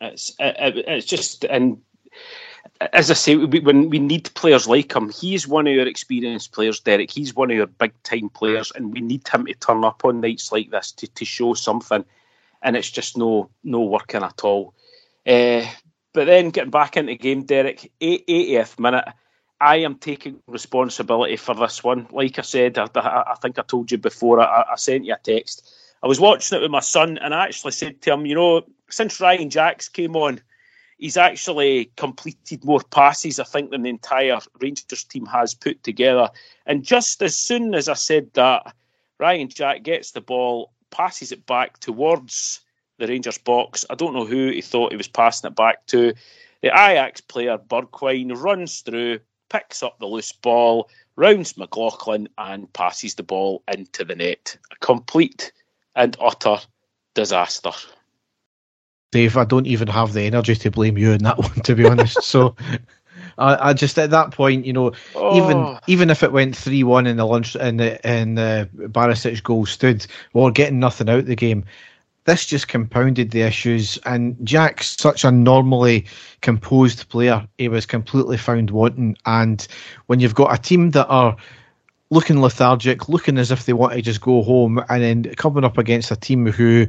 It's 0.00 0.32
it, 0.38 0.84
it's 0.86 1.06
just 1.06 1.44
and 1.44 1.76
as 2.80 3.10
I 3.10 3.14
say, 3.14 3.36
we, 3.36 3.60
when 3.60 3.90
we 3.90 3.98
need 3.98 4.32
players 4.34 4.66
like 4.66 4.94
him, 4.94 5.10
he's 5.10 5.46
one 5.46 5.66
of 5.66 5.74
your 5.74 5.86
experienced 5.86 6.52
players, 6.52 6.80
Derek. 6.80 7.10
He's 7.10 7.34
one 7.34 7.50
of 7.50 7.56
your 7.56 7.66
big 7.66 7.92
time 8.02 8.30
players, 8.30 8.72
and 8.74 8.92
we 8.92 9.00
need 9.00 9.28
him 9.28 9.46
to 9.46 9.54
turn 9.54 9.84
up 9.84 10.04
on 10.04 10.20
nights 10.20 10.50
like 10.50 10.70
this 10.70 10.92
to, 10.92 11.06
to 11.06 11.24
show 11.24 11.54
something. 11.54 12.04
And 12.62 12.76
it's 12.76 12.90
just 12.90 13.16
no 13.18 13.50
no 13.64 13.80
working 13.80 14.22
at 14.22 14.44
all. 14.44 14.74
Uh, 15.26 15.66
but 16.12 16.24
then 16.24 16.50
getting 16.50 16.70
back 16.70 16.96
into 16.96 17.14
game, 17.14 17.44
Derek, 17.44 17.92
80th 18.00 18.78
minute, 18.78 19.04
I 19.60 19.76
am 19.76 19.96
taking 19.96 20.42
responsibility 20.46 21.36
for 21.36 21.54
this 21.54 21.84
one. 21.84 22.08
Like 22.10 22.38
I 22.38 22.42
said, 22.42 22.78
I, 22.78 22.86
I, 22.94 23.32
I 23.32 23.34
think 23.40 23.58
I 23.58 23.62
told 23.62 23.90
you 23.90 23.98
before, 23.98 24.40
I, 24.40 24.64
I 24.72 24.76
sent 24.76 25.04
you 25.04 25.14
a 25.14 25.18
text. 25.22 25.70
I 26.02 26.06
was 26.06 26.18
watching 26.18 26.58
it 26.58 26.62
with 26.62 26.70
my 26.70 26.80
son, 26.80 27.18
and 27.18 27.34
I 27.34 27.44
actually 27.44 27.72
said 27.72 28.00
to 28.02 28.14
him, 28.14 28.24
you 28.24 28.34
know, 28.34 28.62
since 28.88 29.20
Ryan 29.20 29.50
Jacks 29.50 29.88
came 29.88 30.16
on, 30.16 30.40
he's 31.00 31.16
actually 31.16 31.90
completed 31.96 32.64
more 32.64 32.82
passes, 32.90 33.40
I 33.40 33.44
think, 33.44 33.70
than 33.70 33.82
the 33.82 33.90
entire 33.90 34.38
Rangers 34.60 35.04
team 35.04 35.26
has 35.26 35.54
put 35.54 35.82
together. 35.82 36.28
And 36.66 36.84
just 36.84 37.22
as 37.22 37.36
soon 37.36 37.74
as 37.74 37.88
I 37.88 37.94
said 37.94 38.30
that, 38.34 38.74
Ryan 39.18 39.48
Jack 39.48 39.82
gets 39.82 40.12
the 40.12 40.20
ball, 40.20 40.72
passes 40.90 41.32
it 41.32 41.46
back 41.46 41.78
towards 41.78 42.60
the 42.98 43.06
Rangers 43.06 43.38
box. 43.38 43.84
I 43.88 43.94
don't 43.94 44.14
know 44.14 44.26
who 44.26 44.50
he 44.50 44.60
thought 44.60 44.92
he 44.92 44.96
was 44.96 45.08
passing 45.08 45.48
it 45.48 45.56
back 45.56 45.86
to. 45.86 46.12
The 46.62 46.68
Ajax 46.68 47.22
player, 47.22 47.56
Bergwijn, 47.56 48.36
runs 48.36 48.80
through, 48.80 49.20
picks 49.48 49.82
up 49.82 49.98
the 49.98 50.06
loose 50.06 50.32
ball, 50.32 50.90
rounds 51.16 51.56
McLaughlin, 51.56 52.28
and 52.36 52.70
passes 52.74 53.14
the 53.14 53.22
ball 53.22 53.62
into 53.72 54.04
the 54.04 54.14
net. 54.14 54.58
A 54.70 54.76
complete 54.76 55.52
and 55.96 56.16
utter 56.20 56.58
disaster. 57.14 57.72
Dave, 59.12 59.36
I 59.36 59.44
don't 59.44 59.66
even 59.66 59.88
have 59.88 60.12
the 60.12 60.22
energy 60.22 60.54
to 60.54 60.70
blame 60.70 60.96
you 60.96 61.12
in 61.12 61.22
that 61.24 61.38
one, 61.38 61.54
to 61.64 61.74
be 61.74 61.86
honest. 61.86 62.22
so 62.22 62.54
I, 63.38 63.70
I, 63.70 63.72
just 63.72 63.98
at 63.98 64.10
that 64.10 64.30
point, 64.30 64.66
you 64.66 64.72
know, 64.72 64.92
oh. 65.14 65.36
even 65.36 65.78
even 65.86 66.10
if 66.10 66.22
it 66.22 66.32
went 66.32 66.56
three 66.56 66.84
one 66.84 67.06
in 67.06 67.16
the 67.16 67.26
lunch 67.26 67.56
in 67.56 67.78
the 67.78 68.08
in 68.08 68.34
the 68.34 68.68
Barisic 68.76 69.42
goal 69.42 69.66
stood, 69.66 70.06
we 70.34 70.42
are 70.42 70.50
getting 70.50 70.78
nothing 70.78 71.08
out 71.08 71.20
of 71.20 71.26
the 71.26 71.36
game. 71.36 71.64
This 72.24 72.46
just 72.46 72.68
compounded 72.68 73.30
the 73.30 73.40
issues, 73.40 73.98
and 74.04 74.36
Jack's 74.46 74.94
such 75.00 75.24
a 75.24 75.30
normally 75.30 76.04
composed 76.42 77.08
player. 77.08 77.46
He 77.56 77.68
was 77.68 77.86
completely 77.86 78.36
found 78.36 78.70
wanting, 78.70 79.16
and 79.24 79.66
when 80.06 80.20
you've 80.20 80.34
got 80.34 80.54
a 80.54 80.60
team 80.60 80.90
that 80.90 81.08
are 81.08 81.34
looking 82.10 82.42
lethargic, 82.42 83.08
looking 83.08 83.38
as 83.38 83.50
if 83.50 83.64
they 83.64 83.72
want 83.72 83.94
to 83.94 84.02
just 84.02 84.20
go 84.20 84.42
home, 84.42 84.84
and 84.90 85.02
then 85.02 85.34
coming 85.36 85.64
up 85.64 85.78
against 85.78 86.10
a 86.10 86.16
team 86.16 86.46
who 86.46 86.86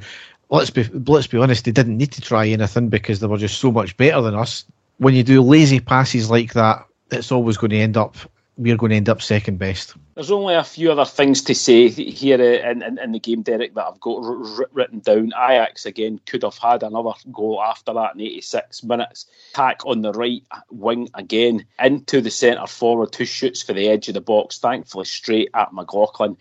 let's 0.51 0.69
be 0.69 0.83
let's 0.83 1.27
be 1.27 1.37
honest, 1.37 1.65
they 1.65 1.71
didn't 1.71 1.97
need 1.97 2.11
to 2.13 2.21
try 2.21 2.47
anything 2.47 2.89
because 2.89 3.19
they 3.19 3.27
were 3.27 3.37
just 3.37 3.59
so 3.59 3.71
much 3.71 3.97
better 3.97 4.21
than 4.21 4.35
us. 4.35 4.65
When 4.97 5.15
you 5.15 5.23
do 5.23 5.41
lazy 5.41 5.79
passes 5.79 6.29
like 6.29 6.53
that, 6.53 6.85
it's 7.09 7.31
always 7.31 7.57
going 7.57 7.71
to 7.71 7.77
end 7.77 7.97
up 7.97 8.17
we're 8.57 8.77
going 8.77 8.91
to 8.91 8.95
end 8.97 9.09
up 9.09 9.21
second 9.21 9.57
best. 9.57 9.95
There's 10.13 10.29
only 10.29 10.53
a 10.53 10.63
few 10.63 10.91
other 10.91 11.05
things 11.05 11.41
to 11.43 11.55
say 11.55 11.87
here 11.87 12.39
uh, 12.39 12.69
in, 12.69 12.83
in, 12.83 12.99
in 12.99 13.11
the 13.13 13.19
game, 13.19 13.41
Derek, 13.41 13.73
that 13.73 13.85
I've 13.85 13.99
got 13.99 14.23
r- 14.23 14.67
written 14.73 14.99
down. 14.99 15.27
Ajax 15.27 15.85
again 15.85 16.19
could 16.25 16.43
have 16.43 16.57
had 16.57 16.83
another 16.83 17.13
goal 17.31 17.61
after 17.61 17.93
that 17.93 18.15
in 18.15 18.21
86 18.21 18.83
minutes. 18.83 19.25
Attack 19.53 19.85
on 19.85 20.01
the 20.01 20.11
right 20.11 20.43
wing 20.69 21.09
again 21.13 21.65
into 21.79 22.21
the 22.21 22.29
centre 22.29 22.67
forward, 22.67 23.13
two 23.13 23.25
shoots 23.25 23.63
for 23.63 23.73
the 23.73 23.87
edge 23.87 24.09
of 24.09 24.15
the 24.15 24.21
box, 24.21 24.59
thankfully 24.59 25.05
straight 25.05 25.49
at 25.53 25.73
McLaughlin. 25.73 26.37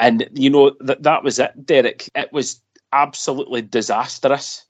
And 0.00 0.28
you 0.32 0.50
know 0.50 0.72
that 0.80 1.02
that 1.04 1.22
was 1.22 1.38
it, 1.38 1.66
Derek. 1.66 2.08
It 2.14 2.32
was 2.32 2.60
absolutely 2.92 3.62
disastrous. 3.62 4.64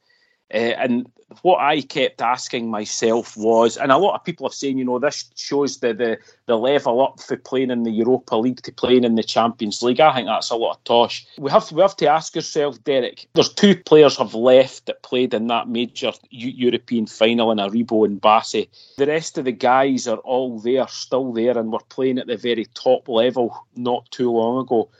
Uh, 0.52 0.76
and 0.76 1.11
what 1.40 1.61
I 1.61 1.80
kept 1.80 2.20
asking 2.20 2.70
myself 2.70 3.37
was, 3.38 3.78
and 3.78 3.90
a 3.90 3.96
lot 3.96 4.14
of 4.14 4.24
people 4.24 4.46
are 4.46 4.52
saying, 4.52 4.76
you 4.76 4.85
know, 4.85 4.98
this 4.98 5.30
shows 5.35 5.78
the, 5.78 5.94
the, 5.94 6.18
the 6.44 6.58
level 6.58 7.00
up 7.02 7.20
for 7.20 7.38
playing 7.38 7.70
in 7.70 7.85
the 7.85 7.90
Europa 7.90 8.37
League 8.37 8.61
to 8.62 8.72
playing 8.72 9.04
in 9.04 9.14
the 9.14 9.22
Champions 9.22 9.82
League. 9.82 10.00
I 10.00 10.14
think 10.14 10.26
that's 10.26 10.50
a 10.50 10.56
lot 10.56 10.76
of 10.76 10.85
tosh. 10.85 11.26
We 11.38 11.50
have 11.50 11.68
to, 11.68 11.74
we 11.74 11.80
have 11.80 11.96
to 11.96 12.06
ask 12.06 12.37
ourselves, 12.37 12.78
Derek. 12.78 13.28
There's 13.32 13.52
two 13.52 13.76
players 13.76 14.18
have 14.18 14.35
left 14.35 14.87
that 14.87 15.02
played 15.02 15.32
in 15.32 15.46
that 15.46 15.68
major 15.68 16.12
European 16.28 17.06
final 17.06 17.50
in 17.50 17.56
Aribo 17.56 18.04
and 18.04 18.20
Bassey. 18.20 18.68
The 18.98 19.06
rest 19.06 19.38
of 19.38 19.46
the 19.46 19.52
guys 19.52 20.06
are 20.06 20.18
all 20.18 20.58
there, 20.61 20.87
still 20.88 21.32
there, 21.32 21.56
and 21.56 21.72
were 21.72 21.80
playing 21.88 22.18
at 22.18 22.26
the 22.26 22.37
very 22.37 22.66
top 22.74 23.08
level 23.08 23.66
not 23.74 24.11
too 24.11 24.30
long 24.30 24.61
ago 24.61 24.90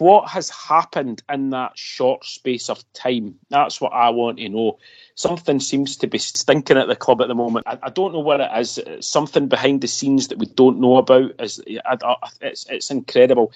what 0.00 0.28
has 0.30 0.50
happened 0.50 1.22
in 1.30 1.50
that 1.50 1.76
short 1.76 2.24
space 2.24 2.70
of 2.70 2.84
time? 2.92 3.36
That's 3.50 3.80
what 3.80 3.92
I 3.92 4.10
want 4.10 4.38
to 4.38 4.48
know. 4.48 4.78
Something 5.14 5.60
seems 5.60 5.96
to 5.98 6.06
be 6.06 6.18
stinking 6.18 6.78
at 6.78 6.88
the 6.88 6.96
club 6.96 7.20
at 7.20 7.28
the 7.28 7.34
moment. 7.34 7.66
I, 7.66 7.78
I 7.82 7.90
don't 7.90 8.12
know 8.12 8.20
what 8.20 8.40
it 8.40 8.50
is. 8.56 8.80
Something 9.00 9.48
behind 9.48 9.80
the 9.80 9.88
scenes 9.88 10.28
that 10.28 10.38
we 10.38 10.46
don't 10.46 10.80
know 10.80 10.96
about. 10.96 11.32
Is 11.40 11.62
it's 11.66 12.66
it's 12.70 12.90
incredible. 12.90 13.52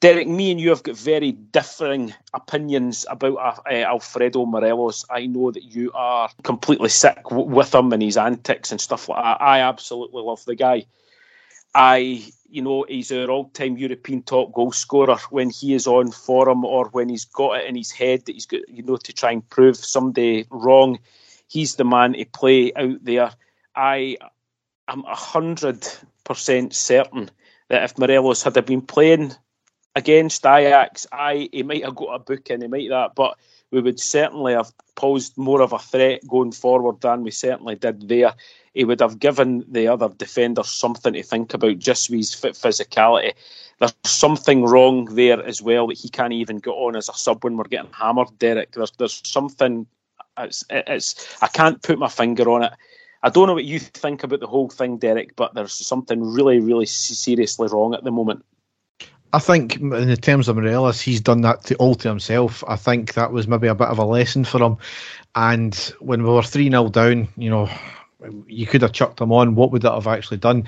Derek, 0.00 0.28
me 0.28 0.52
and 0.52 0.60
you 0.60 0.68
have 0.70 0.84
got 0.84 0.96
very 0.96 1.32
differing 1.32 2.14
opinions 2.32 3.04
about 3.10 3.62
uh, 3.66 3.72
Alfredo 3.72 4.46
Morelos. 4.46 5.04
I 5.10 5.26
know 5.26 5.50
that 5.50 5.64
you 5.64 5.90
are 5.92 6.30
completely 6.44 6.88
sick 6.88 7.20
w- 7.24 7.50
with 7.50 7.74
him 7.74 7.92
and 7.92 8.00
his 8.00 8.16
antics 8.16 8.70
and 8.70 8.80
stuff 8.80 9.08
like 9.08 9.24
that. 9.24 9.42
I 9.42 9.60
absolutely 9.62 10.22
love 10.22 10.44
the 10.44 10.54
guy. 10.54 10.86
I, 11.74 12.24
you 12.48 12.62
know, 12.62 12.84
he's 12.88 13.12
our 13.12 13.30
all-time 13.30 13.76
European 13.76 14.22
top 14.22 14.52
goal 14.52 14.72
scorer 14.72 15.18
when 15.30 15.50
he 15.50 15.74
is 15.74 15.86
on 15.86 16.10
form 16.10 16.64
or 16.64 16.88
when 16.88 17.08
he's 17.08 17.24
got 17.24 17.58
it 17.58 17.66
in 17.66 17.76
his 17.76 17.90
head 17.90 18.24
that 18.24 18.32
he's 18.32 18.46
got, 18.46 18.68
you 18.68 18.82
know, 18.82 18.96
to 18.96 19.12
try 19.12 19.32
and 19.32 19.48
prove 19.48 19.76
somebody 19.76 20.46
wrong. 20.50 20.98
He's 21.46 21.76
the 21.76 21.84
man 21.84 22.14
to 22.14 22.24
play 22.24 22.72
out 22.74 23.04
there. 23.04 23.30
I 23.74 24.16
am 24.88 25.04
hundred 25.06 25.86
percent 26.24 26.74
certain 26.74 27.30
that 27.68 27.84
if 27.84 27.98
Morelos 27.98 28.42
had 28.42 28.64
been 28.64 28.82
playing 28.82 29.34
against 29.94 30.46
Ajax, 30.46 31.06
I 31.12 31.48
he 31.52 31.62
might 31.62 31.84
have 31.84 31.94
got 31.94 32.14
a 32.14 32.18
book 32.18 32.50
in, 32.50 32.62
he 32.62 32.68
might 32.68 32.88
that, 32.88 33.14
but 33.14 33.38
we 33.70 33.80
would 33.80 34.00
certainly 34.00 34.54
have 34.54 34.72
posed 34.96 35.36
more 35.36 35.60
of 35.60 35.72
a 35.72 35.78
threat 35.78 36.26
going 36.26 36.52
forward 36.52 37.00
than 37.00 37.22
we 37.22 37.30
certainly 37.30 37.74
did 37.74 38.08
there. 38.08 38.34
He 38.74 38.84
would 38.84 39.00
have 39.00 39.18
given 39.18 39.64
the 39.68 39.88
other 39.88 40.08
defenders 40.08 40.70
something 40.70 41.12
to 41.12 41.22
think 41.22 41.54
about 41.54 41.78
just 41.78 42.10
with 42.10 42.20
his 42.20 42.34
physicality. 42.34 43.32
There's 43.78 43.94
something 44.04 44.64
wrong 44.64 45.06
there 45.06 45.44
as 45.44 45.62
well 45.62 45.86
that 45.88 45.98
he 45.98 46.08
can't 46.08 46.32
even 46.32 46.58
get 46.58 46.70
on 46.70 46.96
as 46.96 47.08
a 47.08 47.14
sub 47.14 47.44
when 47.44 47.56
we're 47.56 47.64
getting 47.64 47.92
hammered, 47.92 48.38
Derek. 48.38 48.72
There's 48.72 48.92
there's 48.92 49.20
something. 49.24 49.86
It's, 50.36 50.64
it's 50.70 51.36
I 51.42 51.48
can't 51.48 51.82
put 51.82 51.98
my 51.98 52.08
finger 52.08 52.48
on 52.50 52.64
it. 52.64 52.72
I 53.22 53.30
don't 53.30 53.48
know 53.48 53.54
what 53.54 53.64
you 53.64 53.80
think 53.80 54.22
about 54.22 54.40
the 54.40 54.46
whole 54.46 54.68
thing, 54.68 54.98
Derek, 54.98 55.34
but 55.34 55.54
there's 55.54 55.72
something 55.72 56.22
really, 56.22 56.60
really 56.60 56.86
seriously 56.86 57.68
wrong 57.68 57.94
at 57.94 58.04
the 58.04 58.12
moment. 58.12 58.44
I 59.32 59.38
think 59.38 59.76
in 59.76 59.90
the 59.90 60.16
terms 60.16 60.48
of 60.48 60.56
Morelos, 60.56 61.00
he's 61.00 61.20
done 61.20 61.42
that 61.42 61.64
to 61.64 61.74
all 61.76 61.94
to 61.96 62.08
himself. 62.08 62.64
I 62.66 62.76
think 62.76 63.14
that 63.14 63.32
was 63.32 63.46
maybe 63.46 63.66
a 63.66 63.74
bit 63.74 63.88
of 63.88 63.98
a 63.98 64.04
lesson 64.04 64.44
for 64.44 64.62
him. 64.62 64.78
And 65.34 65.74
when 66.00 66.22
we 66.22 66.30
were 66.30 66.42
3 66.42 66.70
0 66.70 66.88
down, 66.88 67.28
you 67.36 67.50
know, 67.50 67.68
you 68.46 68.66
could 68.66 68.82
have 68.82 68.92
chucked 68.92 69.20
him 69.20 69.32
on. 69.32 69.54
What 69.54 69.70
would 69.72 69.82
that 69.82 69.92
have 69.92 70.06
actually 70.06 70.38
done? 70.38 70.64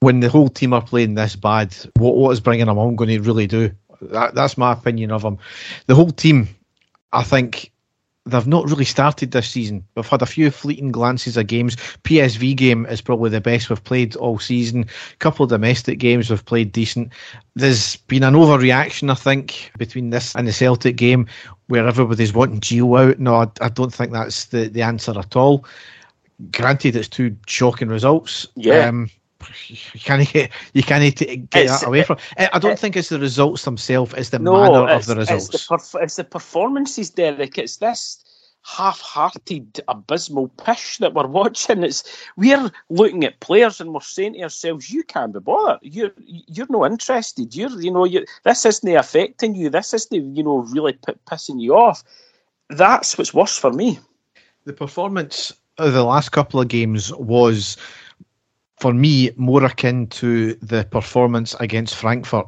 When 0.00 0.20
the 0.20 0.28
whole 0.28 0.48
team 0.48 0.72
are 0.72 0.82
playing 0.82 1.14
this 1.14 1.34
bad, 1.34 1.74
what, 1.96 2.16
what 2.16 2.30
is 2.30 2.40
bringing 2.40 2.68
him 2.68 2.78
on 2.78 2.96
going 2.96 3.10
to 3.10 3.20
really 3.20 3.46
do? 3.46 3.72
That, 4.00 4.34
that's 4.34 4.56
my 4.56 4.72
opinion 4.72 5.10
of 5.10 5.24
him. 5.24 5.38
The 5.86 5.94
whole 5.94 6.10
team, 6.10 6.48
I 7.12 7.24
think, 7.24 7.72
they've 8.26 8.46
not 8.46 8.68
really 8.68 8.84
started 8.84 9.30
this 9.30 9.48
season. 9.48 9.86
We've 9.94 10.06
had 10.06 10.22
a 10.22 10.26
few 10.26 10.50
fleeting 10.50 10.92
glances 10.92 11.36
of 11.36 11.46
games. 11.46 11.76
PSV 12.04 12.56
game 12.56 12.84
is 12.86 13.00
probably 13.00 13.30
the 13.30 13.40
best 13.40 13.70
we've 13.70 13.82
played 13.84 14.16
all 14.16 14.38
season. 14.38 14.86
A 15.12 15.16
couple 15.18 15.44
of 15.44 15.50
domestic 15.50 15.98
games 15.98 16.28
we've 16.28 16.44
played 16.44 16.72
decent. 16.72 17.12
There's 17.54 17.96
been 17.96 18.24
an 18.24 18.34
overreaction, 18.34 19.10
I 19.10 19.14
think, 19.14 19.70
between 19.78 20.10
this 20.10 20.34
and 20.34 20.46
the 20.46 20.52
Celtic 20.52 20.96
game 20.96 21.26
where 21.68 21.86
everybody's 21.86 22.34
wanting 22.34 22.60
Gio 22.60 23.10
out. 23.10 23.18
No, 23.18 23.36
I, 23.36 23.46
I 23.60 23.68
don't 23.68 23.94
think 23.94 24.12
that's 24.12 24.46
the, 24.46 24.68
the 24.68 24.82
answer 24.82 25.16
at 25.18 25.36
all. 25.36 25.64
Granted, 26.52 26.96
it's 26.96 27.08
two 27.08 27.36
shocking 27.46 27.88
results. 27.88 28.46
Yeah. 28.56 28.88
Um, 28.88 29.08
you 29.68 30.00
can't 30.00 30.32
get 30.32 30.50
you 30.72 30.82
can't 30.82 31.16
get 31.16 31.50
that 31.50 31.86
away 31.86 32.02
from. 32.02 32.18
I 32.38 32.58
don't 32.58 32.78
think 32.78 32.96
it's 32.96 33.08
the 33.08 33.18
results 33.18 33.64
themselves; 33.64 34.14
it's 34.14 34.30
the 34.30 34.38
no, 34.38 34.54
manner 34.62 34.88
it's, 34.88 35.08
of 35.08 35.14
the 35.14 35.20
results. 35.20 35.54
It's 35.54 35.66
the, 35.66 35.74
perf- 35.74 36.02
it's 36.02 36.16
the 36.16 36.24
performances, 36.24 37.10
Derek. 37.10 37.58
It's 37.58 37.76
this 37.76 38.22
half-hearted, 38.66 39.80
abysmal 39.86 40.48
pish 40.64 40.98
that 40.98 41.14
we're 41.14 41.26
watching. 41.40 41.84
It's 41.84 42.02
we're 42.36 42.70
looking 42.90 43.24
at 43.24 43.38
players 43.40 43.80
and 43.80 43.94
we're 43.94 44.00
saying 44.00 44.34
to 44.34 44.42
ourselves, 44.42 44.90
"You 44.90 45.02
can't 45.04 45.32
be 45.32 45.40
bothered. 45.40 45.78
You're 45.82 46.12
you're 46.18 46.66
not 46.70 46.90
interested. 46.90 47.54
You're 47.54 47.80
you 47.80 47.92
know 47.92 48.04
you 48.04 48.24
this 48.44 48.64
isn't 48.64 48.96
affecting 48.96 49.54
you. 49.54 49.70
This 49.70 49.94
isn't 49.94 50.36
you 50.36 50.42
know 50.42 50.58
really 50.58 50.94
p- 50.94 51.14
pissing 51.26 51.60
you 51.60 51.76
off." 51.76 52.02
That's 52.70 53.16
what's 53.16 53.32
worse 53.32 53.56
for 53.56 53.72
me. 53.72 54.00
The 54.64 54.72
performance 54.72 55.52
of 55.78 55.92
the 55.92 56.02
last 56.02 56.30
couple 56.30 56.60
of 56.60 56.68
games 56.68 57.12
was 57.14 57.76
for 58.78 58.92
me, 58.92 59.30
more 59.36 59.64
akin 59.64 60.06
to 60.08 60.54
the 60.54 60.84
performance 60.84 61.54
against 61.60 61.94
Frankfurt, 61.94 62.46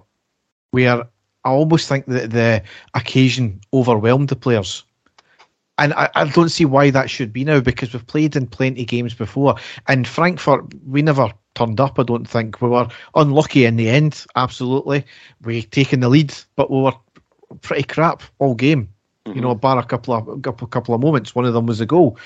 where 0.71 1.03
I 1.45 1.51
almost 1.51 1.88
think 1.88 2.07
that 2.07 2.31
the 2.31 2.62
occasion 2.95 3.61
overwhelmed 3.73 4.29
the 4.29 4.37
players. 4.37 4.85
And 5.79 5.95
I, 5.95 6.11
I, 6.17 6.25
don't 6.25 6.49
see 6.49 6.64
why 6.64 6.91
that 6.91 7.09
should 7.09 7.33
be 7.33 7.45
now 7.45 7.61
because 7.61 7.93
we've 7.93 8.07
played 8.07 8.35
in 8.35 8.49
plenty 8.49 8.83
of 8.83 8.88
games 8.88 9.14
before. 9.14 9.55
And 9.87 10.09
Frankfurt, 10.09 10.75
we 10.85 11.03
never 11.03 11.33
turned 11.55 11.81
up, 11.81 12.01
I 12.01 12.03
don't 12.03 12.29
think. 12.29 12.61
We 12.61 12.69
were 12.69 12.88
unlucky 13.14 13.64
in 13.64 13.77
the 13.77 13.88
end, 13.88 14.27
absolutely. 14.35 15.05
We 15.43 15.62
taken 15.62 16.01
the 16.01 16.09
lead, 16.09 16.35
but 16.57 16.71
we 16.71 16.83
were 16.83 16.95
pretty 17.62 17.85
crap 17.85 18.25
all 18.41 18.57
game. 18.57 18.88
Mm-hmm. 19.25 19.37
You 19.37 19.43
know, 19.43 19.55
bar 19.55 19.79
a 19.79 19.85
couple 19.85 20.14
of 20.14 20.43
couple, 20.43 20.67
couple 20.67 20.95
of 20.95 21.01
moments. 21.01 21.35
One 21.35 21.45
of 21.45 21.55
them 21.55 21.67
was 21.67 21.81
a 21.81 21.87
goal 21.87 22.19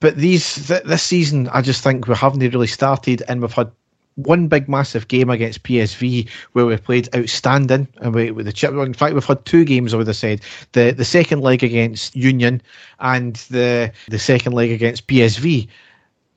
but 0.00 0.16
these 0.16 0.66
th- 0.66 0.84
this 0.84 1.02
season, 1.02 1.48
I 1.48 1.62
just 1.62 1.82
think 1.82 2.06
we 2.06 2.14
haven't 2.14 2.40
really 2.40 2.66
started, 2.66 3.22
and 3.28 3.40
we've 3.40 3.52
had 3.52 3.70
one 4.16 4.48
big 4.48 4.68
massive 4.68 5.08
game 5.08 5.28
against 5.28 5.62
PSV 5.62 6.28
where 6.52 6.66
we 6.66 6.76
played 6.76 7.14
outstanding, 7.14 7.86
and 7.98 8.14
we 8.14 8.30
with 8.30 8.46
the 8.46 8.52
chip. 8.52 8.72
In 8.72 8.94
fact, 8.94 9.14
we've 9.14 9.24
had 9.24 9.44
two 9.44 9.64
games. 9.64 9.94
I 9.94 9.98
would 9.98 10.06
have 10.06 10.16
said 10.16 10.40
the 10.72 10.90
the 10.90 11.04
second 11.04 11.40
leg 11.40 11.62
against 11.62 12.16
Union 12.16 12.62
and 13.00 13.36
the 13.50 13.92
the 14.08 14.18
second 14.18 14.52
leg 14.52 14.70
against 14.70 15.06
PSV. 15.06 15.68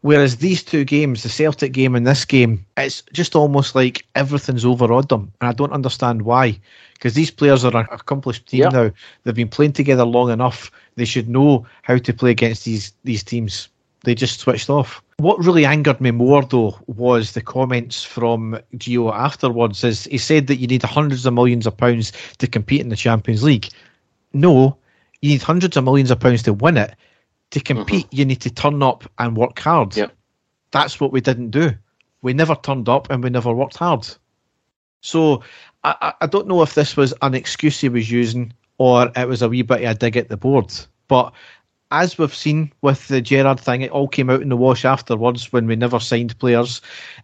Whereas 0.02 0.38
these 0.38 0.64
two 0.64 0.86
games, 0.86 1.24
the 1.24 1.30
Celtic 1.30 1.74
game 1.74 1.94
and 1.94 2.08
this 2.08 2.24
game, 2.24 2.66
it's 2.78 3.04
just 3.12 3.36
almost 3.36 3.76
like 3.76 4.06
everything's 4.16 4.64
overawed 4.64 5.10
them, 5.10 5.32
and 5.42 5.50
I 5.50 5.54
don't 5.54 5.74
understand 5.74 6.22
why. 6.22 6.58
Because 6.94 7.16
these 7.16 7.32
players 7.32 7.66
are 7.66 7.76
an 7.76 7.88
accomplished 7.92 8.48
team 8.48 8.70
now; 8.72 8.92
they've 9.24 9.36
been 9.36 9.50
playing 9.50 9.74
together 9.74 10.06
long 10.06 10.32
enough. 10.32 10.72
They 10.96 11.06
should 11.06 11.28
know 11.28 11.66
how 11.82 11.98
to 11.98 12.14
play 12.14 12.32
against 12.32 12.64
these 12.64 12.94
these 13.04 13.24
teams. 13.24 13.68
They 14.06 14.16
just 14.16 14.40
switched 14.40 14.70
off. 14.70 15.04
What 15.18 15.44
really 15.44 15.66
angered 15.66 16.00
me 16.00 16.12
more, 16.12 16.46
though, 16.46 16.80
was 16.88 17.34
the 17.34 17.42
comments 17.42 18.02
from 18.02 18.58
Gio 18.78 19.14
afterwards. 19.14 19.84
Is 19.84 20.06
he 20.06 20.18
said 20.18 20.48
that 20.48 20.58
you 20.58 20.68
need 20.68 20.84
hundreds 20.84 21.26
of 21.26 21.34
millions 21.34 21.68
of 21.68 21.76
pounds 21.76 22.14
to 22.38 22.48
compete 22.48 22.80
in 22.80 22.88
the 22.88 22.96
Champions 22.96 23.44
League? 23.44 23.68
No, 24.32 24.78
you 25.22 25.32
need 25.32 25.42
hundreds 25.42 25.76
of 25.76 25.84
millions 25.84 26.10
of 26.10 26.22
pounds 26.22 26.44
to 26.44 26.54
win 26.54 26.78
it 26.78 26.96
to 27.52 27.60
compete, 27.60 28.06
mm-hmm. 28.08 28.16
you 28.16 28.26
need 28.26 28.42
to 28.42 28.50
turn 28.50 28.84
up 28.84 29.10
and 29.18 29.36
work 29.36 29.60
hard. 29.60 29.96
Yep. 29.96 30.14
That's 30.72 31.00
what 31.00 31.12
we 31.12 31.22
didn't 31.22 31.52
do. 31.52 31.72
We 32.22 32.34
never 32.34 32.56
turned 32.56 32.90
up 32.90 33.10
and 33.10 33.24
we 33.24 33.30
never 33.30 33.54
worked 33.54 33.78
hard. 33.78 34.08
So 35.02 35.44
I, 35.84 36.14
I 36.22 36.28
don't 36.28 36.48
know 36.48 36.62
if 36.62 36.76
this 36.76 36.98
was 36.98 37.14
an 37.22 37.34
excuse 37.34 37.80
he 37.80 37.90
was 37.90 38.12
using 38.12 38.54
or 38.78 39.12
it 39.16 39.28
was 39.28 39.42
a 39.42 39.50
wee 39.50 39.62
bit 39.62 39.84
of 39.84 39.92
a 39.92 39.96
dig 39.96 40.18
at 40.18 40.30
the 40.30 40.38
board. 40.38 40.74
But 41.08 41.34
as 41.92 42.18
we've 42.18 42.36
seen 42.36 42.72
with 42.82 43.08
the 43.08 43.22
Gerrard 43.22 43.60
thing, 43.60 43.82
it 43.82 43.92
all 43.92 44.08
came 44.08 44.30
out 44.30 44.42
in 44.42 44.50
the 44.50 44.58
wash 44.58 44.86
afterwards 44.86 45.52
when 45.52 45.66
we 45.66 45.76
never 45.76 46.00
signed 46.00 46.38
players, 46.40 46.82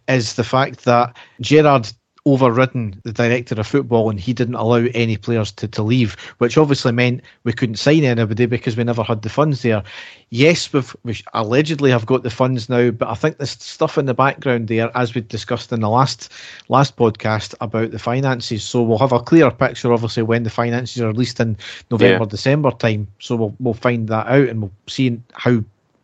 is 0.08 0.34
the 0.34 0.44
fact 0.44 0.84
that 0.84 1.16
Gerrard 1.40 1.90
overridden 2.26 3.00
the 3.04 3.12
director 3.12 3.54
of 3.58 3.66
football 3.66 4.10
and 4.10 4.18
he 4.18 4.32
didn't 4.32 4.56
allow 4.56 4.84
any 4.94 5.16
players 5.16 5.52
to, 5.52 5.68
to 5.68 5.82
leave, 5.82 6.14
which 6.38 6.58
obviously 6.58 6.92
meant 6.92 7.22
we 7.44 7.52
couldn't 7.52 7.76
sign 7.76 8.02
anybody 8.02 8.46
because 8.46 8.76
we 8.76 8.84
never 8.84 9.04
had 9.04 9.22
the 9.22 9.28
funds 9.28 9.62
there. 9.62 9.82
Yes, 10.30 10.72
we've, 10.72 10.94
we 11.04 11.20
allegedly 11.34 11.92
have 11.92 12.04
got 12.04 12.24
the 12.24 12.30
funds 12.30 12.68
now, 12.68 12.90
but 12.90 13.08
I 13.08 13.14
think 13.14 13.38
there's 13.38 13.50
stuff 13.50 13.96
in 13.96 14.06
the 14.06 14.14
background 14.14 14.66
there, 14.66 14.90
as 14.96 15.14
we 15.14 15.20
discussed 15.20 15.72
in 15.72 15.80
the 15.80 15.88
last 15.88 16.32
last 16.68 16.96
podcast 16.96 17.54
about 17.60 17.92
the 17.92 17.98
finances. 17.98 18.64
So 18.64 18.82
we'll 18.82 18.98
have 18.98 19.12
a 19.12 19.20
clearer 19.20 19.52
picture, 19.52 19.92
obviously, 19.92 20.24
when 20.24 20.42
the 20.42 20.50
finances 20.50 21.00
are 21.00 21.08
released 21.08 21.38
in 21.38 21.56
November, 21.92 22.24
yeah. 22.24 22.28
December 22.28 22.72
time. 22.72 23.06
So 23.20 23.36
we'll 23.36 23.56
we'll 23.60 23.74
find 23.74 24.08
that 24.08 24.26
out 24.26 24.48
and 24.48 24.62
we'll 24.62 24.72
see 24.88 25.20
how 25.32 25.62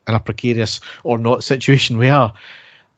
in 0.08 0.14
a 0.14 0.20
precarious 0.20 0.80
or 1.02 1.18
not 1.18 1.44
situation 1.44 1.98
we 1.98 2.08
are. 2.08 2.32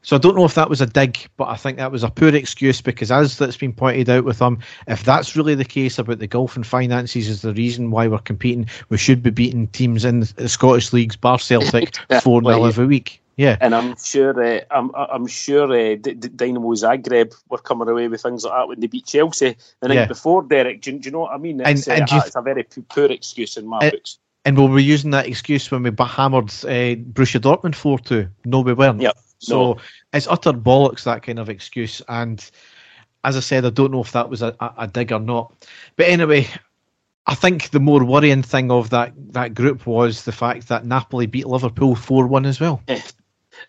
So 0.05 0.17
I 0.17 0.19
don't 0.19 0.37
know 0.37 0.45
if 0.45 0.55
that 0.55 0.69
was 0.69 0.83
a 0.83 0.87
dig, 0.87 1.19
but 1.39 1.49
I 1.49 1.57
think 1.57 1.79
that 1.79 1.91
was 1.91 2.05
a 2.05 2.11
poor 2.11 2.29
excuse 2.35 2.83
because, 2.83 3.11
as 3.11 3.39
that's 3.39 3.57
been 3.57 3.73
pointed 3.73 4.11
out 4.11 4.25
with 4.25 4.39
them, 4.39 4.59
if 4.87 5.03
that's 5.03 5.35
really 5.35 5.55
the 5.55 5.65
case 5.65 5.99
about 5.99 6.19
the 6.19 6.27
golf 6.27 6.57
and 6.57 6.67
finances 6.67 7.27
is 7.27 7.41
the 7.41 7.55
reason 7.55 7.91
why 7.91 8.07
we're 8.07 8.19
competing, 8.19 8.69
we 8.91 8.99
should 8.99 9.23
be 9.23 9.31
beating 9.31 9.67
teams 9.69 10.05
in 10.05 10.21
the 10.21 10.49
Scottish 10.49 10.93
leagues, 10.93 11.17
bar 11.17 11.39
Celtic, 11.39 11.97
four 12.23 12.43
0 12.43 12.65
every 12.65 12.87
week. 12.87 13.23
Yeah, 13.37 13.57
and 13.61 13.75
I'm 13.75 13.97
sure 13.97 14.41
uh, 14.41 14.61
I'm 14.71 14.93
I'm 14.95 15.27
sure 15.27 15.65
uh, 15.73 15.97
D- 15.97 16.15
D- 16.15 16.29
Dynamo 16.29 16.69
Zagreb 16.75 17.35
were 17.49 17.59
coming 17.59 17.89
away 17.89 18.07
with 18.07 18.23
things 18.23 18.45
like 18.45 18.53
that 18.53 18.69
when 18.69 18.81
they 18.81 18.87
beat 18.87 19.07
Chelsea 19.07 19.57
the 19.81 19.89
night 19.89 19.95
yeah. 19.95 20.07
before. 20.07 20.43
Derek, 20.43 20.83
do, 20.83 20.93
do, 20.93 21.07
you 21.07 21.11
know 21.11 21.21
what 21.21 21.33
I 21.33 21.39
mean? 21.39 21.61
It's, 21.61 21.89
and, 21.89 22.03
and 22.03 22.13
uh, 22.13 22.23
it's 22.27 22.37
a 22.37 22.43
very 22.43 22.63
poor 22.63 23.07
excuse 23.07 23.57
in 23.57 23.67
my 23.67 23.81
and, 23.81 23.93
books. 23.93 24.19
And 24.45 24.57
we 24.57 24.67
were 24.67 24.79
using 24.79 25.11
that 25.13 25.27
excuse 25.27 25.69
when 25.71 25.83
we 25.83 25.91
hammered 25.99 26.51
uh, 26.51 26.95
Borussia 27.11 27.41
Dortmund 27.41 27.75
four 27.75 27.99
two. 27.99 28.29
No, 28.45 28.61
we 28.61 28.75
weren't. 28.75 29.01
Yep. 29.01 29.17
So 29.39 29.75
no. 29.75 29.81
it's 30.13 30.27
utter 30.27 30.53
bollocks 30.53 31.05
that 31.05 31.23
kind 31.23 31.39
of 31.39 31.49
excuse. 31.49 32.03
And 32.09 32.45
as 33.25 33.37
I 33.37 33.41
said, 33.41 33.65
I 33.65 33.71
don't 33.71 33.93
know 33.93 34.03
if 34.03 34.13
that 34.13 34.29
was 34.29 34.43
a, 34.43 34.55
a, 34.79 34.87
dig 34.87 35.13
or 35.13 35.21
not. 35.21 35.53
But 35.97 36.09
anyway, 36.09 36.49
I 37.27 37.35
think 37.35 37.71
the 37.71 37.81
more 37.81 38.05
worrying 38.05 38.43
thing 38.43 38.71
of 38.71 38.91
that, 38.91 39.13
that 39.33 39.55
group 39.55 39.87
was 39.87 40.25
the 40.25 40.33
fact 40.33 40.69
that 40.69 40.85
Napoli 40.85 41.27
beat 41.27 41.47
Liverpool 41.47 41.95
4 41.95 42.27
1 42.27 42.47
as 42.47 42.61
well. 42.61 42.83
Eh, 42.89 43.01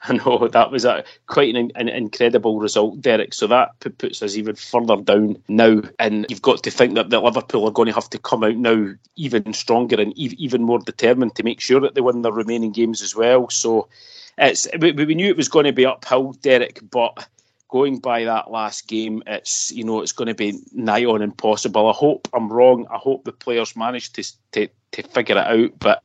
I 0.03 0.13
know 0.13 0.47
that 0.47 0.71
was 0.71 0.85
a 0.85 1.03
quite 1.27 1.55
an, 1.55 1.71
an 1.75 1.89
incredible 1.89 2.59
result, 2.59 3.01
Derek. 3.01 3.33
So 3.33 3.47
that 3.47 3.79
puts 3.97 4.21
us 4.21 4.35
even 4.35 4.55
further 4.55 4.97
down 4.97 5.41
now, 5.47 5.81
and 5.99 6.25
you've 6.29 6.41
got 6.41 6.63
to 6.63 6.71
think 6.71 6.95
that, 6.95 7.09
the 7.09 7.19
Liverpool 7.19 7.65
are 7.65 7.71
going 7.71 7.87
to 7.87 7.93
have 7.93 8.09
to 8.09 8.19
come 8.19 8.43
out 8.43 8.55
now 8.55 8.93
even 9.15 9.53
stronger 9.53 10.01
and 10.01 10.17
e- 10.17 10.35
even 10.37 10.63
more 10.63 10.79
determined 10.79 11.35
to 11.35 11.43
make 11.43 11.61
sure 11.61 11.79
that 11.79 11.95
they 11.95 12.01
win 12.01 12.23
their 12.23 12.31
remaining 12.31 12.71
games 12.71 13.01
as 13.01 13.15
well. 13.15 13.49
So 13.49 13.87
it's 14.37 14.67
we, 14.79 14.91
we 14.91 15.15
knew 15.15 15.29
it 15.29 15.37
was 15.37 15.49
going 15.49 15.65
to 15.65 15.73
be 15.73 15.85
uphill, 15.85 16.33
Derek, 16.33 16.79
but 16.89 17.27
going 17.69 17.99
by 17.99 18.23
that 18.25 18.51
last 18.51 18.87
game, 18.87 19.23
it's 19.27 19.71
you 19.71 19.83
know 19.83 20.01
it's 20.01 20.11
going 20.11 20.27
to 20.27 20.33
be 20.33 20.59
nigh 20.73 21.05
on 21.05 21.21
impossible. 21.21 21.89
I 21.89 21.93
hope 21.93 22.27
I'm 22.33 22.51
wrong. 22.51 22.87
I 22.91 22.97
hope 22.97 23.23
the 23.23 23.31
players 23.31 23.75
manage 23.75 24.13
to 24.13 24.23
to, 24.51 24.67
to 24.91 25.03
figure 25.03 25.37
it 25.37 25.47
out, 25.47 25.79
but 25.79 26.03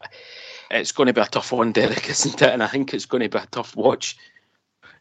it's 0.70 0.92
going 0.92 1.08
to 1.08 1.12
be 1.12 1.20
a 1.20 1.26
tough 1.26 1.52
one, 1.52 1.72
Derek, 1.72 2.08
isn't 2.10 2.40
it? 2.40 2.52
And 2.52 2.62
I 2.62 2.66
think 2.66 2.94
it's 2.94 3.06
going 3.06 3.22
to 3.22 3.28
be 3.28 3.38
a 3.38 3.46
tough 3.50 3.76
watch. 3.76 4.16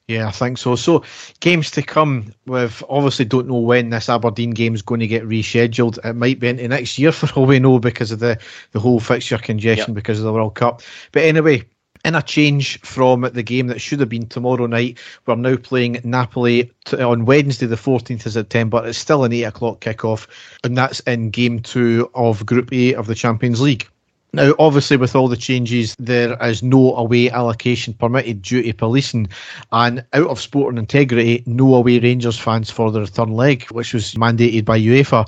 Yeah, 0.07 0.27
I 0.27 0.31
think 0.31 0.57
so. 0.57 0.75
So, 0.75 1.03
games 1.39 1.69
to 1.71 1.83
come. 1.83 2.33
We've 2.47 2.83
obviously 2.89 3.25
don't 3.25 3.47
know 3.47 3.59
when 3.59 3.91
this 3.91 4.09
Aberdeen 4.09 4.51
game 4.51 4.73
is 4.73 4.81
going 4.81 5.01
to 5.01 5.07
get 5.07 5.21
rescheduled. 5.23 6.03
It 6.03 6.15
might 6.15 6.39
be 6.39 6.47
into 6.47 6.67
next 6.67 6.97
year 6.97 7.11
for 7.11 7.31
all 7.35 7.45
we 7.45 7.59
know 7.59 7.77
because 7.77 8.11
of 8.11 8.17
the, 8.17 8.39
the 8.71 8.79
whole 8.79 8.99
fixture 8.99 9.37
congestion 9.37 9.91
yep. 9.91 9.95
because 9.95 10.17
of 10.17 10.25
the 10.25 10.33
World 10.33 10.55
Cup. 10.55 10.81
But 11.11 11.25
anyway, 11.25 11.63
in 12.05 12.15
a 12.15 12.21
change 12.21 12.79
from 12.81 13.21
the 13.21 13.43
game 13.43 13.67
that 13.67 13.81
should 13.81 13.99
have 13.99 14.09
been 14.09 14.27
tomorrow 14.27 14.65
night, 14.65 14.97
we're 15.25 15.35
now 15.35 15.57
playing 15.57 16.01
Napoli 16.03 16.71
on 16.97 17.25
Wednesday, 17.25 17.65
the 17.65 17.75
14th 17.75 18.25
of 18.25 18.31
September. 18.33 18.85
It's 18.85 18.97
still 18.97 19.23
an 19.23 19.33
8 19.33 19.43
o'clock 19.43 19.81
kickoff, 19.81 20.27
and 20.63 20.77
that's 20.77 20.99
in 21.01 21.29
game 21.29 21.59
two 21.59 22.09
of 22.15 22.45
Group 22.45 22.71
A 22.71 22.93
of 22.95 23.07
the 23.07 23.15
Champions 23.15 23.61
League. 23.61 23.87
Now, 24.31 24.53
obviously, 24.59 24.95
with 24.97 25.15
all 25.15 25.27
the 25.27 25.35
changes, 25.35 25.95
there 25.97 26.37
is 26.45 26.61
no 26.61 26.95
away 26.95 27.31
allocation 27.31 27.95
permitted 27.95 28.43
due 28.43 28.61
to 28.61 28.73
policing, 28.73 29.27
and 29.71 30.05
out 30.13 30.27
of 30.27 30.39
sport 30.39 30.69
and 30.69 30.77
integrity, 30.79 31.43
no 31.47 31.73
away 31.73 31.99
Rangers 31.99 32.37
fans 32.37 32.69
for 32.69 32.91
the 32.91 33.01
return 33.01 33.31
leg, 33.31 33.63
which 33.71 33.93
was 33.93 34.13
mandated 34.13 34.65
by 34.65 34.79
UEFA. 34.79 35.27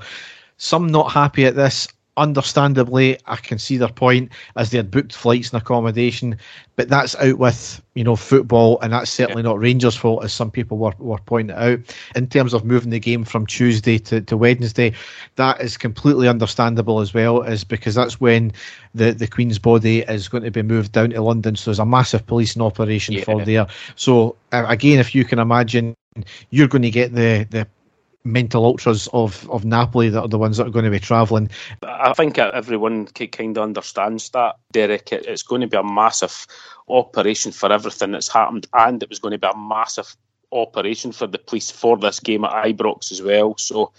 Some 0.58 0.88
not 0.88 1.12
happy 1.12 1.46
at 1.46 1.56
this 1.56 1.88
understandably, 2.18 3.18
I 3.26 3.38
can 3.38 3.58
see 3.58 3.78
their 3.78 3.90
point 3.90 4.32
as 4.56 4.70
they 4.70 4.78
had 4.78 4.92
booked 4.92 5.16
flights 5.16 5.52
and 5.52 5.62
accommodation, 5.62 6.38
but 6.76 6.90
that's 6.90 7.16
out 7.16 7.38
with 7.38 7.82
you 7.96 8.04
know 8.04 8.16
football, 8.16 8.80
and 8.82 8.94
that's 8.94 9.12
certainly 9.12 9.44
yeah. 9.44 9.50
not 9.50 9.60
Rangers' 9.60 9.96
fault, 9.96 10.24
as 10.24 10.34
some 10.34 10.52
people 10.52 10.78
were, 10.78 10.94
were 11.00 11.20
pointing 11.26 11.56
out. 11.56 11.80
In 12.16 12.28
terms 12.28 12.54
of 12.54 12.66
moving 12.66 12.90
the 12.90 13.00
game 13.00 13.24
from 13.24 13.46
Tuesday 13.46 13.98
to, 14.00 14.22
to 14.22 14.38
Wednesday, 14.38 14.94
that 15.36 15.62
is 15.62 15.78
completely 15.78 16.28
understandable 16.28 17.00
as 17.00 17.14
well, 17.14 17.42
is 17.42 17.64
because 17.64 17.96
that's 17.96 18.20
when 18.20 18.52
the, 18.94 19.14
the 19.14 19.28
Queen's 19.28 19.60
body 19.60 20.00
is 20.02 20.28
going 20.28 20.44
to 20.44 20.52
be 20.52 20.62
moved 20.62 20.92
down 20.92 21.12
to 21.12 21.22
London. 21.22 21.56
So 21.56 21.72
there's 21.72 21.80
a 21.80 21.86
massive 21.86 22.26
policing 22.26 22.62
operation 22.62 23.16
yeah. 23.16 23.24
for 23.24 23.44
there. 23.44 23.68
So 23.96 24.36
again, 24.52 25.00
if 25.00 25.16
you 25.16 25.24
can 25.24 25.40
imagine, 25.40 25.96
you're 26.50 26.68
going 26.68 26.82
to 26.82 26.92
get 26.92 27.14
the 27.14 27.48
the 27.50 27.68
mental 28.24 28.66
ultras 28.66 29.08
of, 29.14 29.50
of 29.50 29.66
Napoli 29.66 30.10
that 30.10 30.22
are 30.22 30.28
the 30.28 30.38
ones 30.38 30.58
that 30.58 30.68
are 30.68 30.72
going 30.72 30.86
to 30.86 30.92
be 30.92 31.00
travelling. 31.00 31.50
I 31.84 32.14
think 32.14 32.38
everyone 32.38 33.08
kind 33.08 33.58
of 33.58 33.64
understands 33.64 34.30
that, 34.30 34.58
Derek. 34.72 35.12
It's 35.12 35.44
going 35.44 35.62
to 35.62 35.68
be 35.68 35.78
a 35.78 35.84
massive 35.84 36.48
operation 36.88 37.52
for 37.52 37.72
everything 37.72 38.12
that's 38.12 38.32
happened, 38.32 38.68
and 38.74 39.02
it 39.02 39.10
was 39.10 39.20
going 39.20 39.34
to 39.34 39.38
be 39.38 39.48
a 39.48 39.58
massive 39.58 40.16
operation 40.52 41.12
for 41.12 41.28
the 41.28 41.40
police 41.40 41.72
for 41.72 41.98
this 41.98 42.20
game 42.20 42.44
at 42.44 42.66
Ibrox 42.66 43.12
as 43.12 43.22
well. 43.22 43.56
So 43.58 43.92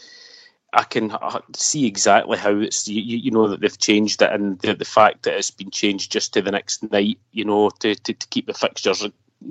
I 0.72 0.84
can 0.84 1.10
uh, 1.10 1.40
see 1.54 1.86
exactly 1.86 2.38
how 2.38 2.56
it's 2.56 2.88
you, 2.88 3.18
you 3.18 3.30
know 3.30 3.48
that 3.48 3.60
they've 3.60 3.78
changed 3.78 4.22
it, 4.22 4.32
and 4.32 4.58
the, 4.60 4.74
the, 4.74 4.84
fact 4.84 5.24
that 5.24 5.36
it's 5.36 5.50
been 5.50 5.70
changed 5.70 6.10
just 6.10 6.32
to 6.34 6.42
the 6.42 6.50
next 6.50 6.90
night, 6.90 7.18
you 7.30 7.44
know, 7.44 7.70
to, 7.80 7.94
to, 7.94 8.14
to 8.14 8.26
keep 8.28 8.46
the 8.46 8.54
fixtures 8.54 9.06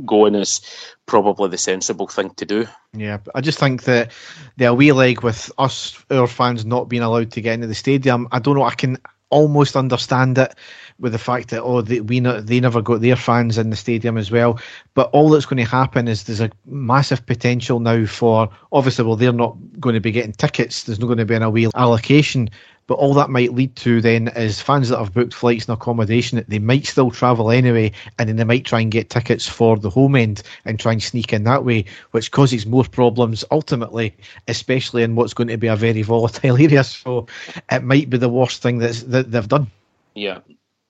going 0.06 0.36
is 0.36 0.62
probably 1.06 1.50
the 1.50 1.58
sensible 1.58 2.08
thing 2.08 2.32
to 2.36 2.46
do. 2.46 2.68
Yeah, 2.94 3.20
I 3.36 3.42
just 3.42 3.60
think 3.60 3.84
that 3.84 4.12
the 4.58 4.66
away 4.66 4.92
leg 4.92 5.22
with 5.22 5.52
us, 5.58 6.04
our 6.10 6.28
fans 6.28 6.66
not 6.66 6.90
being 6.90 7.04
allowed 7.04 7.32
to 7.32 7.42
get 7.42 7.54
into 7.54 7.68
the 7.68 7.76
stadium, 7.76 8.28
I 8.32 8.40
don't 8.40 8.56
know, 8.56 8.64
I 8.64 8.76
can 8.76 8.98
almost 9.32 9.76
understand 9.76 10.38
it 10.38 10.54
with 11.00 11.14
the 11.14 11.18
fact 11.18 11.50
that 11.50 11.64
oh 11.64 11.82
they, 11.82 12.00
we 12.00 12.20
they 12.20 12.60
never 12.60 12.82
got 12.82 13.02
their 13.02 13.16
fans 13.16 13.58
in 13.58 13.72
the 13.72 13.76
stadium 13.76 14.18
as 14.18 14.30
well. 14.30 14.60
But 14.94 15.10
all 15.12 15.30
that's 15.30 15.46
going 15.46 15.64
to 15.64 15.70
happen 15.70 16.08
is 16.08 16.26
there's 16.26 16.42
a 16.42 16.52
massive 16.66 17.26
potential 17.26 17.80
now 17.80 18.06
for 18.06 18.50
obviously 18.72 19.06
well 19.06 19.16
they're 19.16 19.34
not 19.34 19.58
going 19.80 19.96
to 19.96 20.02
be 20.02 20.12
getting 20.12 20.34
tickets. 20.34 20.84
There's 20.84 21.00
not 21.00 21.08
going 21.08 21.18
to 21.18 21.26
be 21.26 21.36
an 21.36 21.42
away 21.42 21.68
allocation. 21.76 22.50
But 22.92 23.00
all 23.00 23.14
that 23.14 23.30
might 23.30 23.54
lead 23.54 23.74
to 23.78 24.02
then 24.02 24.28
is 24.36 24.60
fans 24.60 24.90
that 24.90 25.00
have 25.00 25.14
booked 25.14 25.34
flights 25.34 25.64
and 25.64 25.74
accommodation, 25.76 26.36
that 26.36 26.50
they 26.50 26.60
might 26.60 26.86
still 26.86 27.10
travel 27.10 27.50
anyway, 27.50 27.94
and 28.20 28.28
then 28.28 28.36
they 28.36 28.44
might 28.44 28.66
try 28.66 28.82
and 28.82 28.92
get 28.92 29.10
tickets 29.10 29.48
for 29.48 29.78
the 29.78 29.90
home 29.90 30.18
end 30.18 30.44
and 30.66 30.78
try 30.78 30.92
and 30.92 31.02
sneak 31.02 31.32
in 31.32 31.46
that 31.46 31.64
way, 31.64 31.86
which 32.12 32.32
causes 32.32 32.66
more 32.66 32.84
problems 32.84 33.46
ultimately, 33.50 34.14
especially 34.50 35.04
in 35.04 35.16
what's 35.16 35.34
going 35.34 35.48
to 35.48 35.56
be 35.56 35.68
a 35.68 35.76
very 35.78 36.02
volatile 36.02 36.58
area. 36.62 36.84
So 36.84 37.28
it 37.72 37.82
might 37.82 38.10
be 38.10 38.18
the 38.18 38.28
worst 38.28 38.62
thing 38.62 38.80
that's, 38.80 39.04
that 39.04 39.32
they've 39.32 39.48
done. 39.48 39.68
Yeah, 40.14 40.40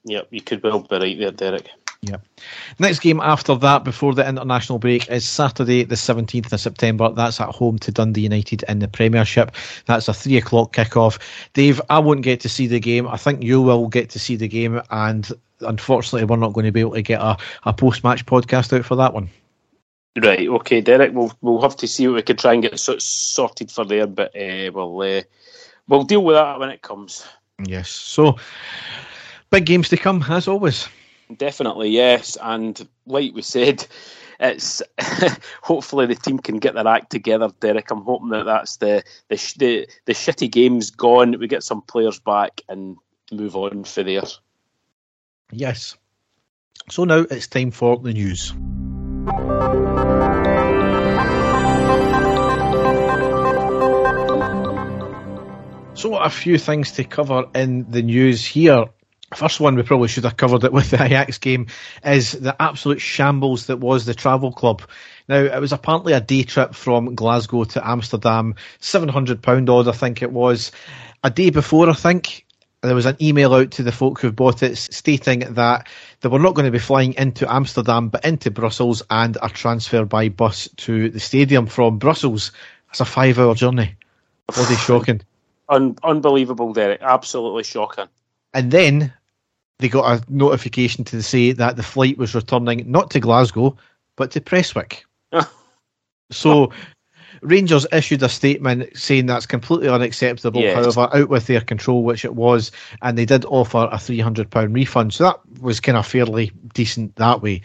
yeah, 0.03 0.21
you 0.31 0.41
could 0.41 0.63
well 0.63 0.79
be 0.79 0.97
right 0.97 1.19
there, 1.19 1.29
Derek. 1.29 1.69
Yeah. 2.03 2.17
Next 2.79 2.99
game 2.99 3.19
after 3.19 3.53
that, 3.55 3.83
before 3.83 4.15
the 4.15 4.27
international 4.27 4.79
break, 4.79 5.07
is 5.11 5.27
Saturday, 5.27 5.83
the 5.83 5.93
17th 5.93 6.51
of 6.51 6.59
September. 6.59 7.09
That's 7.09 7.39
at 7.39 7.49
home 7.49 7.77
to 7.79 7.91
Dundee 7.91 8.21
United 8.21 8.63
in 8.67 8.79
the 8.79 8.87
Premiership. 8.87 9.51
That's 9.85 10.07
a 10.07 10.13
three 10.13 10.37
o'clock 10.37 10.73
kickoff. 10.73 11.19
Dave, 11.53 11.79
I 11.91 11.99
won't 11.99 12.23
get 12.23 12.39
to 12.39 12.49
see 12.49 12.65
the 12.65 12.79
game. 12.79 13.07
I 13.07 13.17
think 13.17 13.43
you 13.43 13.61
will 13.61 13.87
get 13.87 14.09
to 14.11 14.19
see 14.19 14.35
the 14.35 14.47
game. 14.47 14.81
And 14.89 15.29
unfortunately, 15.59 16.25
we're 16.25 16.37
not 16.37 16.53
going 16.53 16.65
to 16.65 16.71
be 16.71 16.79
able 16.79 16.93
to 16.93 17.03
get 17.03 17.21
a, 17.21 17.37
a 17.65 17.73
post 17.73 18.03
match 18.03 18.25
podcast 18.25 18.75
out 18.75 18.83
for 18.83 18.95
that 18.95 19.13
one. 19.13 19.29
Right, 20.19 20.47
okay, 20.47 20.81
Derek. 20.81 21.13
We'll 21.13 21.31
we'll 21.41 21.61
have 21.61 21.77
to 21.77 21.87
see 21.87 22.07
what 22.07 22.15
we 22.15 22.21
can 22.23 22.35
try 22.35 22.53
and 22.53 22.63
get 22.63 22.77
sorted 22.79 23.71
for 23.71 23.85
there, 23.85 24.07
but 24.07 24.35
uh, 24.35 24.71
we'll 24.73 25.01
uh, 25.01 25.21
we'll 25.87 26.03
deal 26.03 26.23
with 26.23 26.35
that 26.35 26.59
when 26.59 26.69
it 26.69 26.81
comes. 26.81 27.25
Yes. 27.63 27.89
So, 27.89 28.37
big 29.51 29.65
games 29.65 29.87
to 29.89 29.97
come, 29.97 30.25
as 30.27 30.49
always. 30.49 30.89
Definitely, 31.37 31.89
yes. 31.89 32.37
And 32.41 32.87
like 33.05 33.33
we 33.33 33.41
said, 33.41 33.85
it's 34.39 34.81
hopefully 35.61 36.07
the 36.07 36.15
team 36.15 36.39
can 36.39 36.57
get 36.57 36.73
their 36.73 36.87
act 36.87 37.11
together, 37.11 37.49
Derek. 37.59 37.91
I'm 37.91 38.03
hoping 38.03 38.29
that 38.29 38.45
that's 38.45 38.77
the 38.77 39.03
the 39.29 39.35
the, 39.57 39.87
the 40.05 40.13
shitty 40.13 40.51
games 40.51 40.91
gone. 40.91 41.37
We 41.39 41.47
get 41.47 41.63
some 41.63 41.81
players 41.81 42.19
back 42.19 42.61
and 42.67 42.97
move 43.31 43.55
on 43.55 43.83
for 43.83 44.03
there. 44.03 44.23
Yes. 45.51 45.95
So 46.89 47.03
now 47.03 47.25
it's 47.29 47.47
time 47.47 47.71
for 47.71 47.97
the 47.97 48.13
news. 48.13 48.53
So, 55.93 56.15
a 56.15 56.31
few 56.31 56.57
things 56.57 56.93
to 56.93 57.03
cover 57.03 57.45
in 57.53 57.91
the 57.91 58.01
news 58.01 58.43
here. 58.43 58.85
First 59.35 59.59
one, 59.59 59.75
we 59.75 59.83
probably 59.83 60.09
should 60.09 60.25
have 60.25 60.35
covered 60.35 60.63
it 60.65 60.73
with 60.73 60.91
the 60.91 61.01
Ajax 61.01 61.37
game, 61.37 61.67
is 62.03 62.33
the 62.33 62.55
absolute 62.61 62.99
shambles 62.99 63.67
that 63.67 63.77
was 63.77 64.05
the 64.05 64.13
travel 64.13 64.51
club. 64.51 64.81
Now, 65.29 65.39
it 65.39 65.61
was 65.61 65.71
apparently 65.71 66.13
a 66.13 66.19
day 66.19 66.43
trip 66.43 66.75
from 66.75 67.15
Glasgow 67.15 67.63
to 67.63 67.87
Amsterdam, 67.87 68.55
£700 68.81 69.69
odd, 69.69 69.87
I 69.87 69.91
think 69.93 70.21
it 70.21 70.31
was. 70.31 70.71
A 71.23 71.29
day 71.29 71.49
before, 71.49 71.89
I 71.89 71.93
think, 71.93 72.45
there 72.81 72.95
was 72.95 73.05
an 73.05 73.17
email 73.21 73.53
out 73.53 73.71
to 73.71 73.83
the 73.83 73.91
folk 73.91 74.19
who 74.19 74.31
bought 74.31 74.63
it 74.63 74.75
stating 74.75 75.53
that 75.53 75.87
they 76.21 76.29
were 76.29 76.39
not 76.39 76.55
going 76.55 76.65
to 76.65 76.71
be 76.71 76.79
flying 76.79 77.13
into 77.13 77.51
Amsterdam 77.51 78.09
but 78.09 78.25
into 78.25 78.49
Brussels 78.49 79.03
and 79.09 79.37
a 79.41 79.49
transfer 79.49 80.03
by 80.03 80.29
bus 80.29 80.67
to 80.77 81.09
the 81.09 81.19
stadium 81.19 81.67
from 81.67 81.99
Brussels. 81.99 82.51
It's 82.89 82.99
a 82.99 83.05
five 83.05 83.37
hour 83.37 83.53
journey. 83.53 83.95
Bloody 84.47 84.75
shocking. 84.75 85.21
Un- 85.69 85.95
unbelievable, 86.03 86.73
Derek. 86.73 87.01
Absolutely 87.01 87.63
shocking. 87.63 88.07
And 88.53 88.71
then 88.71 89.13
they 89.81 89.89
got 89.89 90.19
a 90.19 90.31
notification 90.31 91.03
to 91.05 91.21
say 91.21 91.51
that 91.51 91.75
the 91.75 91.83
flight 91.83 92.17
was 92.17 92.33
returning 92.33 92.89
not 92.89 93.11
to 93.11 93.19
Glasgow 93.19 93.75
but 94.15 94.31
to 94.31 94.41
Prestwick. 94.41 95.03
so 96.31 96.71
Rangers 97.41 97.87
issued 97.91 98.21
a 98.21 98.29
statement 98.29 98.95
saying 98.95 99.25
that's 99.25 99.47
completely 99.47 99.89
unacceptable. 99.89 100.61
Yes. 100.61 100.75
However, 100.75 101.09
out 101.15 101.29
with 101.29 101.47
their 101.47 101.61
control, 101.61 102.03
which 102.03 102.23
it 102.23 102.35
was, 102.35 102.71
and 103.01 103.17
they 103.17 103.25
did 103.25 103.45
offer 103.45 103.89
a 103.91 103.97
three 103.97 104.19
hundred 104.19 104.51
pound 104.51 104.75
refund. 104.75 105.13
So 105.13 105.23
that 105.23 105.39
was 105.59 105.79
kind 105.79 105.97
of 105.97 106.05
fairly 106.05 106.51
decent 106.73 107.15
that 107.15 107.41
way. 107.41 107.61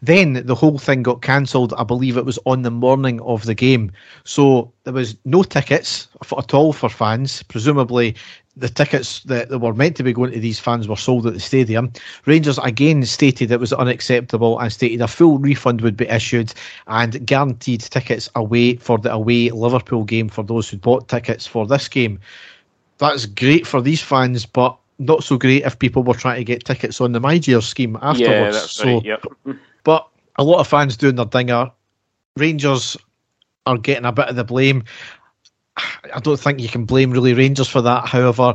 Then 0.00 0.46
the 0.46 0.54
whole 0.54 0.78
thing 0.78 1.02
got 1.02 1.22
cancelled. 1.22 1.74
I 1.76 1.84
believe 1.84 2.16
it 2.16 2.24
was 2.24 2.38
on 2.46 2.62
the 2.62 2.70
morning 2.70 3.20
of 3.22 3.44
the 3.44 3.54
game. 3.54 3.92
So 4.24 4.72
there 4.84 4.94
was 4.94 5.16
no 5.24 5.42
tickets 5.42 6.08
at 6.22 6.54
all 6.54 6.72
for 6.72 6.88
fans. 6.88 7.42
Presumably, 7.42 8.14
the 8.58 8.68
tickets 8.68 9.22
that, 9.24 9.48
that 9.48 9.60
were 9.60 9.72
meant 9.72 9.96
to 9.96 10.02
be 10.02 10.12
going 10.12 10.32
to 10.32 10.40
these 10.40 10.58
fans 10.58 10.88
were 10.88 10.96
sold 10.96 11.26
at 11.26 11.34
the 11.34 11.40
stadium. 11.40 11.92
Rangers 12.26 12.58
again 12.58 13.04
stated 13.04 13.50
it 13.50 13.60
was 13.60 13.72
unacceptable 13.72 14.58
and 14.58 14.72
stated 14.72 15.00
a 15.00 15.08
full 15.08 15.38
refund 15.38 15.80
would 15.80 15.96
be 15.96 16.08
issued 16.08 16.52
and 16.88 17.24
guaranteed 17.24 17.80
tickets 17.80 18.28
away 18.34 18.76
for 18.76 18.98
the 18.98 19.12
away 19.12 19.50
Liverpool 19.50 20.04
game 20.04 20.28
for 20.28 20.42
those 20.42 20.68
who 20.68 20.76
bought 20.76 21.08
tickets 21.08 21.46
for 21.46 21.66
this 21.66 21.88
game. 21.88 22.18
That's 22.98 23.26
great 23.26 23.66
for 23.66 23.80
these 23.80 24.02
fans, 24.02 24.44
but 24.44 24.76
not 24.98 25.22
so 25.22 25.38
great 25.38 25.62
if 25.62 25.78
people 25.78 26.02
were 26.02 26.14
trying 26.14 26.38
to 26.38 26.44
get 26.44 26.64
tickets 26.64 27.00
on 27.00 27.12
the 27.12 27.20
My 27.20 27.38
scheme 27.38 27.96
afterwards. 28.02 28.20
Yeah, 28.20 28.50
that's 28.50 28.72
so, 28.72 28.94
right. 28.94 29.04
Yep. 29.04 29.24
But 29.84 30.08
a 30.36 30.44
lot 30.44 30.58
of 30.58 30.66
fans 30.66 30.96
doing 30.96 31.14
their 31.14 31.24
dinger. 31.24 31.70
Rangers 32.36 32.96
are 33.66 33.78
getting 33.78 34.04
a 34.04 34.12
bit 34.12 34.28
of 34.28 34.36
the 34.36 34.44
blame. 34.44 34.82
I 36.14 36.20
don't 36.20 36.38
think 36.38 36.60
you 36.60 36.68
can 36.68 36.84
blame 36.84 37.10
really 37.10 37.34
Rangers 37.34 37.68
for 37.68 37.82
that. 37.82 38.06
However, 38.06 38.54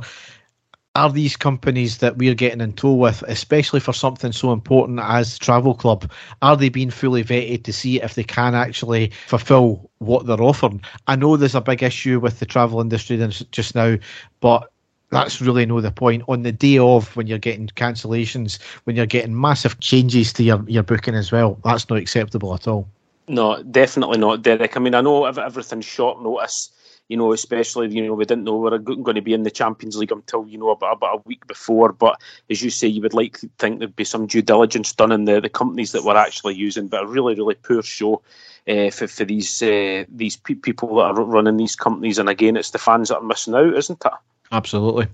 are 0.96 1.12
these 1.12 1.36
companies 1.36 1.98
that 2.00 2.18
we're 2.18 2.36
getting 2.36 2.62
in 2.62 2.74
tow 2.74 2.94
with, 2.94 3.24
especially 3.28 3.80
for 3.80 3.94
something 3.94 4.32
so 4.32 4.54
important 4.54 5.00
as 5.00 5.40
Travel 5.40 5.74
Club, 5.74 6.12
are 6.42 6.56
they 6.56 6.70
being 6.70 6.92
fully 6.92 7.24
vetted 7.24 7.64
to 7.64 7.74
see 7.74 8.00
if 8.02 8.14
they 8.14 8.24
can 8.24 8.54
actually 8.54 9.12
fulfil 9.28 9.90
what 9.98 10.28
they're 10.28 10.42
offering? 10.42 10.84
I 11.08 11.16
know 11.16 11.36
there's 11.36 11.56
a 11.56 11.62
big 11.62 11.82
issue 11.82 12.20
with 12.20 12.40
the 12.40 12.46
travel 12.46 12.80
industry 12.80 13.18
just 13.52 13.74
now, 13.74 13.98
but 14.40 14.72
that's 15.10 15.42
really 15.42 15.66
no 15.66 15.82
the 15.82 15.92
point. 15.92 16.24
On 16.28 16.44
the 16.44 16.52
day 16.52 16.78
of 16.78 17.16
when 17.16 17.26
you're 17.26 17.40
getting 17.40 17.68
cancellations, 17.68 18.62
when 18.84 18.96
you're 18.96 19.06
getting 19.08 19.40
massive 19.40 19.80
changes 19.80 20.32
to 20.34 20.44
your, 20.44 20.64
your 20.68 20.84
booking 20.84 21.16
as 21.16 21.32
well, 21.32 21.60
that's 21.64 21.90
not 21.90 21.98
acceptable 21.98 22.54
at 22.54 22.68
all. 22.68 22.88
No, 23.28 23.64
definitely 23.64 24.20
not, 24.20 24.44
Derek. 24.44 24.78
I 24.78 24.80
mean, 24.80 24.94
I 24.94 25.02
know 25.02 25.26
everything's 25.26 25.86
short 25.86 26.22
notice 26.22 26.70
you 27.10 27.18
know, 27.18 27.34
especially, 27.34 27.90
you 27.90 28.06
know, 28.06 28.14
we 28.14 28.26
didn't 28.26 28.46
know 28.46 28.56
we 28.56 28.70
were 28.70 28.80
going 28.80 29.16
to 29.16 29.22
be 29.22 29.34
in 29.34 29.44
the 29.44 29.52
Champions 29.52 29.98
League 29.98 30.12
until, 30.12 30.48
you 30.48 30.58
know, 30.58 30.70
about, 30.70 30.94
about 30.98 31.18
a 31.18 31.22
week 31.26 31.46
before. 31.48 31.92
But 31.92 32.20
as 32.50 32.62
you 32.64 32.70
say, 32.70 32.88
you 32.88 33.02
would 33.02 33.14
like 33.14 33.40
to 33.40 33.50
think 33.60 33.80
there'd 33.80 33.96
be 33.96 34.06
some 34.06 34.28
due 34.28 34.42
diligence 34.42 34.94
done 34.94 35.12
in 35.12 35.26
the, 35.26 35.42
the 35.42 35.50
companies 35.50 35.92
that 35.92 36.04
we're 36.04 36.16
actually 36.16 36.56
using. 36.56 36.88
But 36.88 37.04
a 37.04 37.08
really, 37.08 37.36
really 37.36 37.56
poor 37.56 37.84
show 37.84 38.22
uh, 38.68 38.90
for, 38.90 39.08
for 39.08 39.26
these 39.26 39.62
uh, 39.62 40.06
these 40.08 40.38
pe- 40.38 40.56
people 40.56 40.96
that 40.96 41.04
are 41.04 41.24
running 41.24 41.58
these 41.58 41.76
companies. 41.76 42.20
And 42.20 42.30
again, 42.30 42.56
it's 42.56 42.72
the 42.72 42.80
fans 42.80 43.10
that 43.10 43.18
are 43.18 43.24
missing 43.24 43.56
out, 43.56 43.76
isn't 43.76 44.04
it? 44.06 44.14
Absolutely. 44.52 45.08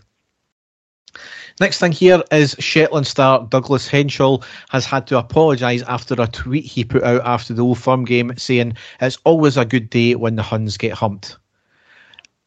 Next 1.60 1.80
thing 1.80 1.91
here 1.91 2.23
is 2.32 2.56
Shetland 2.60 3.08
star 3.08 3.45
Douglas 3.49 3.89
Henshall 3.89 4.45
has 4.69 4.86
had 4.86 5.08
to 5.08 5.17
apologise 5.17 5.82
after 5.84 6.15
a 6.17 6.28
tweet 6.28 6.63
he 6.63 6.86
put 6.86 7.04
out 7.04 7.21
after 7.25 7.54
the 7.54 7.63
Old 7.63 7.80
Firm 7.80 8.06
game 8.06 8.32
saying, 8.38 8.78
It's 9.02 9.17
always 9.25 9.58
a 9.58 9.65
good 9.65 9.89
day 9.89 10.15
when 10.15 10.36
the 10.36 10.43
Huns 10.43 10.78
get 10.78 10.93
humped. 10.93 11.38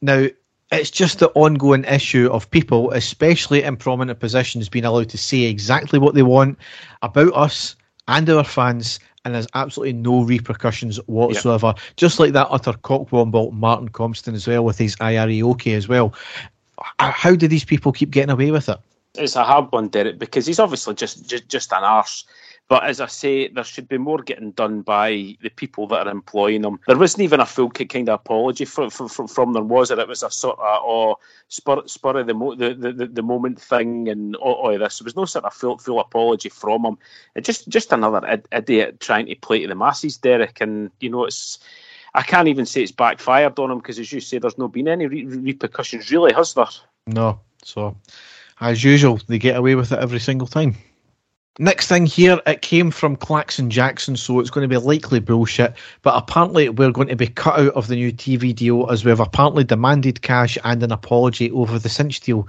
Now, 0.03 0.27
it's 0.73 0.91
just 0.91 1.19
the 1.19 1.29
ongoing 1.31 1.85
issue 1.85 2.29
of 2.33 2.51
people, 2.51 2.91
especially 2.91 3.63
in 3.63 3.77
prominent 3.77 4.19
positions, 4.21 4.69
being 4.69 4.85
allowed 4.85 5.11
to 5.11 5.19
say 5.19 5.43
exactly 5.43 5.99
what 5.99 6.15
they 6.15 6.23
want 6.23 6.59
about 7.03 7.33
us 7.35 7.77
and 8.09 8.29
our 8.29 8.43
fans, 8.43 8.99
and 9.25 9.35
there's 9.35 9.47
absolutely 9.55 9.93
no 9.93 10.25
repercussions 10.25 10.97
whatsoever. 11.07 11.69
Yep. 11.69 11.79
Just 11.97 12.19
like 12.19 12.33
that 12.33 12.49
utter 12.51 12.73
cockwomble 12.73 13.53
Martin 13.53 13.91
Compston 13.91 14.35
as 14.35 14.47
well 14.47 14.65
with 14.65 14.79
his 14.79 14.97
IRE 15.01 15.55
as 15.67 15.89
well. 15.89 16.15
Uh, 16.99 17.13
how 17.13 17.37
do 17.37 17.47
these 17.47 17.65
people 17.65 17.93
keep 17.93 18.11
getting 18.11 18.31
away 18.31 18.51
with 18.51 18.69
it? 18.69 18.79
It's 19.15 19.37
a 19.37 19.45
hard 19.45 19.71
one, 19.71 19.89
Derek, 19.89 20.19
because 20.19 20.47
he's 20.47 20.59
obviously 20.59 20.95
just 20.95 21.29
just, 21.29 21.49
just 21.49 21.73
an 21.73 21.85
arse 21.85 22.25
but 22.73 22.85
as 22.85 23.03
I 23.03 23.07
say, 23.07 23.49
there 23.49 23.65
should 23.65 23.87
be 23.87 23.99
more 23.99 24.23
getting 24.23 24.53
done 24.53 24.81
by 24.81 25.37
the 25.43 25.51
people 25.51 25.87
that 25.89 26.07
are 26.07 26.11
employing 26.11 26.63
them. 26.63 26.81
There 26.87 26.97
wasn't 26.97 27.25
even 27.25 27.39
a 27.39 27.45
full 27.45 27.69
kind 27.69 28.09
of 28.09 28.15
apology 28.15 28.65
from, 28.65 28.89
from, 28.89 29.29
from 29.29 29.53
them, 29.53 29.69
was 29.69 29.91
it? 29.91 29.99
It 29.99 30.09
was 30.09 30.23
a 30.23 30.31
sort 30.31 30.59
of 30.59 30.65
oh, 30.83 31.19
spur, 31.49 31.83
spur 31.85 32.21
of 32.21 32.29
the, 32.29 32.33
mo- 32.33 32.55
the, 32.55 32.73
the, 32.73 33.07
the 33.07 33.23
moment 33.23 33.61
thing 33.61 34.09
and 34.09 34.37
all, 34.37 34.55
all 34.55 34.79
this. 34.79 34.99
There 34.99 35.05
was 35.05 35.17
no 35.17 35.27
sort 35.27 35.45
of 35.45 35.53
full, 35.53 35.77
full 35.77 36.01
apology 36.01 36.49
from 36.49 36.87
him. 36.87 36.97
It 37.35 37.45
just 37.45 37.69
just 37.69 37.93
another 37.93 38.27
id- 38.27 38.49
idiot 38.53 39.01
trying 39.01 39.27
to 39.27 39.35
play 39.35 39.61
to 39.61 39.69
the 39.69 39.75
masses, 39.75 40.17
Derek. 40.17 40.63
And, 40.63 40.91
you 41.01 41.11
know, 41.11 41.27
it's. 41.27 41.59
I 42.15 42.23
can't 42.23 42.49
even 42.49 42.65
say 42.65 42.83
it's 42.83 42.91
backfired 42.91 43.59
on 43.59 43.71
him 43.71 43.81
because, 43.81 43.99
as 43.99 44.11
you 44.11 44.21
say, 44.21 44.39
there's 44.39 44.57
no 44.57 44.69
been 44.69 44.89
any 44.89 45.07
re- 45.07 45.27
repercussions, 45.27 46.11
really, 46.11 46.33
has 46.33 46.55
there? 46.55 46.65
No. 47.07 47.39
So, 47.65 47.99
as 48.63 48.83
usual, 48.83 49.21
they 49.27 49.39
get 49.39 49.57
away 49.57 49.75
with 49.75 49.93
it 49.93 49.99
every 49.99 50.21
single 50.21 50.47
time. 50.47 50.75
Next 51.59 51.87
thing 51.87 52.07
here, 52.07 52.41
it 52.47 52.63
came 52.63 52.91
from 52.91 53.15
Claxon 53.15 53.69
Jackson, 53.69 54.17
so 54.17 54.41
it's 54.41 54.49
going 54.49 54.67
to 54.67 54.75
be 54.75 54.83
likely 54.83 55.21
bullshit. 55.21 55.75
But 56.01 56.17
apparently, 56.17 56.71
we're 56.71 56.93
going 56.93 57.09
to 57.09 57.17
be 57.17 57.27
cut 57.27 57.61
out 57.61 57.75
of 57.75 57.89
the 57.89 57.97
new 57.97 58.11
TV 58.11 58.55
deal 58.55 58.89
as 58.91 59.05
we've 59.05 59.21
apparently 59.21 59.63
demanded 59.63 60.23
cash 60.23 60.57
and 60.65 60.83
an 60.83 60.93
apology 60.93 61.51
over 61.51 61.79
the 61.79 61.91
cinch 61.91 62.21
deal. 62.21 62.49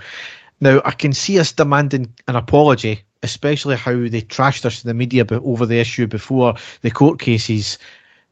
Now, 0.62 0.82
I 0.86 0.92
can 0.92 1.12
see 1.12 1.38
us 1.38 1.52
demanding 1.52 2.14
an 2.30 2.38
apology, 2.38 3.02
especially 3.24 3.76
how 3.76 3.92
they 3.92 4.22
trashed 4.22 4.64
us 4.64 4.82
in 4.82 4.88
the 4.88 4.94
media 4.94 5.26
over 5.30 5.66
the 5.66 5.80
issue 5.80 6.08
before 6.08 6.56
the 6.82 6.92
court 6.92 7.20
cases. 7.20 7.78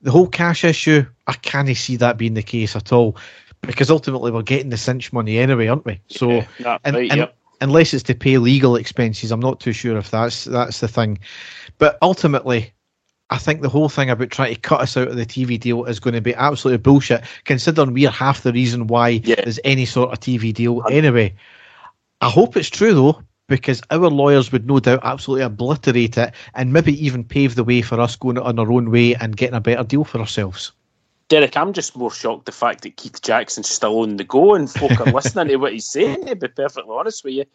The 0.03 0.11
whole 0.11 0.27
cash 0.27 0.63
issue, 0.63 1.05
I 1.27 1.33
can't 1.33 1.75
see 1.75 1.97
that 1.97 2.17
being 2.17 2.35
the 2.35 2.43
case 2.43 2.77
at 2.77 2.93
all 2.93 3.17
because 3.59 3.91
ultimately 3.91 4.31
we're 4.31 4.41
getting 4.41 4.69
the 4.69 4.77
cinch 4.77 5.11
money 5.11 5.37
anyway, 5.37 5.67
aren't 5.67 5.85
we? 5.85 5.99
So, 6.07 6.45
yeah, 6.59 6.77
and, 6.85 6.95
right, 6.95 7.11
and, 7.11 7.19
yep 7.19 7.35
unless 7.61 7.93
it's 7.93 8.03
to 8.03 8.15
pay 8.15 8.37
legal 8.37 8.75
expenses. 8.75 9.31
I'm 9.31 9.39
not 9.39 9.59
too 9.59 9.71
sure 9.71 9.97
if 9.97 10.11
that's 10.11 10.45
that's 10.45 10.79
the 10.79 10.87
thing. 10.87 11.19
But 11.77 11.97
ultimately, 12.01 12.73
I 13.29 13.37
think 13.37 13.61
the 13.61 13.69
whole 13.69 13.87
thing 13.87 14.09
about 14.09 14.29
trying 14.29 14.53
to 14.53 14.59
cut 14.59 14.81
us 14.81 14.97
out 14.97 15.07
of 15.07 15.15
the 15.15 15.25
TV 15.25 15.59
deal 15.59 15.85
is 15.85 15.99
going 15.99 16.15
to 16.15 16.21
be 16.21 16.35
absolutely 16.35 16.79
bullshit, 16.79 17.23
considering 17.45 17.93
we're 17.93 18.09
half 18.09 18.43
the 18.43 18.51
reason 18.51 18.87
why 18.87 19.09
yeah. 19.09 19.35
there's 19.35 19.59
any 19.63 19.85
sort 19.85 20.11
of 20.11 20.19
TV 20.19 20.53
deal 20.53 20.83
anyway. 20.91 21.33
I 22.19 22.29
hope 22.29 22.57
it's 22.57 22.69
true 22.69 22.93
though, 22.93 23.21
because 23.47 23.81
our 23.89 24.09
lawyers 24.09 24.51
would 24.51 24.67
no 24.67 24.79
doubt 24.79 24.99
absolutely 25.03 25.45
obliterate 25.45 26.17
it 26.17 26.33
and 26.55 26.73
maybe 26.73 27.03
even 27.03 27.23
pave 27.23 27.55
the 27.55 27.63
way 27.63 27.81
for 27.81 27.99
us 27.99 28.15
going 28.15 28.37
on 28.37 28.59
our 28.59 28.71
own 28.71 28.91
way 28.91 29.15
and 29.15 29.37
getting 29.37 29.55
a 29.55 29.61
better 29.61 29.83
deal 29.83 30.03
for 30.03 30.19
ourselves. 30.19 30.73
Derek, 31.31 31.55
I'm 31.55 31.71
just 31.71 31.95
more 31.95 32.11
shocked 32.11 32.45
the 32.45 32.51
fact 32.51 32.81
that 32.81 32.97
Keith 32.97 33.21
Jackson's 33.21 33.69
still 33.69 34.01
on 34.01 34.17
the 34.17 34.25
go 34.25 34.53
and 34.53 34.69
folk 34.69 34.99
are 34.99 35.13
listening 35.13 35.47
to 35.47 35.55
what 35.55 35.71
he's 35.71 35.87
saying, 35.87 36.25
to 36.25 36.35
be 36.35 36.49
perfectly 36.49 36.93
honest 36.93 37.23
with 37.23 37.35
you. 37.35 37.45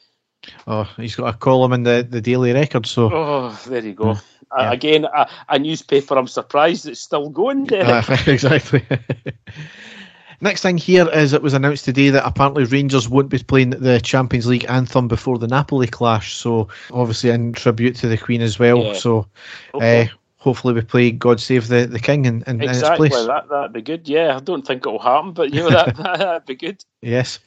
Oh, 0.66 0.90
he's 0.96 1.14
got 1.14 1.34
a 1.34 1.36
column 1.36 1.74
in 1.74 1.82
the, 1.82 2.06
the 2.08 2.22
Daily 2.22 2.54
Record, 2.54 2.86
so. 2.86 3.10
Oh, 3.12 3.60
there 3.66 3.84
you 3.84 3.92
go. 3.92 4.12
Yeah. 4.12 4.20
Uh, 4.50 4.72
again, 4.72 5.04
a, 5.04 5.28
a, 5.50 5.58
newspaper, 5.58 6.16
I'm 6.16 6.26
surprised 6.26 6.86
it's 6.86 7.00
still 7.00 7.28
going, 7.28 7.64
Derek. 7.64 8.08
Uh, 8.08 8.16
exactly. 8.26 8.82
Next 10.40 10.62
thing 10.62 10.78
here 10.78 11.08
is 11.10 11.34
it 11.34 11.42
was 11.42 11.52
announced 11.52 11.84
today 11.84 12.08
that 12.08 12.26
apparently 12.26 12.64
Rangers 12.64 13.10
won't 13.10 13.28
be 13.28 13.38
playing 13.38 13.70
the 13.70 14.00
Champions 14.00 14.46
League 14.46 14.64
anthem 14.70 15.06
before 15.06 15.36
the 15.38 15.48
Napoli 15.48 15.86
clash. 15.86 16.34
So 16.34 16.68
obviously 16.92 17.30
in 17.30 17.52
tribute 17.52 17.96
to 17.96 18.08
the 18.08 18.16
Queen 18.16 18.40
as 18.40 18.58
well. 18.58 18.84
Yeah. 18.84 18.92
So 18.94 19.26
okay. 19.74 20.04
uh, 20.04 20.15
hopefully 20.46 20.74
we 20.74 20.80
play 20.80 21.10
God 21.10 21.40
Save 21.40 21.66
the, 21.66 21.86
the 21.86 21.98
King 21.98 22.24
in, 22.24 22.44
in, 22.46 22.62
exactly, 22.62 23.08
in 23.08 23.12
its 23.12 23.16
place. 23.16 23.26
That, 23.26 23.48
that'd 23.48 23.72
be 23.72 23.82
good. 23.82 24.08
Yeah, 24.08 24.36
I 24.36 24.38
don't 24.38 24.64
think 24.64 24.86
it'll 24.86 25.00
happen, 25.00 25.32
but 25.32 25.52
you 25.52 25.60
know, 25.60 25.70
that, 25.70 25.96
that'd 25.96 26.46
be 26.46 26.54
good. 26.54 26.84
Yes 27.02 27.40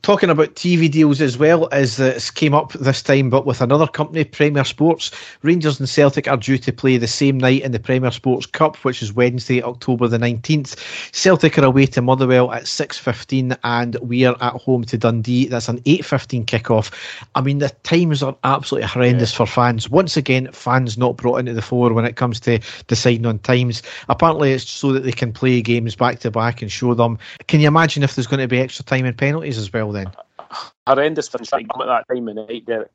talking 0.00 0.30
about 0.30 0.54
TV 0.54 0.90
deals 0.90 1.20
as 1.20 1.36
well 1.36 1.68
as 1.72 1.96
this 1.98 2.30
came 2.30 2.54
up 2.54 2.72
this 2.72 3.02
time, 3.02 3.28
but 3.28 3.44
with 3.44 3.60
another 3.60 3.86
company, 3.86 4.24
Premier 4.24 4.64
Sports. 4.64 5.10
Rangers 5.42 5.78
and 5.78 5.88
Celtic 5.88 6.26
are 6.26 6.36
due 6.36 6.58
to 6.58 6.72
play 6.72 6.96
the 6.96 7.06
same 7.06 7.38
night 7.38 7.62
in 7.62 7.72
the 7.72 7.78
Premier 7.78 8.10
Sports 8.10 8.46
Cup, 8.46 8.76
which 8.78 9.02
is 9.02 9.12
Wednesday, 9.12 9.62
October 9.62 10.08
the 10.08 10.18
19th. 10.18 10.76
Celtic 11.14 11.58
are 11.58 11.64
away 11.64 11.86
to 11.86 12.00
Motherwell 12.00 12.50
at 12.52 12.64
6.15 12.64 13.56
and 13.64 13.96
we 13.96 14.24
are 14.24 14.36
at 14.40 14.54
home 14.54 14.84
to 14.84 14.96
Dundee. 14.96 15.46
That's 15.46 15.68
an 15.68 15.80
8.15 15.82 16.46
kickoff. 16.46 16.90
I 17.34 17.42
mean, 17.42 17.58
the 17.58 17.68
times 17.82 18.22
are 18.22 18.36
absolutely 18.44 18.88
horrendous 18.88 19.32
yeah. 19.32 19.36
for 19.36 19.46
fans. 19.46 19.90
Once 19.90 20.16
again, 20.16 20.50
fans 20.52 20.96
not 20.96 21.16
brought 21.16 21.38
into 21.38 21.52
the 21.52 21.62
fore 21.62 21.92
when 21.92 22.06
it 22.06 22.16
comes 22.16 22.40
to 22.40 22.58
deciding 22.86 23.26
on 23.26 23.38
times. 23.40 23.82
Apparently, 24.08 24.52
it's 24.52 24.68
so 24.68 24.92
that 24.92 25.04
they 25.04 25.12
can 25.12 25.32
play 25.32 25.60
games 25.60 25.94
back 25.94 26.20
to 26.20 26.30
back 26.30 26.62
and 26.62 26.72
show 26.72 26.94
them. 26.94 27.18
Can 27.48 27.60
you 27.60 27.68
imagine 27.68 28.02
if 28.02 28.14
there's 28.14 28.26
going 28.26 28.40
to 28.40 28.48
be 28.48 28.58
extra 28.58 28.84
time 28.84 29.04
and 29.04 29.16
penalties 29.16 29.41
as 29.44 29.72
well 29.72 29.92
then? 29.92 30.10
Horrendous 30.86 31.28
for 31.28 31.40
at 31.40 31.48
that 31.50 32.04
time 32.08 32.28
of 32.28 32.34
night, 32.34 32.66
Derek. 32.66 32.90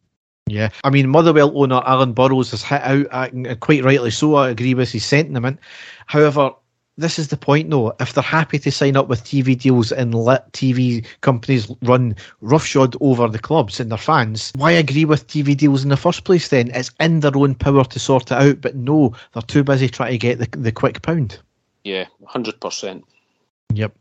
Yeah, 0.47 0.69
I 0.83 0.89
mean, 0.89 1.09
Motherwell 1.09 1.51
owner 1.61 1.81
Alan 1.85 2.13
Burrows 2.13 2.51
has 2.51 2.63
hit 2.63 2.81
out, 2.81 3.07
and 3.11 3.47
uh, 3.47 3.55
quite 3.55 3.83
rightly 3.83 4.11
so. 4.11 4.35
I 4.35 4.49
agree 4.49 4.73
with 4.73 4.91
his 4.91 5.05
sentiment. 5.05 5.59
However, 6.05 6.51
this 6.97 7.19
is 7.19 7.27
the 7.27 7.37
point, 7.37 7.69
though. 7.69 7.93
If 7.99 8.13
they're 8.13 8.23
happy 8.23 8.57
to 8.59 8.71
sign 8.71 8.95
up 8.95 9.07
with 9.07 9.23
TV 9.23 9.57
deals 9.57 9.91
and 9.91 10.15
let 10.15 10.51
TV 10.53 11.05
companies 11.21 11.71
run 11.83 12.15
roughshod 12.41 12.95
over 13.01 13.27
the 13.27 13.39
clubs 13.39 13.79
and 13.79 13.91
their 13.91 13.97
fans, 13.97 14.51
why 14.55 14.71
agree 14.71 15.05
with 15.05 15.27
TV 15.27 15.55
deals 15.55 15.83
in 15.83 15.89
the 15.89 15.97
first 15.97 16.23
place? 16.23 16.47
Then 16.47 16.71
it's 16.73 16.91
in 16.99 17.19
their 17.19 17.37
own 17.37 17.53
power 17.53 17.83
to 17.83 17.99
sort 17.99 18.31
it 18.31 18.37
out, 18.37 18.61
but 18.61 18.75
no, 18.75 19.13
they're 19.33 19.43
too 19.43 19.63
busy 19.63 19.89
trying 19.89 20.13
to 20.13 20.17
get 20.17 20.39
the 20.39 20.47
the 20.57 20.71
quick 20.71 21.01
pound. 21.01 21.39
Yeah, 21.83 22.05
hundred 22.25 22.59
percent. 22.59 23.05
Yep. 23.73 23.93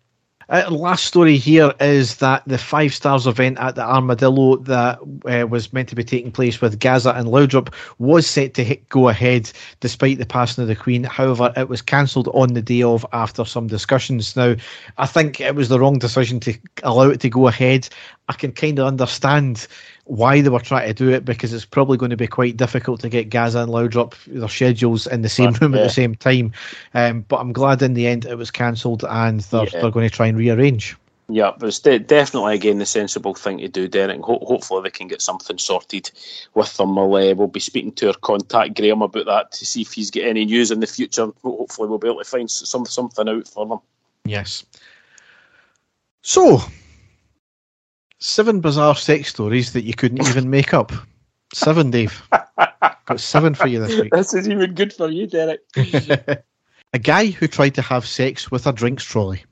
Uh, 0.49 0.65
last 0.71 1.07
story 1.07 1.37
here 1.37 1.73
is 1.81 2.17
that 2.17 2.41
the 2.47 2.57
five 2.57 2.95
stars 2.95 3.27
event 3.27 3.59
at 3.59 3.75
the 3.75 3.83
Armadillo 3.83 4.57
that 4.59 5.01
uh, 5.25 5.45
was 5.47 5.73
meant 5.73 5.89
to 5.89 5.97
be 5.97 6.05
taking 6.05 6.31
place 6.31 6.61
with 6.61 6.79
Gazza 6.79 7.11
and 7.11 7.27
Laudrup 7.27 7.75
was 7.99 8.29
set 8.29 8.55
to 8.55 8.63
hit, 8.63 8.89
go 8.89 9.09
ahead 9.09 9.51
despite 9.81 10.19
the 10.19 10.27
passing 10.27 10.63
of 10.63 10.69
the 10.69 10.77
Queen. 10.77 11.03
However, 11.03 11.53
it 11.57 11.69
was 11.69 11.83
cancelled 11.83 12.29
on 12.29 12.55
the 12.55 12.63
day 12.63 12.83
of 12.83 13.05
after 13.13 13.45
some 13.45 13.67
discussions. 13.67 14.37
Now, 14.37 14.55
I 14.99 15.07
think 15.07 15.41
it 15.41 15.57
was 15.57 15.69
the 15.69 15.81
wrong 15.81 15.99
decision 15.99 16.39
to 16.41 16.57
allow 16.85 17.09
it 17.11 17.21
to 17.21 17.29
go 17.29 17.49
ahead. 17.49 17.89
I 18.29 18.35
can 18.35 18.53
kind 18.53 18.79
of 18.79 18.87
understand 18.87 19.67
why 20.07 20.41
they 20.41 20.49
were 20.49 20.61
trying 20.61 20.87
to 20.87 20.95
do 20.95 21.11
it 21.11 21.25
because 21.25 21.53
it's 21.53 21.65
probably 21.65 21.97
going 21.97 22.11
to 22.11 22.17
be 22.17 22.29
quite 22.29 22.57
difficult 22.57 23.01
to 23.01 23.09
get 23.09 23.29
Gazza 23.29 23.59
and 23.59 23.71
Laudrup 23.73 24.15
their 24.27 24.49
schedules 24.49 25.07
in 25.07 25.23
the 25.23 25.29
same 25.29 25.53
room 25.61 25.75
yeah. 25.75 25.81
at 25.81 25.83
the 25.83 25.91
same 25.91 26.15
time. 26.15 26.53
Um, 26.95 27.23
but 27.23 27.39
I'm 27.39 27.53
glad 27.53 27.83
in 27.83 27.95
the 27.95 28.07
end 28.07 28.25
it 28.25 28.37
was 28.37 28.51
cancelled 28.51 29.05
and 29.09 29.41
they're, 29.41 29.65
yeah. 29.65 29.81
they're 29.81 29.91
going 29.91 30.09
to 30.09 30.15
try 30.15 30.29
and 30.29 30.39
rearrange. 30.39 30.97
Yeah, 31.29 31.51
but 31.59 31.67
it's 31.67 31.81
de- 31.81 31.99
definitely 31.99 32.55
again 32.55 32.79
the 32.79 32.87
sensible 32.87 33.35
thing 33.35 33.59
to 33.59 33.67
do, 33.67 33.89
Derek. 33.89 34.21
Ho- 34.21 34.45
hopefully 34.47 34.83
they 34.83 34.91
can 34.91 35.09
get 35.09 35.21
something 35.21 35.59
sorted 35.59 36.09
with 36.55 36.77
them. 36.77 36.95
We'll, 36.95 37.17
uh, 37.17 37.35
we'll 37.35 37.49
be 37.49 37.59
speaking 37.59 37.93
to 37.93 38.09
our 38.09 38.15
contact 38.15 38.77
Graham 38.77 39.03
about 39.03 39.27
that 39.27 39.51
to 39.53 39.67
see 39.67 39.81
if 39.81 39.93
he's 39.93 40.13
got 40.13 40.23
any 40.23 40.45
news 40.45 40.71
in 40.71 40.79
the 40.79 40.87
future. 40.87 41.27
Hopefully 41.43 41.89
we'll 41.89 41.99
be 41.99 42.07
able 42.07 42.23
to 42.23 42.25
find 42.25 42.49
some 42.49 42.87
something 42.87 43.29
out 43.29 43.49
for 43.49 43.67
them. 43.67 43.81
Yes. 44.25 44.65
So, 46.23 46.61
seven 48.19 48.61
bizarre 48.61 48.97
sex 48.97 49.29
stories 49.29 49.73
that 49.73 49.85
you 49.85 49.95
couldn't 49.95 50.27
even 50.29 50.51
make 50.51 50.75
up. 50.75 50.93
Seven, 51.53 51.91
Dave. 51.91 52.23
Got 53.07 53.21
seven 53.21 53.55
for 53.55 53.67
you 53.67 53.81
this 53.81 54.01
week. 54.01 54.13
This 54.13 54.35
is 54.35 54.49
even 54.49 54.75
good 54.75 54.93
for 54.93 55.09
you, 55.09 55.27
Derek. 55.27 55.61
a 55.77 56.99
guy 57.01 57.27
who 57.27 57.47
tried 57.47 57.75
to 57.77 57.83
have 57.83 58.07
sex 58.07 58.51
with 58.51 58.67
a 58.67 58.73
drinks 58.73 59.05
trolley. 59.05 59.45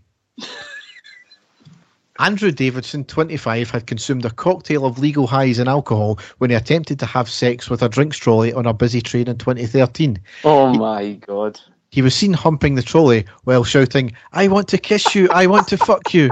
Andrew 2.21 2.53
Davidson, 2.53 3.05
25, 3.05 3.71
had 3.71 3.87
consumed 3.87 4.25
a 4.25 4.31
cocktail 4.31 4.87
of 4.87 5.01
legal 5.01 5.27
highs 5.27 5.59
and 5.59 5.69
alcohol 5.69 6.19
when 6.39 6.51
he 6.51 6.57
attempted 6.57 6.99
to 7.01 7.07
have 7.07 7.29
sex 7.29 7.69
with 7.69 7.83
a 7.83 7.89
drinks 7.89 8.17
trolley 8.19 8.53
on 8.53 8.67
a 8.67 8.73
busy 8.73 9.01
train 9.01 9.27
in 9.27 9.37
2013. 9.37 10.21
Oh 10.45 10.73
my 10.75 11.15
god. 11.15 11.61
He 11.91 12.03
was 12.03 12.15
seen 12.15 12.33
humping 12.33 12.77
the 12.77 12.83
trolley 12.83 13.25
while 13.45 13.65
shouting, 13.65 14.13
I 14.33 14.49
want 14.49 14.69
to 14.69 14.79
kiss 14.79 15.15
you, 15.15 15.29
I 15.31 15.47
want 15.47 15.69
to 15.69 15.77
fuck 15.77 16.15
you. 16.15 16.31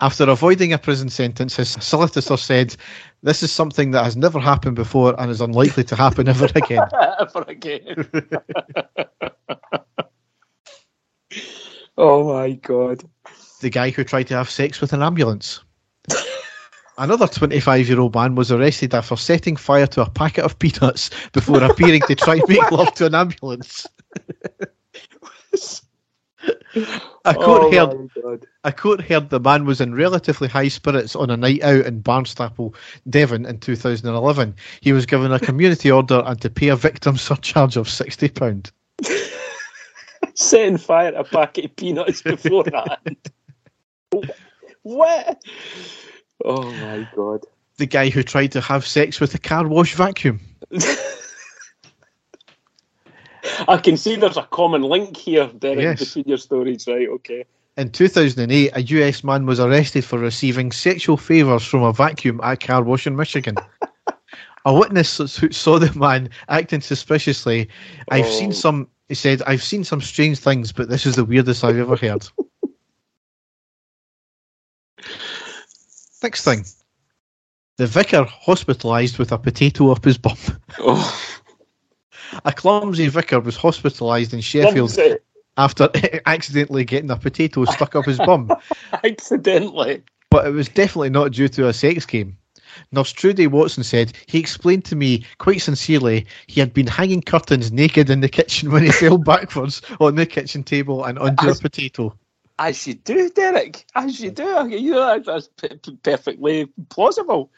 After 0.00 0.30
avoiding 0.30 0.72
a 0.72 0.78
prison 0.78 1.08
sentence, 1.08 1.56
his 1.56 1.70
solicitor 1.70 2.36
said, 2.36 2.76
This 3.22 3.42
is 3.42 3.50
something 3.50 3.90
that 3.90 4.04
has 4.04 4.16
never 4.16 4.38
happened 4.38 4.76
before 4.76 5.20
and 5.20 5.28
is 5.30 5.40
unlikely 5.40 5.82
to 5.84 5.96
happen 5.96 6.28
ever 6.28 6.44
again. 6.54 6.84
ever 7.20 7.44
again. 7.48 8.08
oh 11.98 12.32
my 12.32 12.52
god. 12.52 13.02
The 13.60 13.70
guy 13.70 13.90
who 13.90 14.04
tried 14.04 14.28
to 14.28 14.34
have 14.36 14.48
sex 14.48 14.80
with 14.80 14.92
an 14.92 15.02
ambulance. 15.02 15.64
Another 16.96 17.26
25 17.26 17.88
year 17.88 18.00
old 18.00 18.14
man 18.14 18.36
was 18.36 18.52
arrested 18.52 18.94
after 18.94 19.16
setting 19.16 19.56
fire 19.56 19.86
to 19.88 20.02
a 20.02 20.10
packet 20.10 20.44
of 20.44 20.58
peanuts 20.58 21.10
before 21.32 21.62
appearing 21.62 22.02
to 22.02 22.14
try 22.14 22.34
and 22.38 22.48
make 22.48 22.70
love 22.70 22.92
to 22.94 23.06
an 23.06 23.14
ambulance. 23.16 23.86
A 26.74 27.34
court, 27.34 27.74
oh 27.74 28.08
heard, 28.22 28.46
a 28.64 28.72
court 28.72 29.00
heard 29.00 29.30
the 29.30 29.40
man 29.40 29.64
was 29.64 29.80
in 29.80 29.94
relatively 29.94 30.48
high 30.48 30.68
spirits 30.68 31.16
on 31.16 31.30
a 31.30 31.36
night 31.36 31.62
out 31.62 31.86
in 31.86 32.02
Barnstaple, 32.02 32.74
Devon 33.08 33.46
in 33.46 33.58
2011. 33.58 34.54
He 34.80 34.92
was 34.92 35.06
given 35.06 35.32
a 35.32 35.40
community 35.40 35.90
order 35.90 36.22
and 36.24 36.40
to 36.40 36.50
pay 36.50 36.68
a 36.68 36.76
victim 36.76 37.16
surcharge 37.18 37.76
of 37.76 37.86
£60. 37.86 38.70
Setting 40.34 40.78
fire 40.78 41.12
to 41.12 41.20
a 41.20 41.24
packet 41.24 41.64
of 41.66 41.76
peanuts 41.76 42.22
beforehand. 42.22 43.30
what? 44.82 45.42
Oh 46.44 46.70
my 46.70 47.08
god. 47.14 47.44
The 47.76 47.86
guy 47.86 48.10
who 48.10 48.22
tried 48.22 48.52
to 48.52 48.60
have 48.60 48.86
sex 48.86 49.20
with 49.20 49.34
a 49.34 49.38
car 49.38 49.66
wash 49.66 49.94
vacuum. 49.94 50.40
I 53.68 53.76
can 53.78 53.96
see 53.96 54.16
there's 54.16 54.36
a 54.36 54.42
common 54.44 54.82
link 54.82 55.16
here, 55.16 55.46
Derek, 55.58 55.78
Yes. 55.78 55.98
between 56.00 56.24
your 56.28 56.38
stories, 56.38 56.86
right? 56.86 57.08
Okay. 57.08 57.44
In 57.76 57.90
2008, 57.90 58.70
a 58.74 58.82
US 58.82 59.22
man 59.22 59.46
was 59.46 59.60
arrested 59.60 60.04
for 60.04 60.18
receiving 60.18 60.72
sexual 60.72 61.16
favours 61.16 61.64
from 61.64 61.82
a 61.82 61.92
vacuum 61.92 62.40
at 62.42 62.52
a 62.62 62.66
car 62.66 62.82
wash 62.82 63.06
in 63.06 63.14
Michigan. 63.16 63.56
a 64.64 64.74
witness 64.74 65.36
who 65.36 65.50
saw 65.52 65.78
the 65.78 65.92
man 65.98 66.28
acting 66.48 66.80
suspiciously. 66.80 67.68
I've 68.10 68.26
Oh. 68.26 68.30
seen 68.30 68.52
some, 68.52 68.88
he 69.08 69.14
said, 69.14 69.42
I've 69.46 69.62
seen 69.62 69.84
some 69.84 70.00
strange 70.00 70.38
things, 70.38 70.72
but 70.72 70.88
this 70.88 71.06
is 71.06 71.14
the 71.16 71.24
weirdest 71.24 71.62
I've 71.64 71.78
ever 71.78 71.96
heard. 71.96 72.26
Next 76.22 76.42
thing. 76.44 76.64
The 77.76 77.86
vicar 77.86 78.24
hospitalised 78.24 79.18
with 79.18 79.30
a 79.30 79.38
potato 79.38 79.92
up 79.92 80.04
his 80.04 80.18
bum. 80.18 80.36
Oh, 80.80 81.27
A 82.44 82.52
clumsy 82.52 83.08
vicar 83.08 83.40
was 83.40 83.56
hospitalised 83.56 84.32
in 84.32 84.40
Sheffield 84.40 84.92
clumsy. 84.92 85.16
after 85.56 85.90
accidentally 86.26 86.84
getting 86.84 87.10
a 87.10 87.16
potato 87.16 87.64
stuck 87.64 87.96
up 87.96 88.04
his 88.04 88.18
bum. 88.18 88.50
Accidentally. 89.04 90.02
but 90.30 90.46
it 90.46 90.50
was 90.50 90.68
definitely 90.68 91.10
not 91.10 91.32
due 91.32 91.48
to 91.48 91.68
a 91.68 91.72
sex 91.72 92.04
game. 92.06 92.36
Nurse 92.92 93.12
Trudy 93.12 93.46
Watson 93.46 93.82
said 93.82 94.12
he 94.26 94.38
explained 94.38 94.84
to 94.86 94.96
me 94.96 95.24
quite 95.38 95.62
sincerely 95.62 96.26
he 96.46 96.60
had 96.60 96.72
been 96.74 96.86
hanging 96.86 97.22
curtains 97.22 97.72
naked 97.72 98.10
in 98.10 98.20
the 98.20 98.28
kitchen 98.28 98.70
when 98.70 98.82
he 98.84 98.90
fell 98.92 99.18
backwards 99.18 99.80
on 100.00 100.14
the 100.16 100.26
kitchen 100.26 100.62
table 100.62 101.04
and 101.04 101.18
onto 101.18 101.48
a 101.48 101.54
potato. 101.54 102.14
As 102.58 102.86
you 102.86 102.94
do, 102.94 103.30
Derek. 103.30 103.86
As 103.94 104.20
you 104.20 104.30
do. 104.30 104.68
You 104.68 104.92
know, 104.92 105.18
that's 105.24 105.48
p- 105.48 105.76
p- 105.76 105.96
perfectly 106.02 106.66
plausible. 106.90 107.50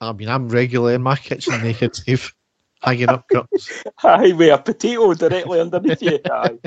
I 0.00 0.12
mean, 0.12 0.28
I'm 0.28 0.48
regularly 0.48 0.94
in 0.94 1.02
my 1.02 1.16
kitchen 1.16 1.60
naked, 1.62 1.94
Steve, 1.94 2.32
hanging 2.82 3.08
up 3.08 3.28
curtains. 3.28 3.68
Aye, 4.04 4.32
with 4.32 4.52
a 4.52 4.58
potato 4.58 5.14
directly 5.14 5.60
underneath 5.60 6.02
you. 6.02 6.18
Aye. 6.30 6.58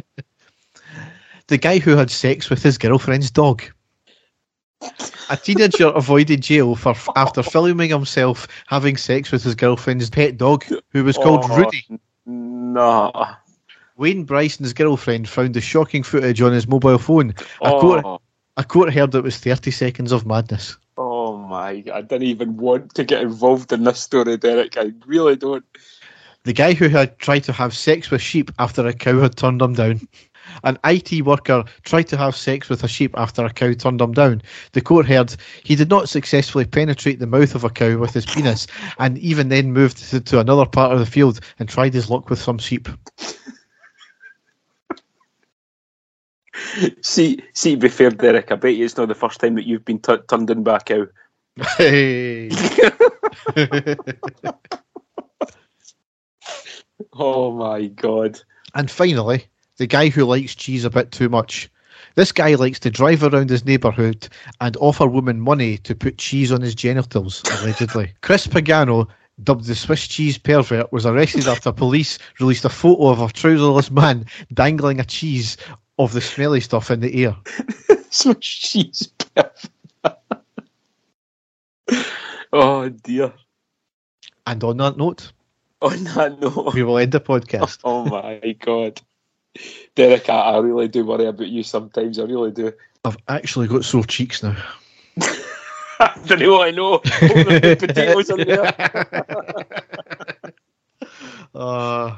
The 1.47 1.57
guy 1.57 1.77
who 1.79 1.95
had 1.95 2.09
sex 2.09 2.49
with 2.49 2.63
his 2.63 2.77
girlfriend's 2.77 3.29
dog. 3.31 3.63
A 5.29 5.37
teenager 5.37 5.87
avoided 5.87 6.41
jail 6.41 6.75
for 6.75 6.93
after 7.15 7.41
filming 7.51 7.89
himself 7.89 8.47
having 8.67 8.97
sex 8.97 9.31
with 9.31 9.43
his 9.43 9.55
girlfriend's 9.55 10.09
pet 10.09 10.37
dog, 10.37 10.65
who 10.89 11.03
was 11.03 11.17
called 11.17 11.45
Oh, 11.49 11.57
Rudy. 11.57 11.85
No. 12.25 13.11
Wayne 13.97 14.25
Bryson's 14.25 14.73
girlfriend 14.73 15.29
found 15.29 15.53
the 15.53 15.61
shocking 15.61 16.03
footage 16.03 16.41
on 16.41 16.51
his 16.51 16.67
mobile 16.67 16.97
phone. 16.97 17.31
A, 17.61 17.71
oh. 17.71 17.79
court, 17.81 18.05
Oh, 18.05 18.19
a 18.57 18.63
court 18.63 18.93
heard 18.93 19.15
it 19.15 19.23
was 19.23 19.37
30 19.37 19.71
seconds 19.71 20.11
of 20.11 20.25
madness. 20.25 20.77
oh 20.97 21.37
my! 21.37 21.83
I 21.93 22.01
didn't 22.01 22.23
even 22.23 22.57
want 22.57 22.93
to 22.95 23.03
get 23.03 23.21
involved 23.23 23.71
in 23.71 23.83
this 23.83 23.99
story, 23.99 24.37
Derek. 24.37 24.77
I 24.77 24.91
really 25.05 25.35
don't. 25.35 25.65
The 26.45 26.53
guy 26.53 26.73
who 26.73 26.87
had 26.87 27.17
tried 27.17 27.43
to 27.45 27.53
have 27.53 27.75
sex 27.75 28.11
with 28.11 28.21
sheep 28.21 28.51
after 28.59 28.85
a 28.85 28.93
cow 28.93 29.19
had 29.19 29.35
turned 29.35 29.61
him 29.61 29.73
down. 29.73 30.07
An 30.63 30.77
IT 30.83 31.25
worker 31.25 31.63
tried 31.83 32.07
to 32.09 32.17
have 32.17 32.35
sex 32.35 32.69
with 32.69 32.83
a 32.83 32.87
sheep 32.87 33.15
after 33.17 33.43
a 33.43 33.51
cow 33.51 33.73
turned 33.73 33.99
him 33.99 34.13
down. 34.13 34.43
The 34.73 34.81
court 34.81 35.07
heard 35.07 35.35
he 35.63 35.75
did 35.75 35.89
not 35.89 36.07
successfully 36.07 36.65
penetrate 36.65 37.17
the 37.17 37.25
mouth 37.25 37.55
of 37.55 37.63
a 37.63 37.69
cow 37.71 37.97
with 37.97 38.13
his 38.13 38.27
penis 38.27 38.67
and 38.99 39.17
even 39.17 39.49
then 39.49 39.73
moved 39.73 39.97
to, 40.11 40.21
to 40.21 40.39
another 40.39 40.67
part 40.67 40.91
of 40.91 40.99
the 40.99 41.07
field 41.07 41.39
and 41.57 41.67
tried 41.67 41.95
his 41.95 42.11
luck 42.11 42.29
with 42.29 42.39
some 42.39 42.59
sheep. 42.59 42.87
See, 47.01 47.43
see. 47.53 47.71
To 47.71 47.77
be 47.77 47.89
fair, 47.89 48.09
Derek, 48.09 48.51
I 48.51 48.55
bet 48.55 48.75
you 48.75 48.85
it's 48.85 48.95
not 48.95 49.09
the 49.09 49.13
first 49.13 49.41
time 49.41 49.55
that 49.55 49.67
you've 49.67 49.83
been 49.83 49.99
t- 49.99 50.15
turned 50.29 50.49
in 50.49 50.63
back 50.63 50.89
out. 50.89 51.09
Hey. 51.77 52.49
Oh 57.17 57.51
my 57.51 57.87
god! 57.87 58.39
And 58.73 58.91
finally, 58.91 59.45
the 59.77 59.87
guy 59.87 60.09
who 60.09 60.25
likes 60.25 60.53
cheese 60.53 60.83
a 60.83 60.89
bit 60.89 61.11
too 61.11 61.29
much. 61.29 61.69
This 62.15 62.31
guy 62.31 62.55
likes 62.55 62.79
to 62.79 62.89
drive 62.89 63.23
around 63.23 63.49
his 63.49 63.65
neighbourhood 63.65 64.27
and 64.61 64.77
offer 64.77 65.07
women 65.07 65.39
money 65.39 65.77
to 65.79 65.95
put 65.95 66.17
cheese 66.17 66.51
on 66.51 66.61
his 66.61 66.75
genitals, 66.75 67.41
allegedly. 67.61 68.13
Chris 68.21 68.47
Pagano, 68.47 69.07
dubbed 69.43 69.65
the 69.65 69.75
Swiss 69.75 70.07
cheese 70.07 70.37
pervert, 70.37 70.91
was 70.91 71.05
arrested 71.05 71.47
after 71.47 71.71
police 71.71 72.17
released 72.39 72.65
a 72.65 72.69
photo 72.69 73.07
of 73.07 73.19
a 73.19 73.27
trouserless 73.27 73.91
man 73.91 74.25
dangling 74.53 74.99
a 74.99 75.05
cheese 75.05 75.57
of 75.99 76.13
the 76.13 76.21
smelly 76.21 76.61
stuff 76.61 76.91
in 76.91 76.99
the 76.99 77.25
air. 77.25 77.35
Swiss 78.09 78.37
cheese 78.39 79.09
pervert. 79.17 79.69
oh 82.53 82.89
dear. 82.89 83.33
And 84.47 84.63
on 84.63 84.77
that 84.77 84.97
note, 84.97 85.31
On 85.91 86.03
that 86.03 86.39
note, 86.41 86.73
we 86.73 86.81
will 86.81 86.97
end 86.97 87.11
the 87.11 87.19
podcast. 87.19 87.79
oh 87.83 88.05
my 88.05 88.55
god, 88.59 88.99
Derek, 89.93 90.27
I, 90.29 90.39
I 90.39 90.57
really 90.57 90.87
do 90.87 91.05
worry 91.05 91.25
about 91.25 91.47
you 91.47 91.61
sometimes. 91.61 92.17
I 92.17 92.23
really 92.23 92.49
do. 92.49 92.73
I've 93.03 93.17
actually 93.27 93.67
got 93.67 93.85
sore 93.85 94.03
cheeks 94.03 94.41
now. 94.41 94.57
I 95.99 96.19
don't 96.25 96.39
know. 96.39 96.63
I 96.63 96.71
know. 96.71 96.93
Oh, 96.93 96.99
potatoes 97.75 98.31
in 98.31 98.47
there. 98.47 98.73
Uh, 101.53 102.15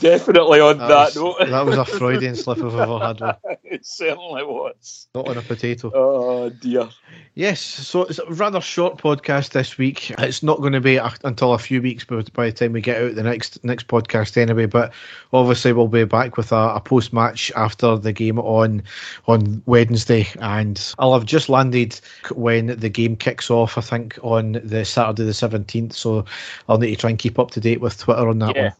Definitely 0.00 0.58
on 0.58 0.78
that, 0.78 0.88
that, 0.88 1.20
was, 1.22 1.36
note. 1.38 1.48
that 1.50 1.64
was 1.64 1.78
a 1.78 1.84
Freudian 1.98 2.34
slip 2.34 2.58
if 2.58 2.64
I've 2.64 2.80
ever 2.80 2.98
had 2.98 3.20
one. 3.20 3.36
it 3.62 3.86
certainly 3.86 4.42
was. 4.42 5.06
Not 5.14 5.28
on 5.28 5.38
a 5.38 5.42
potato. 5.42 5.92
Oh 5.94 6.48
dear. 6.50 6.88
Yes, 7.36 7.60
so 7.60 8.02
it's 8.02 8.18
a 8.18 8.26
rather 8.26 8.60
short 8.60 8.98
podcast 8.98 9.50
this 9.50 9.78
week. 9.78 10.10
It's 10.18 10.42
not 10.42 10.58
going 10.60 10.72
to 10.72 10.80
be 10.80 10.96
a, 10.96 11.12
until 11.22 11.52
a 11.52 11.58
few 11.58 11.80
weeks 11.80 12.02
by, 12.02 12.22
by 12.32 12.46
the 12.46 12.52
time 12.52 12.72
we 12.72 12.80
get 12.80 13.00
out 13.00 13.14
the 13.14 13.22
next 13.22 13.62
next 13.64 13.86
podcast 13.86 14.36
anyway. 14.36 14.66
But 14.66 14.92
obviously 15.32 15.72
we'll 15.72 15.86
be 15.86 16.04
back 16.04 16.36
with 16.36 16.50
a, 16.50 16.74
a 16.74 16.80
post 16.80 17.12
match 17.12 17.52
after 17.54 17.96
the 17.96 18.12
game 18.12 18.40
on 18.40 18.82
on 19.28 19.62
Wednesday, 19.66 20.26
and 20.40 20.92
I'll 20.98 21.14
have 21.14 21.24
just 21.24 21.48
landed 21.48 22.00
when 22.34 22.66
the 22.66 22.88
game 22.88 23.14
kicks 23.14 23.48
off. 23.48 23.78
I 23.78 23.82
think 23.82 24.18
on 24.22 24.60
the 24.64 24.84
Saturday 24.84 25.22
the 25.22 25.34
seventeenth. 25.34 25.92
So 25.92 26.24
I'll 26.68 26.78
need 26.78 26.90
to 26.90 26.96
try 26.96 27.10
and 27.10 27.18
keep 27.18 27.38
up 27.38 27.52
to 27.52 27.60
date 27.60 27.80
with 27.80 27.96
Twitter 27.96 28.28
on 28.28 28.40
that 28.40 28.56
Yeah, 28.56 28.62
one. 28.64 28.72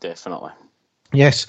Definitely. 0.00 0.52
Yes. 1.12 1.46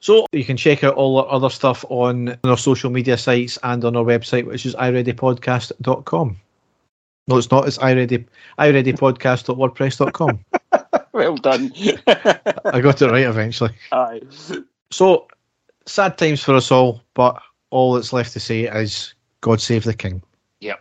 So 0.00 0.26
you 0.32 0.44
can 0.44 0.56
check 0.56 0.84
out 0.84 0.94
all 0.94 1.18
our 1.18 1.30
other 1.30 1.50
stuff 1.50 1.84
on, 1.88 2.38
our 2.44 2.56
social 2.56 2.90
media 2.90 3.18
sites 3.18 3.58
and 3.62 3.84
on 3.84 3.96
our 3.96 4.04
website, 4.04 4.46
which 4.46 4.64
is 4.64 4.74
ireadypodcast.com. 4.76 6.36
No, 7.26 7.36
it's 7.36 7.50
not. 7.50 7.66
It's 7.68 7.78
iready 7.78 8.24
ireadypodcast.wordpress.com. 8.58 10.44
well 11.12 11.36
done. 11.36 11.72
I 12.06 12.80
got 12.80 13.02
it 13.02 13.10
right 13.10 13.26
eventually. 13.26 13.70
Aye. 13.92 14.22
So 14.90 15.28
sad 15.86 16.16
times 16.16 16.42
for 16.42 16.54
us 16.54 16.70
all, 16.70 17.02
but 17.14 17.40
all 17.70 17.94
that's 17.94 18.12
left 18.14 18.32
to 18.32 18.40
say 18.40 18.62
is 18.62 19.12
God 19.42 19.60
save 19.60 19.84
the 19.84 19.94
king. 19.94 20.22
Yep. 20.60 20.80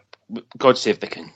God 0.58 0.78
save 0.78 1.02
the 1.02 1.08
king. 1.08 1.34